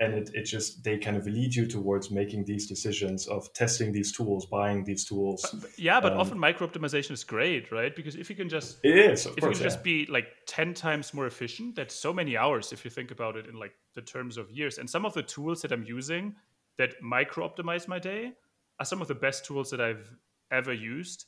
and 0.01 0.15
it, 0.15 0.31
it 0.35 0.43
just 0.43 0.83
they 0.83 0.99
kind 0.99 1.17
of 1.17 1.27
lead 1.27 1.55
you 1.55 1.67
towards 1.67 2.11
making 2.11 2.45
these 2.45 2.67
decisions 2.67 3.29
of 3.29 3.53
testing 3.53 3.93
these 3.93 4.11
tools 4.11 4.47
buying 4.47 4.83
these 4.85 5.05
tools. 5.05 5.45
Yeah 5.77 6.01
but 6.01 6.13
um, 6.15 6.19
often 6.19 6.39
micro 6.39 6.67
optimization 6.67 7.13
is 7.13 7.23
great 7.23 7.71
right? 7.71 7.95
Because 7.95 8.17
if 8.17 8.29
you 8.29 8.35
can 8.35 8.49
just 8.49 8.79
it 8.83 8.97
is 8.97 9.27
if 9.27 9.37
course, 9.37 9.37
you 9.37 9.43
can 9.43 9.59
yeah. 9.59 9.63
just 9.63 9.85
be 9.85 10.07
like 10.07 10.27
10 10.47 10.75
times 10.75 11.15
more 11.15 11.27
efficient 11.27 11.77
that's 11.77 11.95
so 11.95 12.13
many 12.13 12.37
hours 12.37 12.73
if 12.73 12.85
you 12.85 12.91
think 12.91 13.11
about 13.13 13.37
it 13.37 13.47
in 13.47 13.55
like 13.55 13.75
the 13.95 14.03
terms 14.03 14.37
of 14.37 14.51
years. 14.51 14.79
And 14.79 14.91
some 14.91 15.07
of 15.07 15.15
the 15.15 15.23
tools 15.23 15.63
that 15.63 15.71
i'm 15.71 15.85
using 15.85 16.35
that 16.77 17.01
micro 17.01 17.49
optimize 17.49 17.87
my 17.87 18.01
day 18.01 18.33
are 18.81 18.87
some 18.87 19.01
of 19.01 19.07
the 19.07 19.15
best 19.15 19.45
tools 19.45 19.71
that 19.71 19.81
i've 19.81 20.11
ever 20.51 20.73
used 20.73 21.27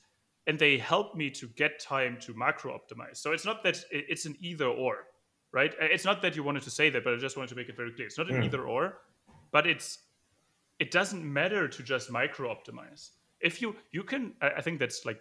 and 0.48 0.58
they 0.58 0.76
help 0.76 1.14
me 1.14 1.30
to 1.30 1.46
get 1.56 1.78
time 1.80 2.16
to 2.20 2.34
macro 2.34 2.78
optimize 2.78 3.16
so 3.16 3.32
it's 3.32 3.44
not 3.44 3.62
that 3.62 3.84
it's 3.90 4.26
an 4.26 4.36
either 4.40 4.66
or 4.66 5.04
right? 5.52 5.74
It's 5.80 6.04
not 6.04 6.22
that 6.22 6.36
you 6.36 6.42
wanted 6.42 6.62
to 6.62 6.70
say 6.70 6.90
that, 6.90 7.04
but 7.04 7.14
I 7.14 7.16
just 7.16 7.36
wanted 7.36 7.48
to 7.48 7.56
make 7.56 7.68
it 7.68 7.76
very 7.76 7.92
clear. 7.92 8.06
It's 8.06 8.18
not 8.18 8.30
an 8.30 8.36
mm. 8.36 8.44
either 8.44 8.64
or, 8.64 8.98
but 9.52 9.66
it's 9.66 9.98
it 10.78 10.90
doesn't 10.90 11.24
matter 11.24 11.68
to 11.68 11.82
just 11.82 12.10
micro 12.10 12.54
optimize. 12.54 13.10
If 13.40 13.62
you 13.62 13.76
you 13.92 14.02
can, 14.02 14.34
I 14.40 14.60
think 14.60 14.78
that's 14.78 15.04
like 15.04 15.18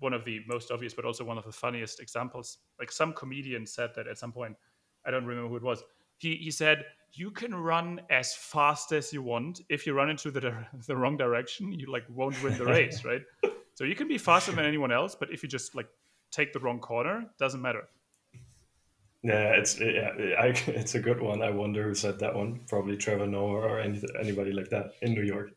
one 0.00 0.12
of 0.12 0.24
the 0.24 0.40
most 0.46 0.70
obvious, 0.70 0.94
but 0.94 1.04
also 1.04 1.24
one 1.24 1.38
of 1.38 1.44
the 1.44 1.52
funniest 1.52 2.00
examples. 2.00 2.58
Like 2.78 2.92
some 2.92 3.12
comedian 3.12 3.66
said 3.66 3.90
that 3.96 4.06
at 4.06 4.18
some 4.18 4.32
point. 4.32 4.56
I 5.04 5.10
don't 5.10 5.26
remember 5.26 5.48
who 5.48 5.56
it 5.56 5.62
was. 5.62 5.82
He 6.18 6.36
he 6.36 6.50
said 6.50 6.84
you 7.14 7.30
can 7.30 7.54
run 7.54 8.00
as 8.10 8.34
fast 8.34 8.92
as 8.92 9.12
you 9.12 9.22
want. 9.22 9.60
If 9.68 9.86
you 9.86 9.92
run 9.94 10.10
into 10.10 10.30
the 10.30 10.54
the 10.86 10.96
wrong 10.96 11.16
direction, 11.16 11.72
you 11.72 11.90
like 11.90 12.04
won't 12.08 12.40
win 12.42 12.56
the 12.56 12.64
race, 12.64 13.04
right? 13.10 13.22
So 13.74 13.84
you 13.84 13.94
can 13.94 14.08
be 14.08 14.18
faster 14.18 14.52
than 14.52 14.64
anyone 14.64 14.92
else, 14.92 15.14
but 15.14 15.32
if 15.32 15.42
you 15.42 15.48
just 15.48 15.74
like 15.74 15.88
take 16.30 16.52
the 16.52 16.60
wrong 16.60 16.78
corner, 16.78 17.26
doesn't 17.38 17.60
matter. 17.60 17.88
Yeah, 19.22 19.54
it's 19.54 19.78
yeah, 19.78 20.10
it's 20.18 20.94
a 20.96 21.00
good 21.00 21.20
one. 21.20 21.42
I 21.42 21.50
wonder 21.50 21.84
who 21.84 21.94
said 21.94 22.18
that 22.18 22.34
one. 22.34 22.60
Probably 22.68 22.96
Trevor 22.96 23.26
Noah 23.26 23.60
or 23.60 23.80
any, 23.80 24.02
anybody 24.18 24.52
like 24.52 24.68
that 24.70 24.94
in 25.00 25.14
New 25.14 25.22
York, 25.22 25.52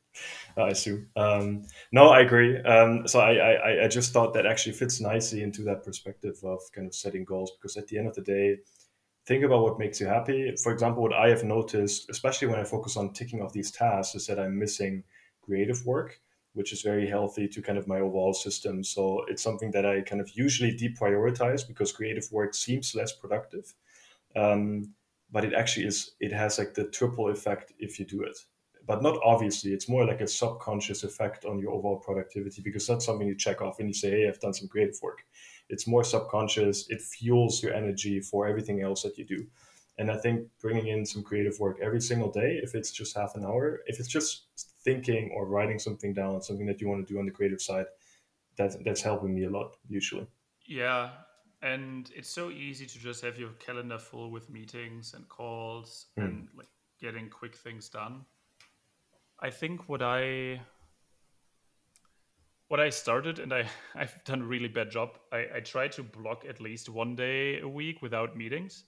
I 0.57 0.69
assume. 0.69 1.09
Um, 1.15 1.63
no, 1.91 2.09
I 2.09 2.21
agree. 2.21 2.57
Um, 2.61 3.07
so 3.07 3.19
I, 3.19 3.33
I 3.35 3.85
I 3.85 3.87
just 3.87 4.13
thought 4.13 4.33
that 4.35 4.45
actually 4.45 4.73
fits 4.73 5.01
nicely 5.01 5.41
into 5.43 5.63
that 5.63 5.83
perspective 5.83 6.37
of 6.43 6.59
kind 6.73 6.87
of 6.87 6.95
setting 6.95 7.25
goals 7.25 7.51
because 7.51 7.77
at 7.77 7.87
the 7.87 7.97
end 7.97 8.07
of 8.07 8.15
the 8.15 8.21
day, 8.21 8.57
think 9.27 9.43
about 9.43 9.63
what 9.63 9.79
makes 9.79 9.99
you 10.01 10.07
happy. 10.07 10.55
For 10.63 10.71
example, 10.73 11.03
what 11.03 11.13
I 11.13 11.29
have 11.29 11.43
noticed, 11.43 12.09
especially 12.09 12.49
when 12.49 12.59
I 12.59 12.65
focus 12.65 12.97
on 12.97 13.13
ticking 13.13 13.41
off 13.41 13.53
these 13.53 13.71
tasks, 13.71 14.15
is 14.15 14.27
that 14.27 14.39
I'm 14.39 14.57
missing 14.59 15.03
creative 15.43 15.85
work 15.85 16.19
which 16.55 16.73
is 16.73 16.81
very 16.81 17.07
healthy 17.07 17.47
to 17.49 17.61
kind 17.61 17.77
of 17.77 17.87
my 17.87 17.99
overall 17.99 18.33
system. 18.33 18.83
So 18.83 19.23
it's 19.27 19.43
something 19.43 19.71
that 19.71 19.85
I 19.85 20.01
kind 20.01 20.21
of 20.21 20.31
usually 20.35 20.75
deprioritize 20.75 21.67
because 21.67 21.91
creative 21.91 22.27
work 22.31 22.55
seems 22.55 22.95
less 22.95 23.11
productive. 23.11 23.73
Um, 24.35 24.93
but 25.31 25.43
it 25.43 25.53
actually 25.53 25.85
is, 25.85 26.11
it 26.19 26.31
has 26.31 26.57
like 26.57 26.73
the 26.73 26.85
triple 26.85 27.29
effect 27.29 27.73
if 27.77 27.99
you 27.99 28.05
do 28.05 28.23
it. 28.23 28.37
But 28.87 29.03
not 29.03 29.19
obviously, 29.23 29.73
it's 29.73 29.89
more 29.89 30.05
like 30.05 30.21
a 30.21 30.27
subconscious 30.27 31.03
effect 31.03 31.43
on 31.43 31.59
your 31.59 31.71
overall 31.71 31.99
productivity 31.99 32.61
because 32.61 32.87
that's 32.87 33.05
something 33.05 33.27
you 33.27 33.35
check 33.35 33.61
off 33.61 33.79
and 33.79 33.89
you 33.89 33.93
say, 33.93 34.11
hey, 34.11 34.27
I've 34.27 34.39
done 34.39 34.53
some 34.53 34.67
creative 34.67 34.99
work. 35.01 35.25
It's 35.69 35.87
more 35.87 36.03
subconscious, 36.03 36.89
it 36.89 37.01
fuels 37.01 37.61
your 37.61 37.73
energy 37.73 38.21
for 38.21 38.47
everything 38.47 38.81
else 38.81 39.01
that 39.03 39.17
you 39.17 39.25
do. 39.25 39.47
And 39.97 40.11
I 40.11 40.17
think 40.17 40.47
bringing 40.61 40.87
in 40.87 41.05
some 41.05 41.23
creative 41.23 41.59
work 41.59 41.79
every 41.81 42.01
single 42.01 42.31
day, 42.31 42.59
if 42.61 42.75
it's 42.75 42.91
just 42.91 43.15
half 43.15 43.35
an 43.35 43.43
hour, 43.43 43.79
if 43.87 43.99
it's 43.99 44.09
just 44.09 44.43
thinking 44.85 45.31
or 45.35 45.45
writing 45.47 45.79
something 45.79 46.13
down, 46.13 46.41
something 46.41 46.67
that 46.67 46.79
you 46.79 46.87
want 46.87 47.05
to 47.05 47.13
do 47.13 47.19
on 47.19 47.25
the 47.25 47.31
creative 47.31 47.61
side, 47.61 47.87
that 48.57 48.75
that's 48.85 49.01
helping 49.01 49.35
me 49.35 49.43
a 49.43 49.49
lot 49.49 49.75
usually. 49.89 50.27
Yeah, 50.65 51.09
and 51.61 52.09
it's 52.15 52.29
so 52.29 52.51
easy 52.51 52.85
to 52.85 52.99
just 52.99 53.21
have 53.23 53.37
your 53.37 53.49
calendar 53.59 53.97
full 53.97 54.31
with 54.31 54.49
meetings 54.49 55.13
and 55.13 55.27
calls 55.27 56.07
mm. 56.17 56.23
and 56.23 56.47
like 56.55 56.69
getting 57.01 57.29
quick 57.29 57.55
things 57.55 57.89
done. 57.89 58.25
I 59.41 59.49
think 59.49 59.89
what 59.89 60.01
I 60.01 60.61
what 62.67 62.79
I 62.79 62.89
started, 62.89 63.39
and 63.39 63.53
I 63.53 63.67
I've 63.95 64.23
done 64.23 64.41
a 64.43 64.45
really 64.45 64.69
bad 64.69 64.91
job. 64.91 65.17
I, 65.33 65.47
I 65.55 65.59
try 65.59 65.87
to 65.89 66.03
block 66.03 66.45
at 66.47 66.61
least 66.61 66.89
one 66.89 67.15
day 67.15 67.59
a 67.59 67.67
week 67.67 68.01
without 68.01 68.37
meetings 68.37 68.85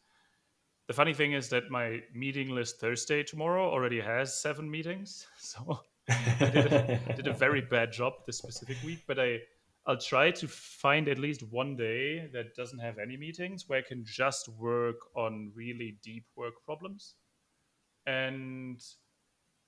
the 0.88 0.94
funny 0.94 1.14
thing 1.14 1.34
is 1.34 1.50
that 1.50 1.70
my 1.70 2.02
meeting 2.14 2.50
list 2.50 2.80
Thursday 2.80 3.24
tomorrow 3.24 3.70
already 3.70 4.00
has 4.00 4.42
seven 4.42 4.70
meetings. 4.70 5.28
So 5.38 5.82
I 6.10 6.50
did 6.52 6.74
a, 6.74 7.14
did 7.16 7.28
a 7.28 7.34
very 7.34 7.62
bad 7.70 7.92
job 7.92 8.14
this 8.26 8.38
specific 8.38 8.78
week, 8.86 9.04
but 9.08 9.20
I 9.20 9.40
I'll 9.86 9.98
try 9.98 10.32
to 10.32 10.48
find 10.48 11.08
at 11.08 11.18
least 11.18 11.44
one 11.44 11.78
day 11.78 12.28
that 12.34 12.56
doesn't 12.56 12.80
have 12.80 12.98
any 12.98 13.16
meetings 13.16 13.68
where 13.68 13.80
I 13.80 13.82
can 13.82 14.04
just 14.06 14.50
work 14.50 14.98
on 15.16 15.52
really 15.56 15.98
deep 16.04 16.26
work 16.36 16.56
problems. 16.66 17.16
And 18.06 18.82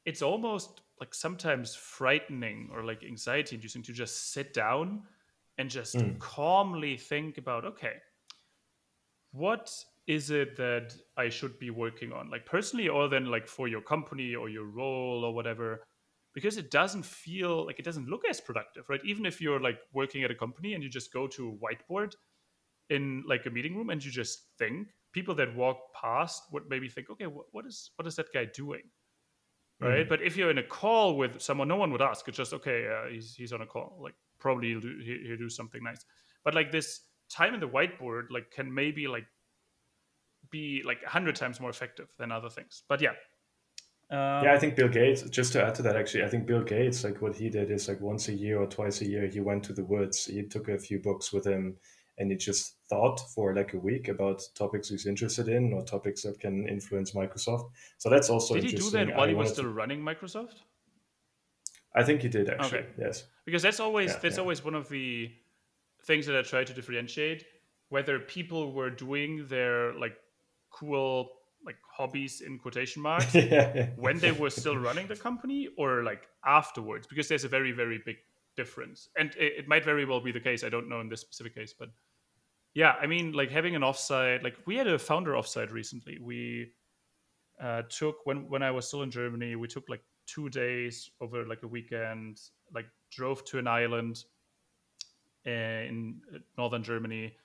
it's 0.06 0.22
almost 0.22 0.82
like 1.00 1.14
sometimes 1.14 1.74
frightening 1.74 2.70
or 2.74 2.84
like 2.84 3.04
anxiety 3.04 3.56
inducing 3.56 3.82
to 3.84 3.94
just 3.94 4.34
sit 4.34 4.54
down 4.54 5.04
and 5.58 5.70
just 5.70 5.96
mm. 5.96 6.20
calmly 6.20 6.98
think 6.98 7.38
about 7.38 7.64
okay, 7.64 7.96
what 9.32 9.72
is 10.10 10.32
it 10.32 10.58
that 10.58 10.96
I 11.16 11.30
should 11.30 11.60
be 11.60 11.70
working 11.70 12.12
on, 12.12 12.32
like 12.32 12.46
personally, 12.46 12.90
or 12.90 13.08
then 13.08 13.26
like 13.36 13.48
for 13.48 13.68
your 13.68 13.82
company 13.82 14.34
or 14.34 14.50
your 14.50 14.66
role 14.66 15.24
or 15.24 15.32
whatever? 15.34 15.84
Because 16.34 16.58
it 16.58 16.72
doesn't 16.72 17.06
feel 17.06 17.66
like 17.68 17.80
it 17.80 17.86
doesn't 17.86 18.10
look 18.10 18.24
as 18.28 18.42
productive, 18.42 18.90
right? 18.90 19.02
Even 19.06 19.26
if 19.26 19.40
you're 19.40 19.60
like 19.60 19.80
working 19.94 20.24
at 20.24 20.32
a 20.32 20.36
company 20.36 20.74
and 20.74 20.84
you 20.84 20.90
just 20.90 21.14
go 21.14 21.28
to 21.28 21.42
a 21.50 21.56
whiteboard 21.64 22.14
in 22.90 23.24
like 23.28 23.46
a 23.46 23.52
meeting 23.52 23.76
room 23.78 23.90
and 23.92 24.04
you 24.04 24.12
just 24.12 24.40
think, 24.58 24.88
people 25.12 25.36
that 25.36 25.56
walk 25.56 25.78
past 26.00 26.44
would 26.52 26.64
maybe 26.70 26.88
think, 26.88 27.10
okay, 27.10 27.28
what, 27.28 27.46
what 27.52 27.66
is 27.66 27.92
what 27.96 28.08
is 28.08 28.16
that 28.16 28.34
guy 28.34 28.46
doing? 28.46 28.84
Right. 29.80 30.06
Mm. 30.06 30.10
But 30.10 30.22
if 30.22 30.36
you're 30.36 30.52
in 30.52 30.58
a 30.58 30.64
call 30.64 31.18
with 31.18 31.42
someone, 31.42 31.68
no 31.68 31.78
one 31.78 31.92
would 31.92 32.02
ask. 32.02 32.28
It's 32.28 32.38
just 32.38 32.54
okay. 32.54 32.88
Uh, 32.88 33.10
he's 33.10 33.36
he's 33.36 33.54
on 33.54 33.62
a 33.62 33.66
call. 33.66 33.98
Like 34.02 34.16
probably 34.40 34.70
he'll 34.70 34.82
do, 34.82 35.00
he'll 35.26 35.38
do 35.38 35.50
something 35.50 35.84
nice. 35.84 36.04
But 36.44 36.54
like 36.56 36.72
this 36.72 37.02
time 37.30 37.54
in 37.54 37.60
the 37.60 37.68
whiteboard, 37.68 38.26
like 38.30 38.52
can 38.52 38.74
maybe 38.74 39.08
like 39.08 39.26
be 40.52 40.82
like 40.86 41.00
a 41.06 41.10
hundred 41.10 41.36
times 41.36 41.60
more 41.60 41.70
effective 41.70 42.08
than 42.18 42.32
other 42.32 42.50
things. 42.50 42.84
But 42.88 43.02
yeah. 43.02 43.12
Um, 44.12 44.44
yeah, 44.44 44.54
I 44.54 44.58
think 44.58 44.76
Bill 44.76 44.88
Gates. 44.88 45.22
Just 45.24 45.54
to 45.54 45.64
add 45.64 45.76
to 45.76 45.84
that, 45.84 45.96
actually, 45.96 46.24
I 46.24 46.30
think 46.30 46.48
Bill 46.48 46.64
Gates, 46.64 47.04
like 47.04 47.22
what 47.22 47.36
he 47.36 47.50
did 47.50 47.70
is 47.70 47.88
like 47.88 48.02
once 48.02 48.28
a 48.28 48.34
year 48.34 48.60
or 48.60 48.66
twice 48.66 49.02
a 49.02 49.06
year, 49.08 49.28
he 49.28 49.40
went 49.40 49.64
to 49.66 49.74
the 49.74 49.84
woods. 49.84 50.26
He 50.26 50.42
took 50.44 50.68
a 50.68 50.80
few 50.80 51.00
books 51.00 51.32
with 51.32 51.46
him, 51.46 51.78
and 52.18 52.32
he 52.32 52.38
just 52.38 52.78
thought 52.90 53.20
for 53.36 53.56
like 53.56 53.74
a 53.74 53.78
week 53.78 54.08
about 54.08 54.42
topics 54.56 54.90
he's 54.90 55.06
interested 55.06 55.48
in 55.48 55.74
or 55.74 55.84
topics 55.84 56.24
that 56.24 56.40
can 56.40 56.68
influence 56.68 57.12
Microsoft. 57.12 57.70
So 58.00 58.10
that's 58.10 58.32
also 58.32 58.56
did 58.56 58.64
he 58.64 58.76
do 58.76 58.90
that 58.90 59.16
while 59.16 59.26
I 59.26 59.30
he 59.30 59.36
was 59.36 59.52
still 59.52 59.66
to... 59.66 59.70
running 59.70 60.02
Microsoft? 60.02 60.56
I 61.96 62.04
think 62.04 62.24
he 62.24 62.30
did 62.30 62.50
actually. 62.50 62.80
Okay. 62.80 62.88
Yes, 62.98 63.26
because 63.46 63.62
that's 63.62 63.80
always 63.80 64.12
yeah, 64.12 64.20
that's 64.24 64.38
yeah. 64.38 64.42
always 64.42 64.64
one 64.64 64.74
of 64.74 64.90
the 64.90 65.32
things 66.06 66.26
that 66.26 66.36
I 66.36 66.42
try 66.42 66.64
to 66.64 66.74
differentiate 66.74 67.46
whether 67.90 68.20
people 68.20 68.72
were 68.72 68.90
doing 68.90 69.48
their 69.48 69.94
like 69.94 70.16
cool 70.72 71.30
like 71.66 71.76
hobbies 71.92 72.42
in 72.42 72.58
quotation 72.58 73.02
marks 73.02 73.36
yeah. 73.36 73.90
when 73.98 74.18
they 74.18 74.32
were 74.32 74.50
still 74.50 74.78
running 74.78 75.08
the 75.08 75.16
company 75.16 75.68
or 75.78 76.04
like 76.04 76.28
afterwards? 76.46 77.08
Because 77.08 77.28
there's 77.28 77.44
a 77.44 77.50
very 77.50 77.72
very 77.72 78.02
big 78.06 78.18
difference. 78.56 79.10
And 79.18 79.30
it, 79.38 79.54
it, 79.60 79.68
might 79.68 79.86
very 79.86 80.06
well 80.06 80.20
be 80.20 80.32
the 80.32 80.40
case 80.40 80.64
i 80.64 80.70
don't 80.70 80.90
know 80.90 81.00
in 81.00 81.10
this 81.10 81.22
specific 81.22 81.56
case 81.56 81.74
but 81.78 81.90
yeah 82.74 82.94
i 83.02 83.08
mean 83.08 83.32
like 83.32 83.50
having 83.50 83.76
an 83.76 83.84
offsite 83.84 84.44
like 84.44 84.56
we 84.66 84.76
had 84.76 84.88
a 84.88 85.00
founder 85.00 85.32
offsite 85.32 85.72
recently. 85.72 86.18
We 86.22 86.72
uh, 87.62 87.84
took 87.90 88.26
when 88.26 88.50
when 88.50 88.64
i 88.64 88.72
was 88.72 88.88
still 88.88 89.02
in 89.02 89.12
germany 89.12 89.56
we 89.56 89.68
took 89.68 89.88
like 89.90 90.02
two 90.26 90.50
days 90.50 91.12
over 91.22 91.46
like 91.46 91.64
a 91.64 91.68
weekend 91.68 92.40
like 92.74 92.86
drove 93.12 93.44
to 93.46 93.58
an 93.60 93.68
island 93.68 94.24
eh, 95.46 95.82
in 95.90 96.22
northern 96.58 96.84
germany 96.84 97.36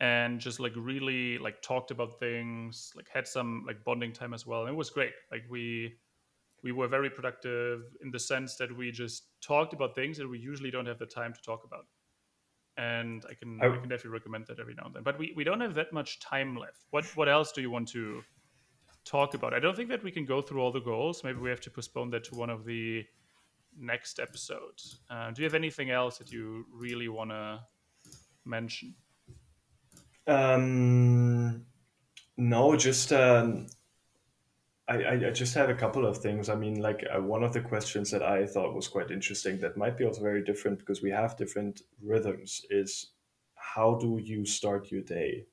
and 0.00 0.40
just 0.40 0.60
like 0.60 0.72
really 0.76 1.38
like 1.38 1.62
talked 1.62 1.90
about 1.90 2.18
things 2.20 2.92
like 2.94 3.08
had 3.08 3.26
some 3.26 3.64
like 3.66 3.82
bonding 3.84 4.12
time 4.12 4.34
as 4.34 4.46
well 4.46 4.62
and 4.62 4.70
it 4.70 4.76
was 4.76 4.90
great. 4.90 5.12
Like 5.30 5.44
we 5.48 5.94
we 6.62 6.72
were 6.72 6.88
very 6.88 7.10
productive 7.10 7.82
in 8.02 8.10
the 8.10 8.18
sense 8.18 8.56
that 8.56 8.76
we 8.76 8.90
just 8.90 9.28
talked 9.40 9.72
about 9.72 9.94
things 9.94 10.18
that 10.18 10.28
we 10.28 10.38
usually 10.38 10.70
don't 10.70 10.86
have 10.86 10.98
the 10.98 11.06
time 11.06 11.32
to 11.32 11.40
talk 11.42 11.64
about. 11.64 11.86
And 12.78 13.24
i 13.30 13.34
can 13.34 13.58
i, 13.62 13.66
I 13.66 13.78
can 13.78 13.88
definitely 13.88 14.10
recommend 14.10 14.46
that 14.48 14.60
every 14.60 14.74
now 14.74 14.84
and 14.86 14.94
then. 14.94 15.02
But 15.02 15.18
we, 15.18 15.32
we 15.34 15.44
don't 15.44 15.60
have 15.60 15.74
that 15.74 15.92
much 15.92 16.20
time 16.20 16.56
left. 16.56 16.84
What 16.90 17.04
what 17.16 17.28
else 17.28 17.52
do 17.52 17.62
you 17.62 17.70
want 17.70 17.88
to 17.88 18.22
talk 19.04 19.32
about? 19.34 19.54
I 19.54 19.60
don't 19.60 19.76
think 19.76 19.88
that 19.88 20.02
we 20.02 20.10
can 20.10 20.26
go 20.26 20.42
through 20.42 20.60
all 20.60 20.72
the 20.72 20.80
goals. 20.80 21.24
Maybe 21.24 21.38
we 21.38 21.48
have 21.48 21.60
to 21.62 21.70
postpone 21.70 22.10
that 22.10 22.24
to 22.24 22.34
one 22.34 22.50
of 22.50 22.64
the 22.66 23.04
next 23.78 24.18
episodes. 24.18 25.00
Uh, 25.08 25.30
do 25.30 25.40
you 25.40 25.46
have 25.46 25.54
anything 25.54 25.90
else 25.90 26.18
that 26.18 26.30
you 26.30 26.66
really 26.70 27.08
want 27.08 27.30
to 27.30 27.60
mention 28.44 28.94
um, 30.26 31.64
no, 32.36 32.76
just 32.76 33.12
um, 33.12 33.66
I, 34.88 35.26
I 35.26 35.30
just 35.30 35.54
have 35.54 35.68
a 35.68 35.74
couple 35.74 36.06
of 36.06 36.18
things. 36.18 36.48
I 36.48 36.54
mean, 36.54 36.80
like 36.80 37.04
uh, 37.14 37.20
one 37.20 37.42
of 37.42 37.52
the 37.52 37.60
questions 37.60 38.10
that 38.10 38.22
I 38.22 38.46
thought 38.46 38.74
was 38.74 38.88
quite 38.88 39.10
interesting 39.10 39.58
that 39.60 39.76
might 39.76 39.96
be 39.96 40.04
also 40.04 40.22
very 40.22 40.44
different 40.44 40.78
because 40.78 41.02
we 41.02 41.10
have 41.10 41.36
different 41.36 41.82
rhythms 42.02 42.64
is 42.70 43.12
how 43.54 43.96
do 43.96 44.18
you 44.22 44.44
start 44.44 44.90
your 44.92 45.02
day? 45.02 45.46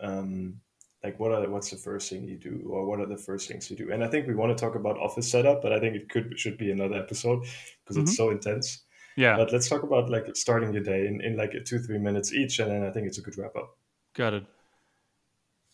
Um, 0.00 0.60
like 1.02 1.18
what 1.18 1.32
are 1.32 1.48
what's 1.48 1.70
the 1.70 1.76
first 1.76 2.10
thing 2.10 2.24
you 2.24 2.36
do 2.36 2.68
or 2.68 2.84
what 2.86 3.00
are 3.00 3.06
the 3.06 3.16
first 3.16 3.48
things 3.48 3.70
you 3.70 3.76
do? 3.76 3.90
And 3.90 4.04
I 4.04 4.08
think 4.08 4.26
we 4.26 4.34
want 4.34 4.56
to 4.56 4.60
talk 4.60 4.74
about 4.74 4.98
office 4.98 5.30
setup, 5.30 5.62
but 5.62 5.72
I 5.72 5.80
think 5.80 5.96
it 5.96 6.08
could 6.08 6.38
should 6.38 6.58
be 6.58 6.70
another 6.70 6.96
episode 6.96 7.40
because 7.82 7.96
mm-hmm. 7.96 8.02
it's 8.02 8.16
so 8.16 8.30
intense. 8.30 8.82
Yeah. 9.16 9.36
But 9.36 9.52
let's 9.52 9.68
talk 9.68 9.82
about 9.82 10.10
like 10.10 10.26
starting 10.36 10.72
your 10.72 10.82
day 10.82 11.06
in, 11.06 11.20
in 11.20 11.36
like 11.36 11.52
two, 11.66 11.78
three 11.78 11.98
minutes 11.98 12.32
each, 12.32 12.58
and 12.58 12.70
then 12.70 12.84
I 12.84 12.90
think 12.90 13.06
it's 13.06 13.18
a 13.18 13.22
good 13.22 13.36
wrap 13.36 13.56
up. 13.56 13.76
Got 14.14 14.34
it. 14.34 14.46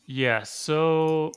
Yeah, 0.07 0.43
so 0.45 1.33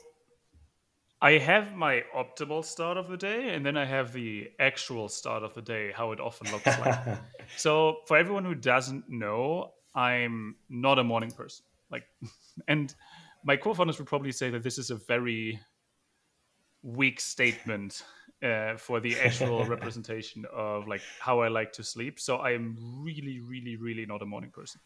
I 1.20 1.32
have 1.32 1.76
my 1.76 2.02
optimal 2.16 2.64
start 2.64 2.96
of 2.96 3.08
the 3.08 3.16
day, 3.16 3.54
and 3.54 3.64
then 3.64 3.76
I 3.76 3.84
have 3.84 4.12
the 4.12 4.50
actual 4.58 5.08
start 5.08 5.42
of 5.42 5.54
the 5.54 5.62
day, 5.62 5.92
how 5.94 6.12
it 6.12 6.20
often 6.20 6.50
looks 6.50 6.66
like. 6.78 7.18
so, 7.56 7.98
for 8.06 8.16
everyone 8.16 8.44
who 8.44 8.54
doesn't 8.54 9.08
know, 9.08 9.72
I'm 9.94 10.56
not 10.68 10.98
a 10.98 11.04
morning 11.04 11.30
person. 11.30 11.64
Like, 11.90 12.04
and 12.68 12.94
my 13.44 13.56
co-founders 13.56 13.98
would 13.98 14.08
probably 14.08 14.32
say 14.32 14.50
that 14.50 14.62
this 14.62 14.78
is 14.78 14.90
a 14.90 14.96
very 14.96 15.60
weak 16.82 17.20
statement 17.20 18.02
uh, 18.42 18.76
for 18.76 19.00
the 19.00 19.16
actual 19.20 19.64
representation 19.76 20.44
of 20.52 20.88
like 20.88 21.02
how 21.20 21.40
I 21.40 21.48
like 21.48 21.72
to 21.74 21.84
sleep. 21.84 22.18
So 22.18 22.36
I 22.36 22.52
am 22.52 22.76
really, 22.80 23.40
really, 23.40 23.76
really 23.76 24.06
not 24.06 24.22
a 24.22 24.26
morning 24.26 24.50
person. 24.50 24.80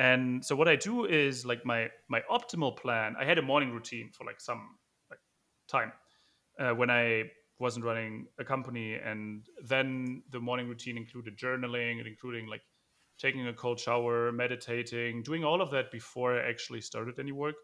And 0.00 0.42
so 0.42 0.56
what 0.56 0.66
I 0.66 0.76
do 0.76 1.04
is 1.04 1.44
like 1.44 1.66
my 1.66 1.90
my 2.08 2.22
optimal 2.32 2.74
plan. 2.74 3.16
I 3.20 3.26
had 3.26 3.36
a 3.36 3.42
morning 3.42 3.70
routine 3.70 4.08
for 4.16 4.24
like 4.24 4.40
some 4.40 4.78
like 5.10 5.18
time 5.68 5.92
uh, 6.58 6.70
when 6.70 6.88
I 6.88 7.24
wasn't 7.58 7.84
running 7.84 8.26
a 8.38 8.44
company, 8.44 8.94
and 8.94 9.46
then 9.62 10.22
the 10.30 10.40
morning 10.40 10.68
routine 10.68 10.96
included 10.96 11.36
journaling 11.36 11.98
and 11.98 12.06
including 12.06 12.46
like 12.46 12.62
taking 13.18 13.46
a 13.46 13.52
cold 13.52 13.78
shower, 13.78 14.32
meditating, 14.32 15.22
doing 15.22 15.44
all 15.44 15.60
of 15.60 15.70
that 15.72 15.90
before 15.92 16.40
I 16.40 16.48
actually 16.48 16.80
started 16.80 17.18
any 17.18 17.32
work. 17.32 17.56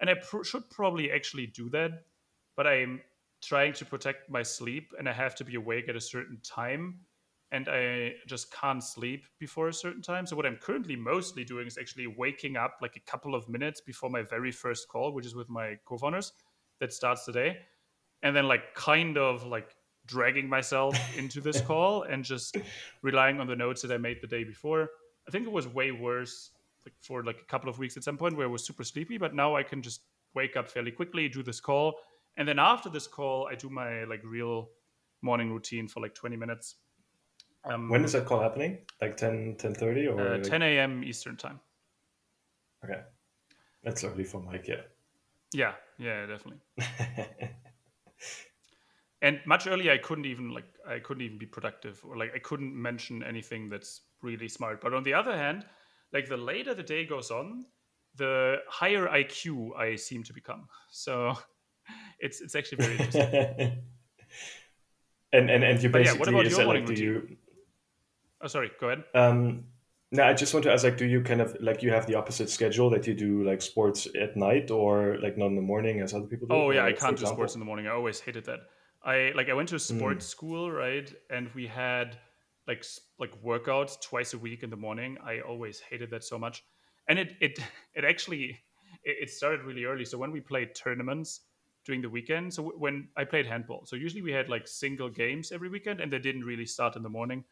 And 0.00 0.10
I 0.10 0.16
pr- 0.16 0.44
should 0.44 0.68
probably 0.68 1.10
actually 1.10 1.46
do 1.46 1.70
that, 1.70 1.92
but 2.58 2.66
I'm 2.66 3.00
trying 3.40 3.72
to 3.72 3.86
protect 3.86 4.28
my 4.28 4.42
sleep, 4.42 4.92
and 4.98 5.08
I 5.08 5.14
have 5.14 5.34
to 5.36 5.44
be 5.44 5.54
awake 5.54 5.88
at 5.88 5.96
a 5.96 6.00
certain 6.14 6.40
time 6.44 7.06
and 7.52 7.68
I 7.68 8.14
just 8.26 8.52
can't 8.52 8.82
sleep 8.82 9.24
before 9.38 9.68
a 9.68 9.72
certain 9.72 10.02
time. 10.02 10.26
So 10.26 10.36
what 10.36 10.46
I'm 10.46 10.56
currently 10.56 10.94
mostly 10.94 11.44
doing 11.44 11.66
is 11.66 11.78
actually 11.78 12.06
waking 12.06 12.56
up 12.56 12.78
like 12.80 12.96
a 12.96 13.10
couple 13.10 13.34
of 13.34 13.48
minutes 13.48 13.80
before 13.80 14.08
my 14.08 14.22
very 14.22 14.52
first 14.52 14.88
call, 14.88 15.12
which 15.12 15.26
is 15.26 15.34
with 15.34 15.48
my 15.48 15.76
co-founders 15.84 16.32
that 16.78 16.92
starts 16.92 17.24
today, 17.24 17.58
and 18.22 18.34
then 18.34 18.46
like 18.46 18.74
kind 18.74 19.18
of 19.18 19.46
like 19.46 19.74
dragging 20.06 20.48
myself 20.48 20.96
into 21.16 21.40
this 21.40 21.60
call 21.60 22.04
and 22.04 22.24
just 22.24 22.56
relying 23.02 23.40
on 23.40 23.46
the 23.46 23.56
notes 23.56 23.82
that 23.82 23.92
I 23.92 23.98
made 23.98 24.20
the 24.20 24.28
day 24.28 24.44
before. 24.44 24.88
I 25.26 25.30
think 25.30 25.46
it 25.46 25.52
was 25.52 25.66
way 25.66 25.90
worse 25.90 26.50
like 26.86 26.94
for 27.02 27.22
like 27.24 27.40
a 27.40 27.44
couple 27.44 27.68
of 27.68 27.78
weeks 27.78 27.96
at 27.96 28.04
some 28.04 28.16
point 28.16 28.36
where 28.36 28.46
I 28.46 28.50
was 28.50 28.64
super 28.64 28.84
sleepy, 28.84 29.18
but 29.18 29.34
now 29.34 29.54
I 29.54 29.62
can 29.62 29.82
just 29.82 30.02
wake 30.34 30.56
up 30.56 30.70
fairly 30.70 30.90
quickly, 30.90 31.28
do 31.28 31.42
this 31.42 31.60
call, 31.60 31.96
and 32.36 32.46
then 32.48 32.58
after 32.58 32.88
this 32.88 33.06
call, 33.06 33.48
I 33.50 33.54
do 33.54 33.68
my 33.68 34.04
like 34.04 34.22
real 34.24 34.70
morning 35.22 35.52
routine 35.52 35.88
for 35.88 36.00
like 36.00 36.14
20 36.14 36.36
minutes. 36.36 36.76
Um, 37.64 37.90
when 37.90 38.04
is 38.04 38.12
that 38.12 38.26
call 38.26 38.40
happening? 38.40 38.78
Like 39.00 39.16
10, 39.16 39.56
10 39.58 39.74
30 39.74 40.06
or 40.08 40.20
uh, 40.20 40.34
like... 40.34 40.42
10 40.44 40.62
a.m. 40.62 41.04
Eastern 41.04 41.36
time. 41.36 41.60
Okay. 42.84 43.00
That's 43.82 44.04
early 44.04 44.24
for 44.24 44.40
Mike, 44.40 44.66
yeah. 44.68 44.82
Yeah, 45.52 45.72
yeah, 45.98 46.26
definitely. 46.26 46.60
and 49.22 49.40
much 49.46 49.66
earlier 49.66 49.92
I 49.92 49.98
couldn't 49.98 50.26
even 50.26 50.50
like 50.50 50.66
I 50.88 50.98
couldn't 50.98 51.22
even 51.22 51.38
be 51.38 51.46
productive 51.46 52.00
or 52.04 52.16
like 52.16 52.32
I 52.34 52.38
couldn't 52.38 52.74
mention 52.74 53.22
anything 53.22 53.68
that's 53.68 54.02
really 54.22 54.48
smart. 54.48 54.80
But 54.80 54.94
on 54.94 55.02
the 55.02 55.14
other 55.14 55.36
hand, 55.36 55.64
like 56.12 56.28
the 56.28 56.36
later 56.36 56.74
the 56.74 56.82
day 56.82 57.04
goes 57.04 57.30
on, 57.30 57.66
the 58.16 58.56
higher 58.68 59.08
IQ 59.08 59.76
I 59.78 59.96
seem 59.96 60.22
to 60.24 60.32
become. 60.32 60.68
So 60.90 61.34
it's 62.18 62.40
it's 62.40 62.54
actually 62.54 62.84
very 62.84 62.98
interesting. 62.98 63.82
and 65.32 65.50
and 65.50 65.64
and 65.64 65.82
you 65.82 65.88
basically 65.88 66.04
yeah, 66.04 66.18
what 66.18 66.28
about 66.28 66.50
your 66.50 66.64
like, 66.64 66.86
do 66.86 66.94
you 66.94 67.36
Oh 68.42 68.48
sorry, 68.48 68.70
go 68.78 68.88
ahead. 68.88 69.04
um 69.14 69.64
no, 70.12 70.24
I 70.24 70.34
just 70.34 70.52
want 70.52 70.64
to 70.64 70.72
ask, 70.72 70.82
like, 70.82 70.96
do 70.96 71.06
you 71.06 71.22
kind 71.22 71.40
of 71.40 71.56
like 71.60 71.84
you 71.84 71.92
have 71.92 72.06
the 72.06 72.16
opposite 72.16 72.50
schedule 72.50 72.90
that 72.90 73.06
you 73.06 73.14
do 73.14 73.44
like 73.44 73.62
sports 73.62 74.08
at 74.20 74.36
night 74.36 74.72
or 74.72 75.18
like 75.22 75.38
not 75.38 75.46
in 75.46 75.54
the 75.54 75.62
morning 75.62 76.00
as 76.00 76.12
other 76.12 76.26
people 76.26 76.48
do? 76.48 76.56
Oh 76.58 76.70
yeah, 76.70 76.84
or, 76.84 76.84
I 76.84 76.92
can't 76.92 77.16
do 77.16 77.26
sports 77.26 77.54
in 77.54 77.60
the 77.60 77.64
morning. 77.64 77.86
I 77.86 77.90
always 77.92 78.20
hated 78.20 78.44
that. 78.46 78.60
I 79.02 79.32
like 79.34 79.48
I 79.48 79.54
went 79.54 79.68
to 79.70 79.76
a 79.76 79.78
Hmm. 79.88 79.90
sports 79.90 80.26
school, 80.26 80.70
right? 80.70 81.12
And 81.30 81.48
we 81.54 81.66
had 81.66 82.18
like 82.66 82.84
like 83.18 83.40
workouts 83.42 84.00
twice 84.00 84.34
a 84.34 84.38
week 84.38 84.62
in 84.62 84.70
the 84.70 84.76
morning. 84.76 85.16
I 85.24 85.40
always 85.40 85.80
hated 85.80 86.10
that 86.10 86.24
so 86.24 86.38
much. 86.38 86.64
And 87.08 87.18
it 87.18 87.36
it 87.40 87.58
it 87.94 88.04
actually 88.04 88.58
it 89.04 89.30
started 89.30 89.62
really 89.62 89.84
early. 89.84 90.04
So 90.04 90.18
when 90.18 90.32
we 90.32 90.40
played 90.40 90.74
tournaments 90.74 91.42
during 91.86 92.02
the 92.02 92.10
weekend, 92.10 92.52
so 92.52 92.62
when 92.76 93.08
I 93.16 93.24
played 93.24 93.46
handball, 93.46 93.86
so 93.86 93.96
usually 93.96 94.20
we 94.22 94.32
had 94.32 94.48
like 94.50 94.68
single 94.68 95.08
games 95.08 95.52
every 95.52 95.68
weekend, 95.70 96.00
and 96.00 96.12
they 96.12 96.18
didn't 96.18 96.44
really 96.44 96.66
start 96.66 96.96
in 96.96 97.02
the 97.02 97.08
morning. 97.08 97.44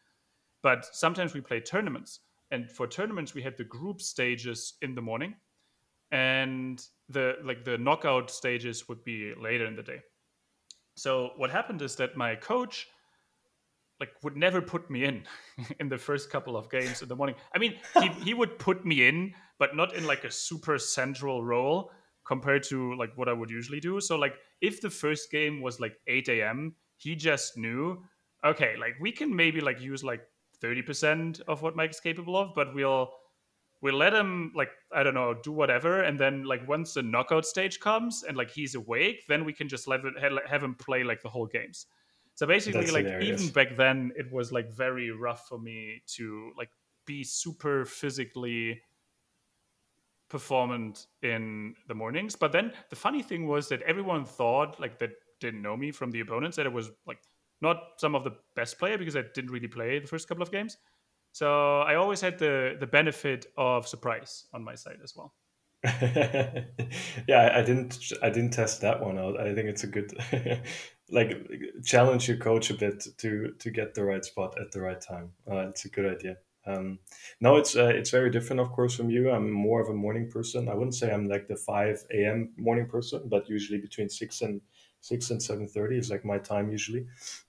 But 0.61 0.85
sometimes 0.91 1.33
we 1.33 1.41
play 1.41 1.59
tournaments, 1.61 2.19
and 2.51 2.69
for 2.69 2.87
tournaments 2.87 3.33
we 3.33 3.41
had 3.41 3.57
the 3.57 3.63
group 3.63 4.01
stages 4.01 4.75
in 4.81 4.95
the 4.95 5.01
morning, 5.01 5.35
and 6.11 6.83
the 7.07 7.35
like 7.43 7.63
the 7.63 7.77
knockout 7.77 8.29
stages 8.29 8.87
would 8.87 9.03
be 9.03 9.33
later 9.35 9.65
in 9.65 9.75
the 9.75 9.83
day. 9.83 9.99
So 10.95 11.31
what 11.37 11.49
happened 11.49 11.81
is 11.81 11.95
that 11.95 12.17
my 12.17 12.35
coach 12.35 12.87
like 13.99 14.11
would 14.23 14.37
never 14.37 14.61
put 14.61 14.89
me 14.89 15.03
in 15.03 15.23
in 15.79 15.89
the 15.89 15.97
first 15.97 16.29
couple 16.29 16.55
of 16.55 16.69
games 16.69 17.01
in 17.01 17.09
the 17.09 17.15
morning. 17.15 17.35
I 17.53 17.59
mean, 17.59 17.75
he, 18.01 18.07
he 18.25 18.33
would 18.33 18.57
put 18.59 18.85
me 18.85 19.07
in, 19.07 19.33
but 19.59 19.75
not 19.75 19.95
in 19.95 20.05
like 20.05 20.23
a 20.23 20.31
super 20.31 20.77
central 20.77 21.43
role 21.43 21.91
compared 22.25 22.63
to 22.63 22.95
like 22.95 23.11
what 23.17 23.27
I 23.27 23.33
would 23.33 23.49
usually 23.49 23.79
do. 23.79 23.99
So 23.99 24.15
like 24.15 24.35
if 24.61 24.81
the 24.81 24.89
first 24.89 25.31
game 25.31 25.61
was 25.61 25.79
like 25.79 25.95
8 26.07 26.29
a.m., 26.29 26.75
he 26.97 27.15
just 27.15 27.57
knew, 27.57 28.03
okay, 28.45 28.75
like 28.79 28.95
we 29.01 29.11
can 29.11 29.35
maybe 29.35 29.61
like 29.61 29.81
use 29.81 30.03
like 30.03 30.21
30% 30.61 31.41
of 31.47 31.61
what 31.61 31.75
Mike's 31.75 31.99
capable 31.99 32.37
of, 32.37 32.53
but 32.55 32.73
we'll 32.73 33.09
we'll 33.81 33.95
let 33.95 34.13
him 34.13 34.51
like 34.55 34.71
I 34.91 35.03
don't 35.03 35.13
know 35.13 35.33
do 35.33 35.51
whatever, 35.51 36.01
and 36.03 36.19
then 36.19 36.43
like 36.43 36.67
once 36.67 36.93
the 36.93 37.03
knockout 37.03 37.45
stage 37.45 37.79
comes 37.79 38.23
and 38.23 38.35
like 38.35 38.51
he's 38.51 38.75
awake, 38.75 39.23
then 39.27 39.45
we 39.45 39.53
can 39.53 39.67
just 39.67 39.87
let 39.87 40.01
it, 40.03 40.13
have 40.47 40.63
him 40.63 40.75
play 40.75 41.03
like 41.03 41.21
the 41.21 41.29
whole 41.29 41.47
games. 41.47 41.85
So 42.35 42.47
basically, 42.47 42.81
That's 42.81 42.93
like 42.93 43.05
hilarious. 43.05 43.41
even 43.41 43.53
back 43.53 43.75
then, 43.77 44.11
it 44.17 44.31
was 44.31 44.51
like 44.51 44.71
very 44.71 45.11
rough 45.11 45.47
for 45.47 45.59
me 45.59 46.01
to 46.15 46.51
like 46.57 46.69
be 47.05 47.23
super 47.23 47.85
physically 47.85 48.81
performant 50.29 51.07
in 51.21 51.75
the 51.87 51.95
mornings. 51.95 52.35
But 52.35 52.51
then 52.51 52.71
the 52.89 52.95
funny 52.95 53.23
thing 53.23 53.47
was 53.47 53.67
that 53.69 53.81
everyone 53.81 54.25
thought 54.25 54.79
like 54.79 54.99
that 54.99 55.11
didn't 55.39 55.61
know 55.61 55.75
me 55.75 55.91
from 55.91 56.11
the 56.11 56.19
opponents 56.19 56.55
that 56.57 56.65
it 56.65 56.71
was 56.73 56.91
like 57.07 57.19
not 57.61 57.77
some 57.97 58.15
of 58.15 58.23
the 58.23 58.31
best 58.55 58.79
player 58.79 58.97
because 58.97 59.15
I 59.15 59.23
didn't 59.33 59.51
really 59.51 59.67
play 59.67 59.99
the 59.99 60.07
first 60.07 60.27
couple 60.27 60.43
of 60.43 60.51
games. 60.51 60.77
So 61.31 61.81
I 61.81 61.95
always 61.95 62.21
had 62.21 62.39
the 62.39 62.75
the 62.79 62.87
benefit 62.87 63.47
of 63.57 63.87
surprise 63.87 64.45
on 64.53 64.63
my 64.63 64.75
side 64.75 64.99
as 65.03 65.15
well. 65.15 65.35
yeah, 65.83 67.51
I- 67.53 67.61
didn't. 67.61 68.11
I 68.21 68.29
didn't 68.29 68.51
test 68.51 68.81
that 68.81 69.01
one 69.01 69.17
out. 69.17 69.39
I 69.39 69.55
think 69.55 69.69
it's 69.69 69.83
a 69.83 69.87
good, 69.87 70.11
like, 71.09 71.49
challenge 71.85 72.27
your 72.27 72.37
coach 72.37 72.69
a 72.69 72.73
bit 72.73 73.07
to 73.17 73.53
to 73.57 73.71
get 73.71 73.93
the 73.93 74.03
right 74.03 74.25
spot 74.25 74.59
at 74.59 74.71
the 74.71 74.81
right 74.81 74.99
time. 74.99 75.31
Uh, 75.49 75.69
it's 75.69 75.85
a 75.85 75.89
good 75.89 76.05
idea. 76.05 76.37
Um, 76.65 76.99
no, 77.39 77.55
it's 77.55 77.77
uh, 77.77 77.85
it's 77.95 78.09
very 78.09 78.29
different, 78.29 78.59
of 78.59 78.71
course, 78.71 78.93
from 78.95 79.09
you. 79.09 79.31
I'm 79.31 79.49
more 79.51 79.79
of 79.81 79.87
a 79.89 79.93
morning 79.93 80.29
person. 80.29 80.67
I 80.67 80.73
wouldn't 80.73 80.95
say 80.95 81.11
I'm 81.11 81.29
like 81.29 81.47
the 81.47 81.55
five 81.55 82.03
a.m. 82.11 82.51
morning 82.57 82.87
person, 82.87 83.21
but 83.29 83.49
usually 83.49 83.79
between 83.79 84.09
six 84.09 84.41
and 84.41 84.59
six 85.01 85.31
and 85.31 85.41
seven 85.41 85.67
thirty 85.67 85.97
is 85.97 86.09
like 86.09 86.25
my 86.25 86.37
time 86.37 86.71
usually. 86.71 87.07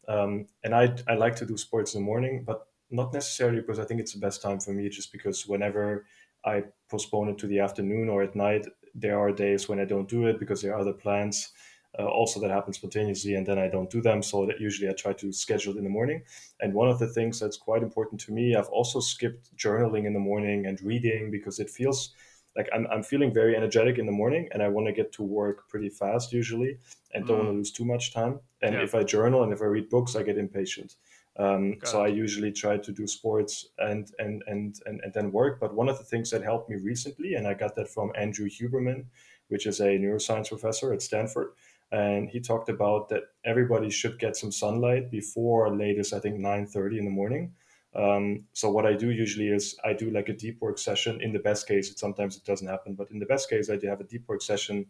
Um, 0.09 0.47
and 0.65 0.75
I 0.75 0.95
I 1.09 1.15
like 1.15 1.37
to 1.37 1.47
do 1.47 1.57
sports 1.57 1.95
in 1.95 2.01
the 2.01 2.07
morning, 2.07 2.45
but 2.45 2.67
not 2.91 3.13
necessarily 3.13 3.61
because 3.61 3.79
I 3.79 3.85
think 3.85 4.01
it's 4.01 4.13
the 4.13 4.21
best 4.21 4.43
time 4.43 4.61
for 4.61 4.73
me. 4.73 4.89
Just 4.89 5.13
because 5.13 5.47
whenever 5.47 6.07
I 6.45 6.65
postpone 6.89 7.29
it 7.29 7.39
to 7.39 7.47
the 7.47 7.61
afternoon 7.61 8.09
or 8.09 8.23
at 8.23 8.35
night. 8.35 8.67
There 8.95 9.19
are 9.19 9.31
days 9.31 9.69
when 9.69 9.79
I 9.79 9.85
don't 9.85 10.09
do 10.09 10.27
it 10.27 10.41
because 10.41 10.63
there 10.63 10.75
are 10.75 10.81
other 10.81 10.93
plans. 10.93 11.53
Uh, 11.99 12.07
also, 12.07 12.41
that 12.41 12.51
happens 12.51 12.77
spontaneously, 12.77 13.35
and 13.35 13.47
then 13.47 13.59
I 13.59 13.69
don't 13.69 13.91
do 13.91 14.01
them. 14.01 14.23
So 14.23 14.47
that 14.47 14.61
usually 14.61 14.89
I 14.89 14.93
try 14.93 15.13
to 15.15 15.33
schedule 15.33 15.75
it 15.75 15.79
in 15.79 15.85
the 15.85 15.91
morning. 15.91 16.23
And 16.61 16.73
one 16.73 16.89
of 16.89 16.99
the 16.99 17.09
things 17.09 17.39
that's 17.39 17.57
quite 17.57 17.83
important 17.83 18.21
to 18.23 18.33
me, 18.33 18.55
I've 18.55 18.69
also 18.69 19.01
skipped 19.01 19.55
journaling 19.57 20.07
in 20.07 20.13
the 20.13 20.21
morning 20.21 20.67
and 20.67 20.81
reading 20.83 21.31
because 21.31 21.59
it 21.59 21.71
feels 21.71 22.15
like 22.57 22.69
I'm, 22.75 22.87
I'm 22.91 23.03
feeling 23.03 23.33
very 23.33 23.57
energetic 23.57 23.99
in 23.99 24.07
the 24.07 24.13
morning 24.13 24.49
and 24.53 24.63
I 24.63 24.69
want 24.69 24.87
to 24.89 24.93
get 24.93 25.13
to 25.13 25.23
work 25.23 25.69
pretty 25.69 25.89
fast 25.89 26.33
usually 26.33 26.79
and 27.15 27.27
don't 27.27 27.39
want 27.39 27.49
to 27.49 27.53
lose 27.53 27.71
too 27.73 27.85
much 27.85 28.13
time. 28.13 28.41
And 28.63 28.75
Yeah. 28.75 28.83
if 28.83 28.95
I 28.95 29.03
journal 29.05 29.43
and 29.45 29.53
if 29.53 29.63
I 29.63 29.67
read 29.67 29.89
books, 29.89 30.17
I 30.17 30.23
get 30.23 30.37
impatient. 30.39 30.97
Um, 31.37 31.77
so 31.85 32.03
I 32.03 32.09
usually 32.09 32.53
try 32.53 32.77
to 32.77 32.93
do 32.93 33.07
sports 33.07 33.69
and, 33.79 34.11
and 34.19 34.43
and 34.49 34.77
and 34.85 35.01
and 35.05 35.13
then 35.15 35.31
work. 35.33 35.61
But 35.61 35.75
one 35.75 35.89
of 35.89 35.97
the 35.97 36.05
things 36.05 36.31
that 36.31 36.43
helped 36.43 36.69
me 36.69 36.77
recently, 36.77 37.35
and 37.35 37.47
I 37.47 37.55
got 37.55 37.77
that 37.77 37.89
from 37.89 38.13
Andrew 38.17 38.49
Huberman, 38.49 39.05
which 39.49 39.65
is 39.67 39.81
a 39.81 39.97
neuroscience 39.99 40.49
professor 40.49 40.93
at 40.93 41.03
Stanford, 41.03 41.53
and 41.93 42.29
he 42.29 42.41
talked 42.41 42.69
about 42.69 43.09
that 43.11 43.23
everybody 43.45 43.91
should 43.91 44.19
get 44.19 44.37
some 44.37 44.53
sunlight 44.53 45.11
before 45.11 45.75
latest, 45.75 46.13
I 46.13 46.19
think 46.19 46.37
nine 46.39 46.67
thirty 46.67 46.99
in 46.99 47.05
the 47.05 47.11
morning. 47.11 47.53
Um, 47.95 48.47
so 48.53 48.71
what 48.71 48.87
I 48.87 48.95
do 48.95 49.11
usually 49.11 49.49
is 49.49 49.77
I 49.85 49.93
do 49.93 50.11
like 50.11 50.29
a 50.29 50.37
deep 50.37 50.61
work 50.61 50.79
session. 50.79 51.21
In 51.21 51.33
the 51.33 51.39
best 51.41 51.67
case, 51.67 51.91
it 51.91 51.99
sometimes 51.99 52.37
it 52.37 52.45
doesn't 52.45 52.69
happen, 52.69 52.95
but 52.95 53.11
in 53.11 53.19
the 53.19 53.27
best 53.27 53.51
case, 53.51 53.69
I 53.69 53.77
do 53.77 53.89
have 53.89 54.01
a 54.01 54.05
deep 54.05 54.29
work 54.29 54.43
session 54.43 54.87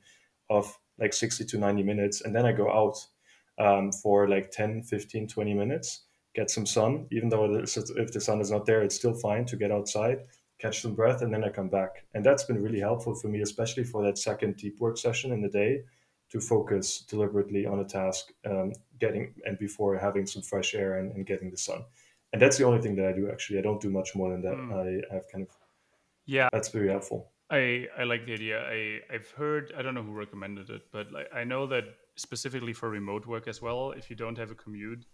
of 0.50 0.78
like 0.98 1.12
60 1.12 1.44
to 1.46 1.58
90 1.58 1.82
minutes 1.82 2.20
and 2.20 2.34
then 2.34 2.44
I 2.44 2.52
go 2.52 2.70
out 2.70 2.98
um, 3.58 3.92
for 3.92 4.28
like 4.28 4.50
10, 4.50 4.82
15, 4.82 5.28
20 5.28 5.54
minutes, 5.54 6.02
get 6.34 6.50
some 6.50 6.66
sun, 6.66 7.06
even 7.10 7.28
though 7.28 7.54
if 7.54 8.12
the 8.12 8.20
sun 8.20 8.40
is 8.40 8.50
not 8.50 8.66
there, 8.66 8.82
it's 8.82 8.96
still 8.96 9.14
fine 9.14 9.44
to 9.46 9.56
get 9.56 9.70
outside, 9.70 10.18
catch 10.58 10.82
some 10.82 10.94
breath, 10.94 11.22
and 11.22 11.32
then 11.32 11.44
I 11.44 11.48
come 11.50 11.68
back. 11.68 12.04
And 12.14 12.24
that's 12.24 12.44
been 12.44 12.62
really 12.62 12.80
helpful 12.80 13.14
for 13.14 13.28
me, 13.28 13.40
especially 13.42 13.84
for 13.84 14.02
that 14.04 14.18
second 14.18 14.56
deep 14.56 14.80
work 14.80 14.98
session 14.98 15.32
in 15.32 15.40
the 15.40 15.48
day 15.48 15.82
to 16.30 16.40
focus 16.40 17.00
deliberately 17.08 17.66
on 17.66 17.80
a 17.80 17.84
task, 17.84 18.32
um, 18.46 18.72
getting 18.98 19.34
and 19.44 19.58
before 19.58 19.96
having 19.98 20.26
some 20.26 20.42
fresh 20.42 20.74
air 20.74 20.98
and, 20.98 21.12
and 21.12 21.26
getting 21.26 21.50
the 21.50 21.56
sun. 21.56 21.84
And 22.32 22.40
that's 22.40 22.56
the 22.58 22.64
only 22.64 22.80
thing 22.80 22.94
that 22.96 23.06
I 23.06 23.12
do 23.12 23.28
actually. 23.30 23.58
I 23.58 23.62
don't 23.62 23.80
do 23.80 23.90
much 23.90 24.14
more 24.14 24.30
than 24.30 24.42
that. 24.42 24.54
Mm. 24.54 24.72
I, 25.12 25.16
I've 25.16 25.28
kind 25.32 25.42
of 25.46 25.48
Yeah, 26.26 26.48
that's 26.52 26.68
very 26.68 26.88
helpful. 26.88 27.30
I 27.50 27.88
I 27.98 28.04
like 28.04 28.24
the 28.26 28.34
idea. 28.34 28.62
I 28.62 29.00
I've 29.12 29.30
heard 29.32 29.72
I 29.76 29.82
don't 29.82 29.94
know 29.94 30.02
who 30.04 30.12
recommended 30.12 30.70
it, 30.70 30.82
but 30.92 31.10
like 31.12 31.28
I 31.34 31.42
know 31.44 31.66
that 31.66 31.84
specifically 32.16 32.72
for 32.72 32.88
remote 32.90 33.26
work 33.26 33.48
as 33.48 33.60
well, 33.60 33.92
if 33.92 34.08
you 34.10 34.16
don't 34.16 34.38
have 34.38 34.50
a 34.50 34.54
commute, 34.54 35.04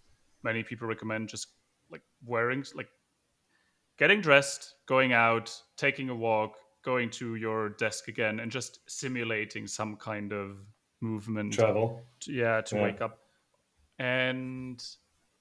many 0.42 0.62
people 0.62 0.86
recommend 0.86 1.28
just 1.30 1.48
like 1.90 2.02
wearing 2.24 2.64
like 2.74 2.88
getting 3.96 4.20
dressed, 4.20 4.74
going 4.86 5.12
out, 5.14 5.50
taking 5.78 6.10
a 6.10 6.14
walk, 6.14 6.56
going 6.84 7.08
to 7.10 7.36
your 7.36 7.70
desk 7.70 8.08
again, 8.08 8.40
and 8.40 8.52
just 8.52 8.80
simulating 8.90 9.66
some 9.66 9.96
kind 9.96 10.32
of 10.32 10.58
movement. 11.00 11.54
Travel. 11.54 12.02
to- 12.20 12.32
yeah, 12.32 12.60
to 12.60 12.76
Yeah. 12.76 12.82
wake 12.82 13.00
up. 13.00 13.20
And 13.98 14.84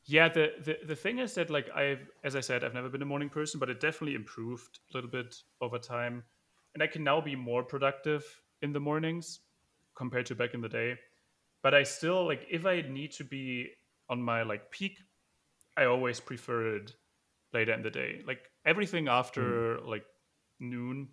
yeah, 0.07 0.29
the, 0.29 0.51
the 0.63 0.77
the 0.87 0.95
thing 0.95 1.19
is 1.19 1.33
that 1.33 1.49
like 1.49 1.69
I've 1.75 2.07
as 2.23 2.35
I 2.35 2.41
said, 2.41 2.63
I've 2.63 2.73
never 2.73 2.89
been 2.89 3.01
a 3.01 3.05
morning 3.05 3.29
person, 3.29 3.59
but 3.59 3.69
it 3.69 3.79
definitely 3.79 4.15
improved 4.15 4.79
a 4.91 4.97
little 4.97 5.09
bit 5.09 5.35
over 5.61 5.79
time. 5.79 6.23
And 6.73 6.83
I 6.83 6.87
can 6.87 7.03
now 7.03 7.21
be 7.21 7.35
more 7.35 7.63
productive 7.63 8.23
in 8.61 8.71
the 8.71 8.79
mornings 8.79 9.39
compared 9.95 10.25
to 10.27 10.35
back 10.35 10.53
in 10.53 10.61
the 10.61 10.69
day. 10.69 10.95
But 11.63 11.73
I 11.73 11.83
still 11.83 12.25
like 12.25 12.45
if 12.49 12.65
I 12.65 12.81
need 12.81 13.13
to 13.13 13.23
be 13.23 13.69
on 14.09 14.21
my 14.21 14.43
like 14.43 14.69
peak, 14.69 14.99
I 15.75 15.85
always 15.85 16.19
prefer 16.19 16.75
it 16.75 16.93
later 17.51 17.73
in 17.73 17.81
the 17.81 17.89
day. 17.89 18.21
Like 18.27 18.51
everything 18.63 19.07
after 19.07 19.77
hmm. 19.77 19.89
like 19.89 20.05
noon, 20.59 21.09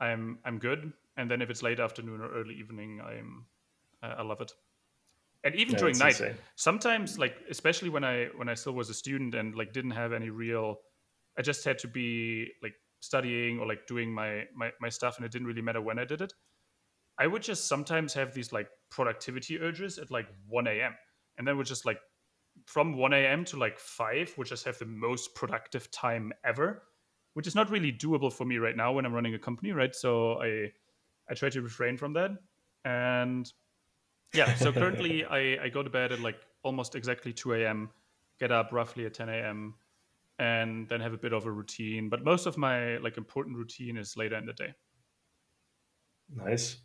I'm 0.00 0.38
I'm 0.44 0.58
good. 0.58 0.92
And 1.16 1.30
then 1.30 1.40
if 1.40 1.48
it's 1.48 1.62
late 1.62 1.80
afternoon 1.80 2.20
or 2.20 2.30
early 2.30 2.56
evening, 2.56 3.00
I'm 3.00 3.46
I 4.02 4.08
I 4.08 4.22
love 4.22 4.42
it. 4.42 4.52
And 5.44 5.54
even 5.54 5.74
Yeah, 5.74 5.76
during 5.76 5.98
night 5.98 6.18
insane. 6.18 6.38
sometimes 6.56 7.18
like 7.18 7.36
especially 7.50 7.88
when 7.88 8.04
i 8.04 8.26
when 8.36 8.48
i 8.48 8.54
still 8.54 8.72
was 8.72 8.90
a 8.90 8.94
student 8.94 9.34
and 9.34 9.54
like 9.54 9.72
didn't 9.72 9.92
have 9.92 10.12
any 10.12 10.30
real 10.30 10.76
i 11.38 11.42
just 11.42 11.64
had 11.64 11.78
to 11.78 11.88
be 11.88 12.50
like 12.62 12.74
studying 13.00 13.58
or 13.60 13.66
like 13.66 13.86
doing 13.86 14.12
my 14.12 14.44
my, 14.54 14.72
my 14.80 14.88
stuff 14.88 15.16
and 15.16 15.24
it 15.24 15.32
didn't 15.32 15.46
really 15.46 15.62
matter 15.62 15.80
when 15.80 15.98
i 15.98 16.04
did 16.04 16.20
it. 16.20 16.32
I 17.18 17.26
would 17.26 17.42
just 17.42 17.66
sometimes 17.66 18.14
have 18.14 18.32
these 18.32 18.52
like 18.52 18.68
productivity 18.90 19.58
urges 19.58 19.98
at 19.98 20.10
like 20.10 20.28
1 20.46 20.66
a.m 20.68 20.94
and 21.36 21.46
then 21.46 21.56
would 21.56 21.66
just 21.66 21.84
like 21.84 22.00
from 22.66 22.96
1 22.96 23.12
a.m 23.12 23.44
to 23.46 23.56
like 23.56 23.78
5 23.78 24.34
would 24.38 24.46
just 24.46 24.64
have 24.64 24.78
the 24.78 24.86
most 24.86 25.34
productive 25.34 25.90
time 25.90 26.32
ever 26.44 26.84
which 27.34 27.46
is 27.46 27.54
not 27.54 27.70
really 27.70 27.92
doable 27.92 28.32
for 28.32 28.44
me 28.44 28.58
right 28.58 28.76
now 28.76 28.92
when 28.92 29.06
i'm 29.06 29.12
running 29.14 29.34
a 29.34 29.38
company 29.38 29.72
right? 29.72 29.94
So 29.94 30.40
i 30.42 30.72
i 31.30 31.34
try 31.34 31.50
to 31.50 31.62
refrain 31.62 31.96
from 31.96 32.14
that. 32.14 32.32
And 32.84 33.52
yeah 34.34 34.54
so 34.62 34.72
currently 34.72 35.24
i 35.24 35.64
i 35.64 35.68
go 35.68 35.82
to 35.82 35.90
bed 35.90 36.12
at 36.12 36.20
like 36.20 36.36
almost 36.62 36.94
exactly 36.94 37.32
2 37.32 37.54
a.m 37.54 37.90
get 38.40 38.52
up 38.52 38.70
roughly 38.72 39.06
at 39.06 39.14
10 39.14 39.28
a.m 39.28 39.74
and 40.38 40.88
then 40.88 41.00
have 41.00 41.12
a 41.12 41.18
bit 41.18 41.32
of 41.32 41.46
a 41.46 41.50
routine 41.50 42.08
but 42.08 42.24
most 42.24 42.46
of 42.46 42.56
my 42.56 42.96
like 42.98 43.16
important 43.16 43.56
routine 43.56 43.96
is 43.96 44.16
later 44.16 44.36
in 44.36 44.46
the 44.46 44.52
day 44.52 44.72
Nice. 46.34 46.78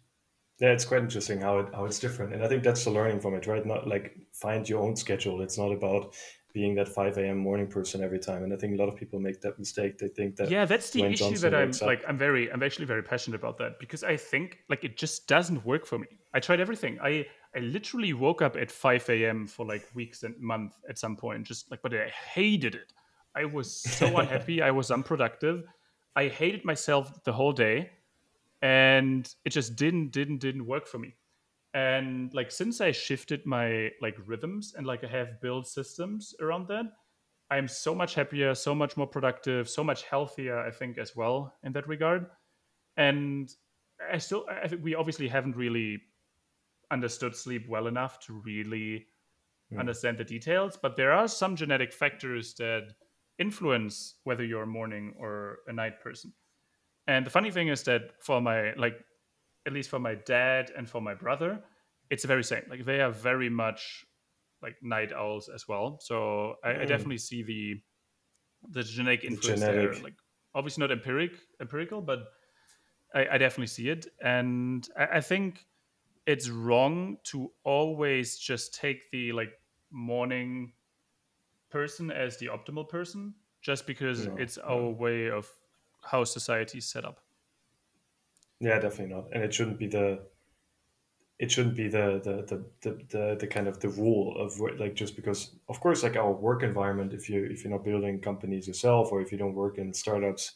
Yeah, 0.59 0.69
it's 0.69 0.85
quite 0.85 1.01
interesting 1.01 1.41
how 1.41 1.59
it 1.59 1.73
how 1.73 1.85
it's 1.85 1.99
different, 1.99 2.33
and 2.33 2.43
I 2.43 2.47
think 2.47 2.63
that's 2.63 2.83
the 2.83 2.91
learning 2.91 3.19
from 3.19 3.33
it, 3.33 3.47
right? 3.47 3.65
Not 3.65 3.87
like 3.87 4.15
find 4.31 4.67
your 4.69 4.81
own 4.81 4.95
schedule. 4.95 5.41
It's 5.41 5.57
not 5.57 5.71
about 5.71 6.13
being 6.53 6.75
that 6.75 6.87
five 6.87 7.17
a.m. 7.17 7.37
morning 7.37 7.67
person 7.67 8.03
every 8.03 8.19
time. 8.19 8.43
And 8.43 8.53
I 8.53 8.57
think 8.57 8.75
a 8.75 8.77
lot 8.77 8.87
of 8.87 8.95
people 8.95 9.19
make 9.19 9.41
that 9.41 9.57
mistake. 9.57 9.97
They 9.97 10.09
think 10.09 10.35
that 10.37 10.49
yeah 10.49 10.65
that's 10.65 10.91
the 10.91 11.03
issue 11.03 11.37
that 11.37 11.51
Johnson 11.51 11.53
i'm 11.55 11.69
up. 11.71 11.81
like 11.81 12.03
i'm 12.07 12.17
very 12.17 12.51
i'm 12.51 12.61
actually 12.61 12.85
very 12.85 13.01
passionate 13.01 13.35
about 13.35 13.57
that 13.57 13.79
because 13.79 14.03
i 14.03 14.15
think 14.15 14.59
like 14.69 14.83
it 14.83 14.95
just 14.95 15.27
doesn't 15.27 15.65
work 15.65 15.85
for 15.85 15.97
me 15.97 16.07
i 16.33 16.39
tried 16.39 16.59
everything. 16.59 16.99
I 17.01 17.25
i 17.55 17.59
literally 17.59 18.13
woke 18.13 18.41
up 18.41 18.55
at 18.55 18.71
5 18.71 19.09
a.m 19.09 19.47
for 19.47 19.65
like 19.65 19.87
weeks 19.93 20.23
and 20.23 20.39
months 20.39 20.77
at 20.89 20.97
some 20.97 21.15
point 21.15 21.45
just 21.45 21.69
like 21.71 21.81
but 21.81 21.93
i 21.93 22.09
hated 22.09 22.75
it. 22.75 22.93
I 23.35 23.45
was 23.45 23.73
so 23.75 24.17
unhappy. 24.21 24.61
I 24.61 24.71
was 24.71 24.91
unproductive. 24.91 25.63
I 26.15 26.27
hated 26.27 26.63
myself 26.65 27.23
the 27.23 27.33
whole 27.33 27.53
day 27.53 27.89
and 28.61 29.27
it 29.45 29.49
just 29.49 29.75
didn't 29.75 30.11
didn't 30.11 30.37
didn't 30.37 30.65
work 30.65 30.87
for 30.87 30.99
me. 30.99 31.15
And 31.75 32.31
like 32.35 32.51
since 32.51 32.81
i 32.81 32.91
shifted 32.91 33.45
my 33.45 33.91
like 34.01 34.15
rhythms 34.27 34.75
and 34.77 34.85
like 34.85 35.03
i 35.03 35.07
have 35.07 35.41
built 35.41 35.67
systems 35.67 36.35
around 36.39 36.67
that 36.67 36.85
i'm 37.49 37.67
so 37.67 37.95
much 37.95 38.13
happier 38.13 38.53
so 38.53 38.75
much 38.75 38.95
more 38.95 39.07
productive 39.07 39.67
so 39.67 39.83
much 39.83 40.03
healthier 40.03 40.59
i 40.59 40.69
think 40.69 40.99
as 40.99 41.15
well 41.15 41.53
in 41.63 41.73
that 41.73 41.87
regard. 41.87 42.27
And 42.97 43.49
i 44.11 44.19
still 44.19 44.45
i 44.63 44.67
think 44.67 44.83
we 44.83 44.93
obviously 44.93 45.27
haven't 45.27 45.55
really 45.55 45.99
understood 46.93 47.35
sleep 47.35 47.67
well 47.69 47.87
enough 47.87 48.19
to 48.21 48.33
really 48.33 49.07
Hmm. 49.69 49.85
understand 49.85 50.17
the 50.17 50.23
details 50.23 50.77
but 50.77 50.95
there 50.97 51.11
are 51.11 51.27
some 51.27 51.55
genetic 51.55 51.93
factors 51.93 52.55
that 52.55 52.95
influence 53.39 54.19
whether 54.25 54.43
you're 54.45 54.63
a 54.63 54.67
morning 54.67 55.15
or 55.17 55.59
a 55.67 55.73
night 55.73 55.99
person 56.01 56.33
and 57.07 57.25
the 57.25 57.29
funny 57.29 57.51
thing 57.51 57.67
is 57.67 57.83
that 57.83 58.21
for 58.23 58.41
my 58.41 58.73
like 58.73 59.03
at 59.65 59.73
least 59.73 59.89
for 59.89 59.99
my 59.99 60.15
dad 60.15 60.71
and 60.75 60.89
for 60.89 61.01
my 61.01 61.13
brother, 61.15 61.63
it's 62.09 62.23
the 62.23 62.27
very 62.27 62.43
same. 62.43 62.63
Like 62.69 62.85
they 62.85 63.01
are 63.01 63.11
very 63.11 63.49
much 63.49 64.05
like 64.61 64.77
night 64.81 65.13
owls 65.13 65.49
as 65.49 65.67
well. 65.67 65.99
So 66.01 66.55
I, 66.63 66.81
I 66.81 66.85
Mm, 66.85 66.85
definitely 66.85 67.19
see 67.19 67.43
the 67.43 67.81
the 68.69 68.83
genetic 68.83 69.23
the 69.27 69.37
influence 69.37 69.65
there. 69.65 69.75
genetic. 69.75 70.01
Like 70.01 70.15
obviously 70.55 70.81
not 70.81 70.91
empiric 70.91 71.33
empirical, 71.61 72.01
but 72.01 72.19
I, 73.13 73.27
I 73.33 73.37
definitely 73.37 73.67
see 73.67 73.89
it. 73.89 74.07
And 74.21 74.87
I, 74.97 75.17
I 75.17 75.21
think 75.21 75.65
it's 76.25 76.49
wrong 76.49 77.17
to 77.23 77.51
always 77.63 78.37
just 78.37 78.73
take 78.73 79.11
the 79.11 79.31
like 79.33 79.53
morning 79.91 80.73
person 81.69 82.11
as 82.11 82.37
the 82.37 82.47
optimal 82.47 82.87
person 82.87 83.35
just 83.61 83.87
because 83.87 84.27
No, 84.27 84.35
it's 84.37 84.57
no. 84.63 84.63
our 84.69 84.89
way 84.89 85.29
of 85.29 85.49
how 86.03 86.23
society 86.23 86.77
is 86.79 86.89
set 86.89 87.05
up. 87.05 87.21
Yeah, 88.59 88.79
definitely 88.79 89.13
not. 89.13 89.31
And 89.33 89.43
it 89.43 89.53
shouldn't 89.53 89.77
be 89.77 89.87
the 89.87 90.27
it 91.39 91.51
shouldn't 91.51 91.75
be 91.75 91.87
the 91.87 92.21
the 92.23 92.35
the 92.43 92.65
the, 92.81 93.03
the, 93.09 93.37
the 93.41 93.47
kind 93.47 93.67
of 93.67 93.79
the 93.79 93.89
rule 93.89 94.37
of 94.37 94.59
like 94.79 94.93
just 94.95 95.15
because 95.15 95.55
of 95.67 95.79
course 95.79 96.03
like 96.03 96.15
our 96.15 96.31
work 96.31 96.63
environment 96.63 97.13
if 97.13 97.29
you 97.29 97.43
if 97.45 97.63
you're 97.63 97.73
not 97.73 97.83
building 97.83 98.21
companies 98.21 98.67
yourself 98.67 99.11
or 99.11 99.21
if 99.21 99.31
you 99.31 99.37
don't 99.37 99.55
work 99.55 99.77
in 99.77 99.93
startups 99.93 100.53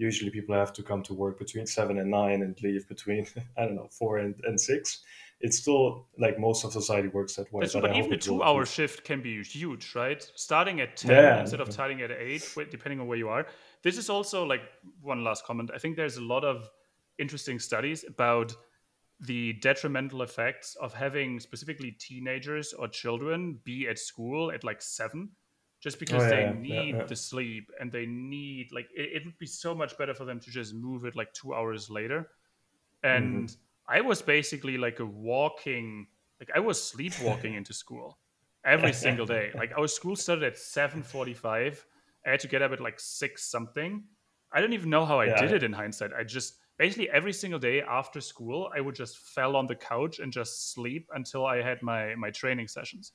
usually 0.00 0.30
people 0.30 0.54
have 0.54 0.72
to 0.72 0.82
come 0.82 1.02
to 1.02 1.14
work 1.14 1.38
between 1.38 1.66
seven 1.66 1.98
and 1.98 2.10
nine 2.10 2.42
and 2.42 2.60
leave 2.62 2.88
between 2.88 3.26
i 3.58 3.64
don't 3.64 3.76
know 3.76 3.88
four 3.90 4.18
and, 4.18 4.34
and 4.44 4.60
six 4.60 5.02
it's 5.40 5.58
still 5.58 6.06
like 6.18 6.38
most 6.38 6.64
of 6.64 6.72
society 6.72 7.08
works 7.08 7.36
that 7.36 7.52
way 7.52 7.60
That's 7.62 7.72
but 7.72 7.82
but 7.82 7.96
even 7.96 8.12
a 8.12 8.18
two-hour 8.18 8.66
shift 8.66 9.04
can 9.04 9.22
be 9.22 9.42
huge, 9.42 9.94
right? 9.94 10.22
Starting 10.34 10.80
at 10.80 10.96
ten 10.96 11.10
yeah 11.10 11.40
instead 11.40 11.60
of 11.60 11.72
starting 11.72 12.02
at 12.02 12.10
eight, 12.10 12.46
depending 12.70 13.00
on 13.00 13.06
where 13.06 13.16
you 13.16 13.28
are. 13.28 13.46
This 13.82 13.96
is 13.96 14.10
also 14.10 14.44
like 14.44 14.62
one 15.00 15.24
last 15.24 15.44
comment. 15.44 15.70
I 15.74 15.78
think 15.78 15.96
there's 15.96 16.18
a 16.18 16.22
lot 16.22 16.44
of 16.44 16.68
interesting 17.18 17.58
studies 17.58 18.04
about 18.06 18.54
the 19.20 19.54
detrimental 19.54 20.22
effects 20.22 20.76
of 20.80 20.94
having 20.94 21.40
specifically 21.40 21.92
teenagers 21.92 22.72
or 22.72 22.88
children 22.88 23.58
be 23.64 23.88
at 23.88 23.98
school 23.98 24.50
at 24.50 24.64
like 24.64 24.82
seven, 24.82 25.30
just 25.80 25.96
oh 25.96 26.00
because 26.00 26.22
they 26.30 26.42
yeah 26.42 26.52
yeah 26.52 26.82
need 26.82 26.94
yeah, 26.96 27.04
the 27.04 27.16
sleep 27.16 27.70
and 27.80 27.90
they 27.90 28.06
need 28.06 28.68
like 28.72 28.88
it, 28.94 29.10
it 29.16 29.24
would 29.24 29.38
be 29.38 29.46
so 29.46 29.74
much 29.74 29.96
better 29.96 30.14
for 30.14 30.24
them 30.24 30.38
to 30.40 30.50
just 30.50 30.74
move 30.74 31.04
it 31.04 31.16
like 31.16 31.32
two 31.32 31.54
hours 31.54 31.88
later 31.88 32.28
and 33.02 33.48
mm-hmm. 33.48 33.60
I 33.90 34.00
was 34.00 34.22
basically 34.22 34.78
like 34.78 35.00
a 35.00 35.06
walking, 35.06 36.06
like 36.38 36.50
I 36.54 36.60
was 36.60 36.82
sleepwalking 36.82 37.54
into 37.54 37.72
school 37.72 38.18
every 38.64 38.92
single 38.92 39.26
day. 39.26 39.50
Like 39.56 39.72
our 39.76 39.88
school 39.88 40.16
started 40.16 40.44
at 40.44 40.56
seven 40.56 41.02
forty-five. 41.02 41.84
I 42.26 42.30
had 42.30 42.40
to 42.40 42.48
get 42.48 42.62
up 42.62 42.72
at 42.72 42.80
like 42.80 43.00
six 43.00 43.50
something. 43.50 44.04
I 44.52 44.60
don't 44.60 44.72
even 44.72 44.90
know 44.90 45.04
how 45.04 45.20
I 45.20 45.26
did 45.40 45.52
it 45.52 45.62
in 45.62 45.72
hindsight. 45.72 46.12
I 46.16 46.24
just 46.24 46.58
basically 46.78 47.10
every 47.10 47.32
single 47.32 47.58
day 47.58 47.82
after 47.82 48.20
school, 48.20 48.70
I 48.76 48.80
would 48.80 48.94
just 48.94 49.18
fell 49.18 49.56
on 49.56 49.66
the 49.66 49.74
couch 49.74 50.18
and 50.18 50.32
just 50.32 50.72
sleep 50.72 51.08
until 51.14 51.46
I 51.46 51.62
had 51.62 51.82
my 51.82 52.14
my 52.14 52.30
training 52.30 52.68
sessions. 52.68 53.12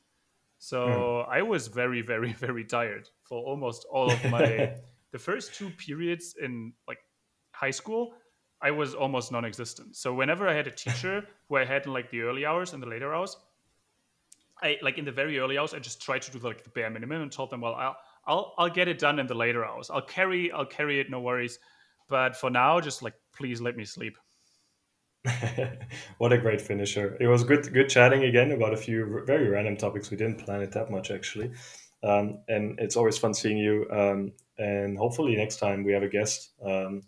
Mm. 0.66 0.70
So 0.70 1.26
I 1.30 1.42
was 1.42 1.68
very, 1.68 2.02
very, 2.02 2.34
very 2.48 2.66
tired 2.66 3.10
for 3.24 3.44
almost 3.44 3.86
all 3.92 4.12
of 4.12 4.24
my 4.32 4.74
the 5.12 5.20
first 5.20 5.54
two 5.54 5.70
periods 5.70 6.36
in 6.42 6.74
like 6.88 7.00
high 7.52 7.72
school. 7.72 8.14
I 8.62 8.72
was 8.72 8.96
almost 8.96 9.32
non-existent. 9.32 9.96
So 9.96 10.14
whenever 10.14 10.48
I 10.48 10.54
had 10.54 10.68
a 10.68 10.72
teacher 10.72 11.28
who 11.50 11.58
I 11.58 11.66
had 11.66 11.86
in 11.86 11.94
like 11.94 12.10
the 12.10 12.22
early 12.22 12.46
hours 12.46 12.74
and 12.74 12.82
the 12.82 12.88
later 12.88 13.14
hours, 13.14 13.38
I 14.64 14.78
like 14.82 14.98
in 14.98 15.06
the 15.06 15.12
very 15.12 15.38
early 15.38 15.58
hours, 15.58 15.74
I 15.74 15.80
just 15.80 16.02
tried 16.02 16.22
to 16.24 16.32
do 16.32 16.40
like 16.40 16.64
the 16.64 16.70
bare 16.70 16.90
minimum 16.90 17.22
and 17.22 17.32
told 17.32 17.52
them, 17.52 17.62
well, 17.62 17.76
I'll 17.76 17.98
I'll 18.26 18.54
I'll 18.58 18.70
get 18.70 18.88
it 18.88 18.98
done 18.98 19.20
in 19.20 19.28
the 19.28 19.36
later 19.36 19.66
hours. 19.66 19.90
I'll 19.90 20.02
carry 20.02 20.52
I'll 20.52 20.66
carry 20.66 21.00
it, 21.00 21.10
no 21.10 21.20
worries. 21.20 21.60
But 22.08 22.36
for 22.36 22.50
now, 22.50 22.80
just 22.80 23.04
like 23.04 23.14
please 23.36 23.62
let 23.62 23.76
me 23.76 23.86
sleep. 23.86 24.18
what 26.18 26.34
a 26.34 26.38
great 26.38 26.62
finisher! 26.62 27.18
It 27.20 27.28
was 27.28 27.44
good, 27.44 27.72
good 27.74 27.90
chatting 27.90 28.24
again 28.24 28.52
about 28.52 28.74
a 28.74 28.78
few 28.78 29.24
very 29.26 29.48
random 29.48 29.78
topics. 29.78 30.12
We 30.12 30.18
didn't 30.18 30.46
plan 30.46 30.62
it 30.62 30.72
that 30.74 30.92
much 30.92 31.12
actually, 31.12 31.52
um, 32.04 32.40
and 32.48 32.80
it's 32.80 32.96
always 32.96 33.18
fun 33.18 33.34
seeing 33.34 33.58
you. 33.58 33.88
Um, 33.92 34.34
and 34.58 34.98
hopefully 34.98 35.36
next 35.36 35.58
time 35.58 35.84
we 35.84 35.94
have 35.94 36.04
a 36.04 36.10
guest, 36.10 36.52
um, 36.64 37.04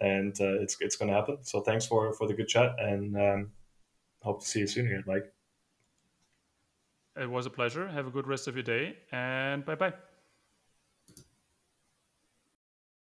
and 0.00 0.38
uh, 0.40 0.60
it's 0.60 0.76
it's 0.80 0.96
going 0.96 1.08
to 1.08 1.14
happen. 1.14 1.38
So 1.42 1.60
thanks 1.60 1.86
for 1.86 2.12
for 2.12 2.26
the 2.26 2.34
good 2.34 2.48
chat, 2.48 2.74
and 2.78 3.16
um, 3.16 3.52
hope 4.20 4.42
to 4.42 4.48
see 4.48 4.60
you 4.60 4.66
soon 4.66 4.86
again, 4.86 5.04
Mike. 5.06 5.32
It 7.16 7.30
was 7.30 7.46
a 7.46 7.50
pleasure. 7.50 7.86
Have 7.88 8.06
a 8.06 8.10
good 8.10 8.26
rest 8.26 8.48
of 8.48 8.56
your 8.56 8.64
day 8.64 8.96
and 9.12 9.64
bye 9.64 9.76
bye. 9.76 9.94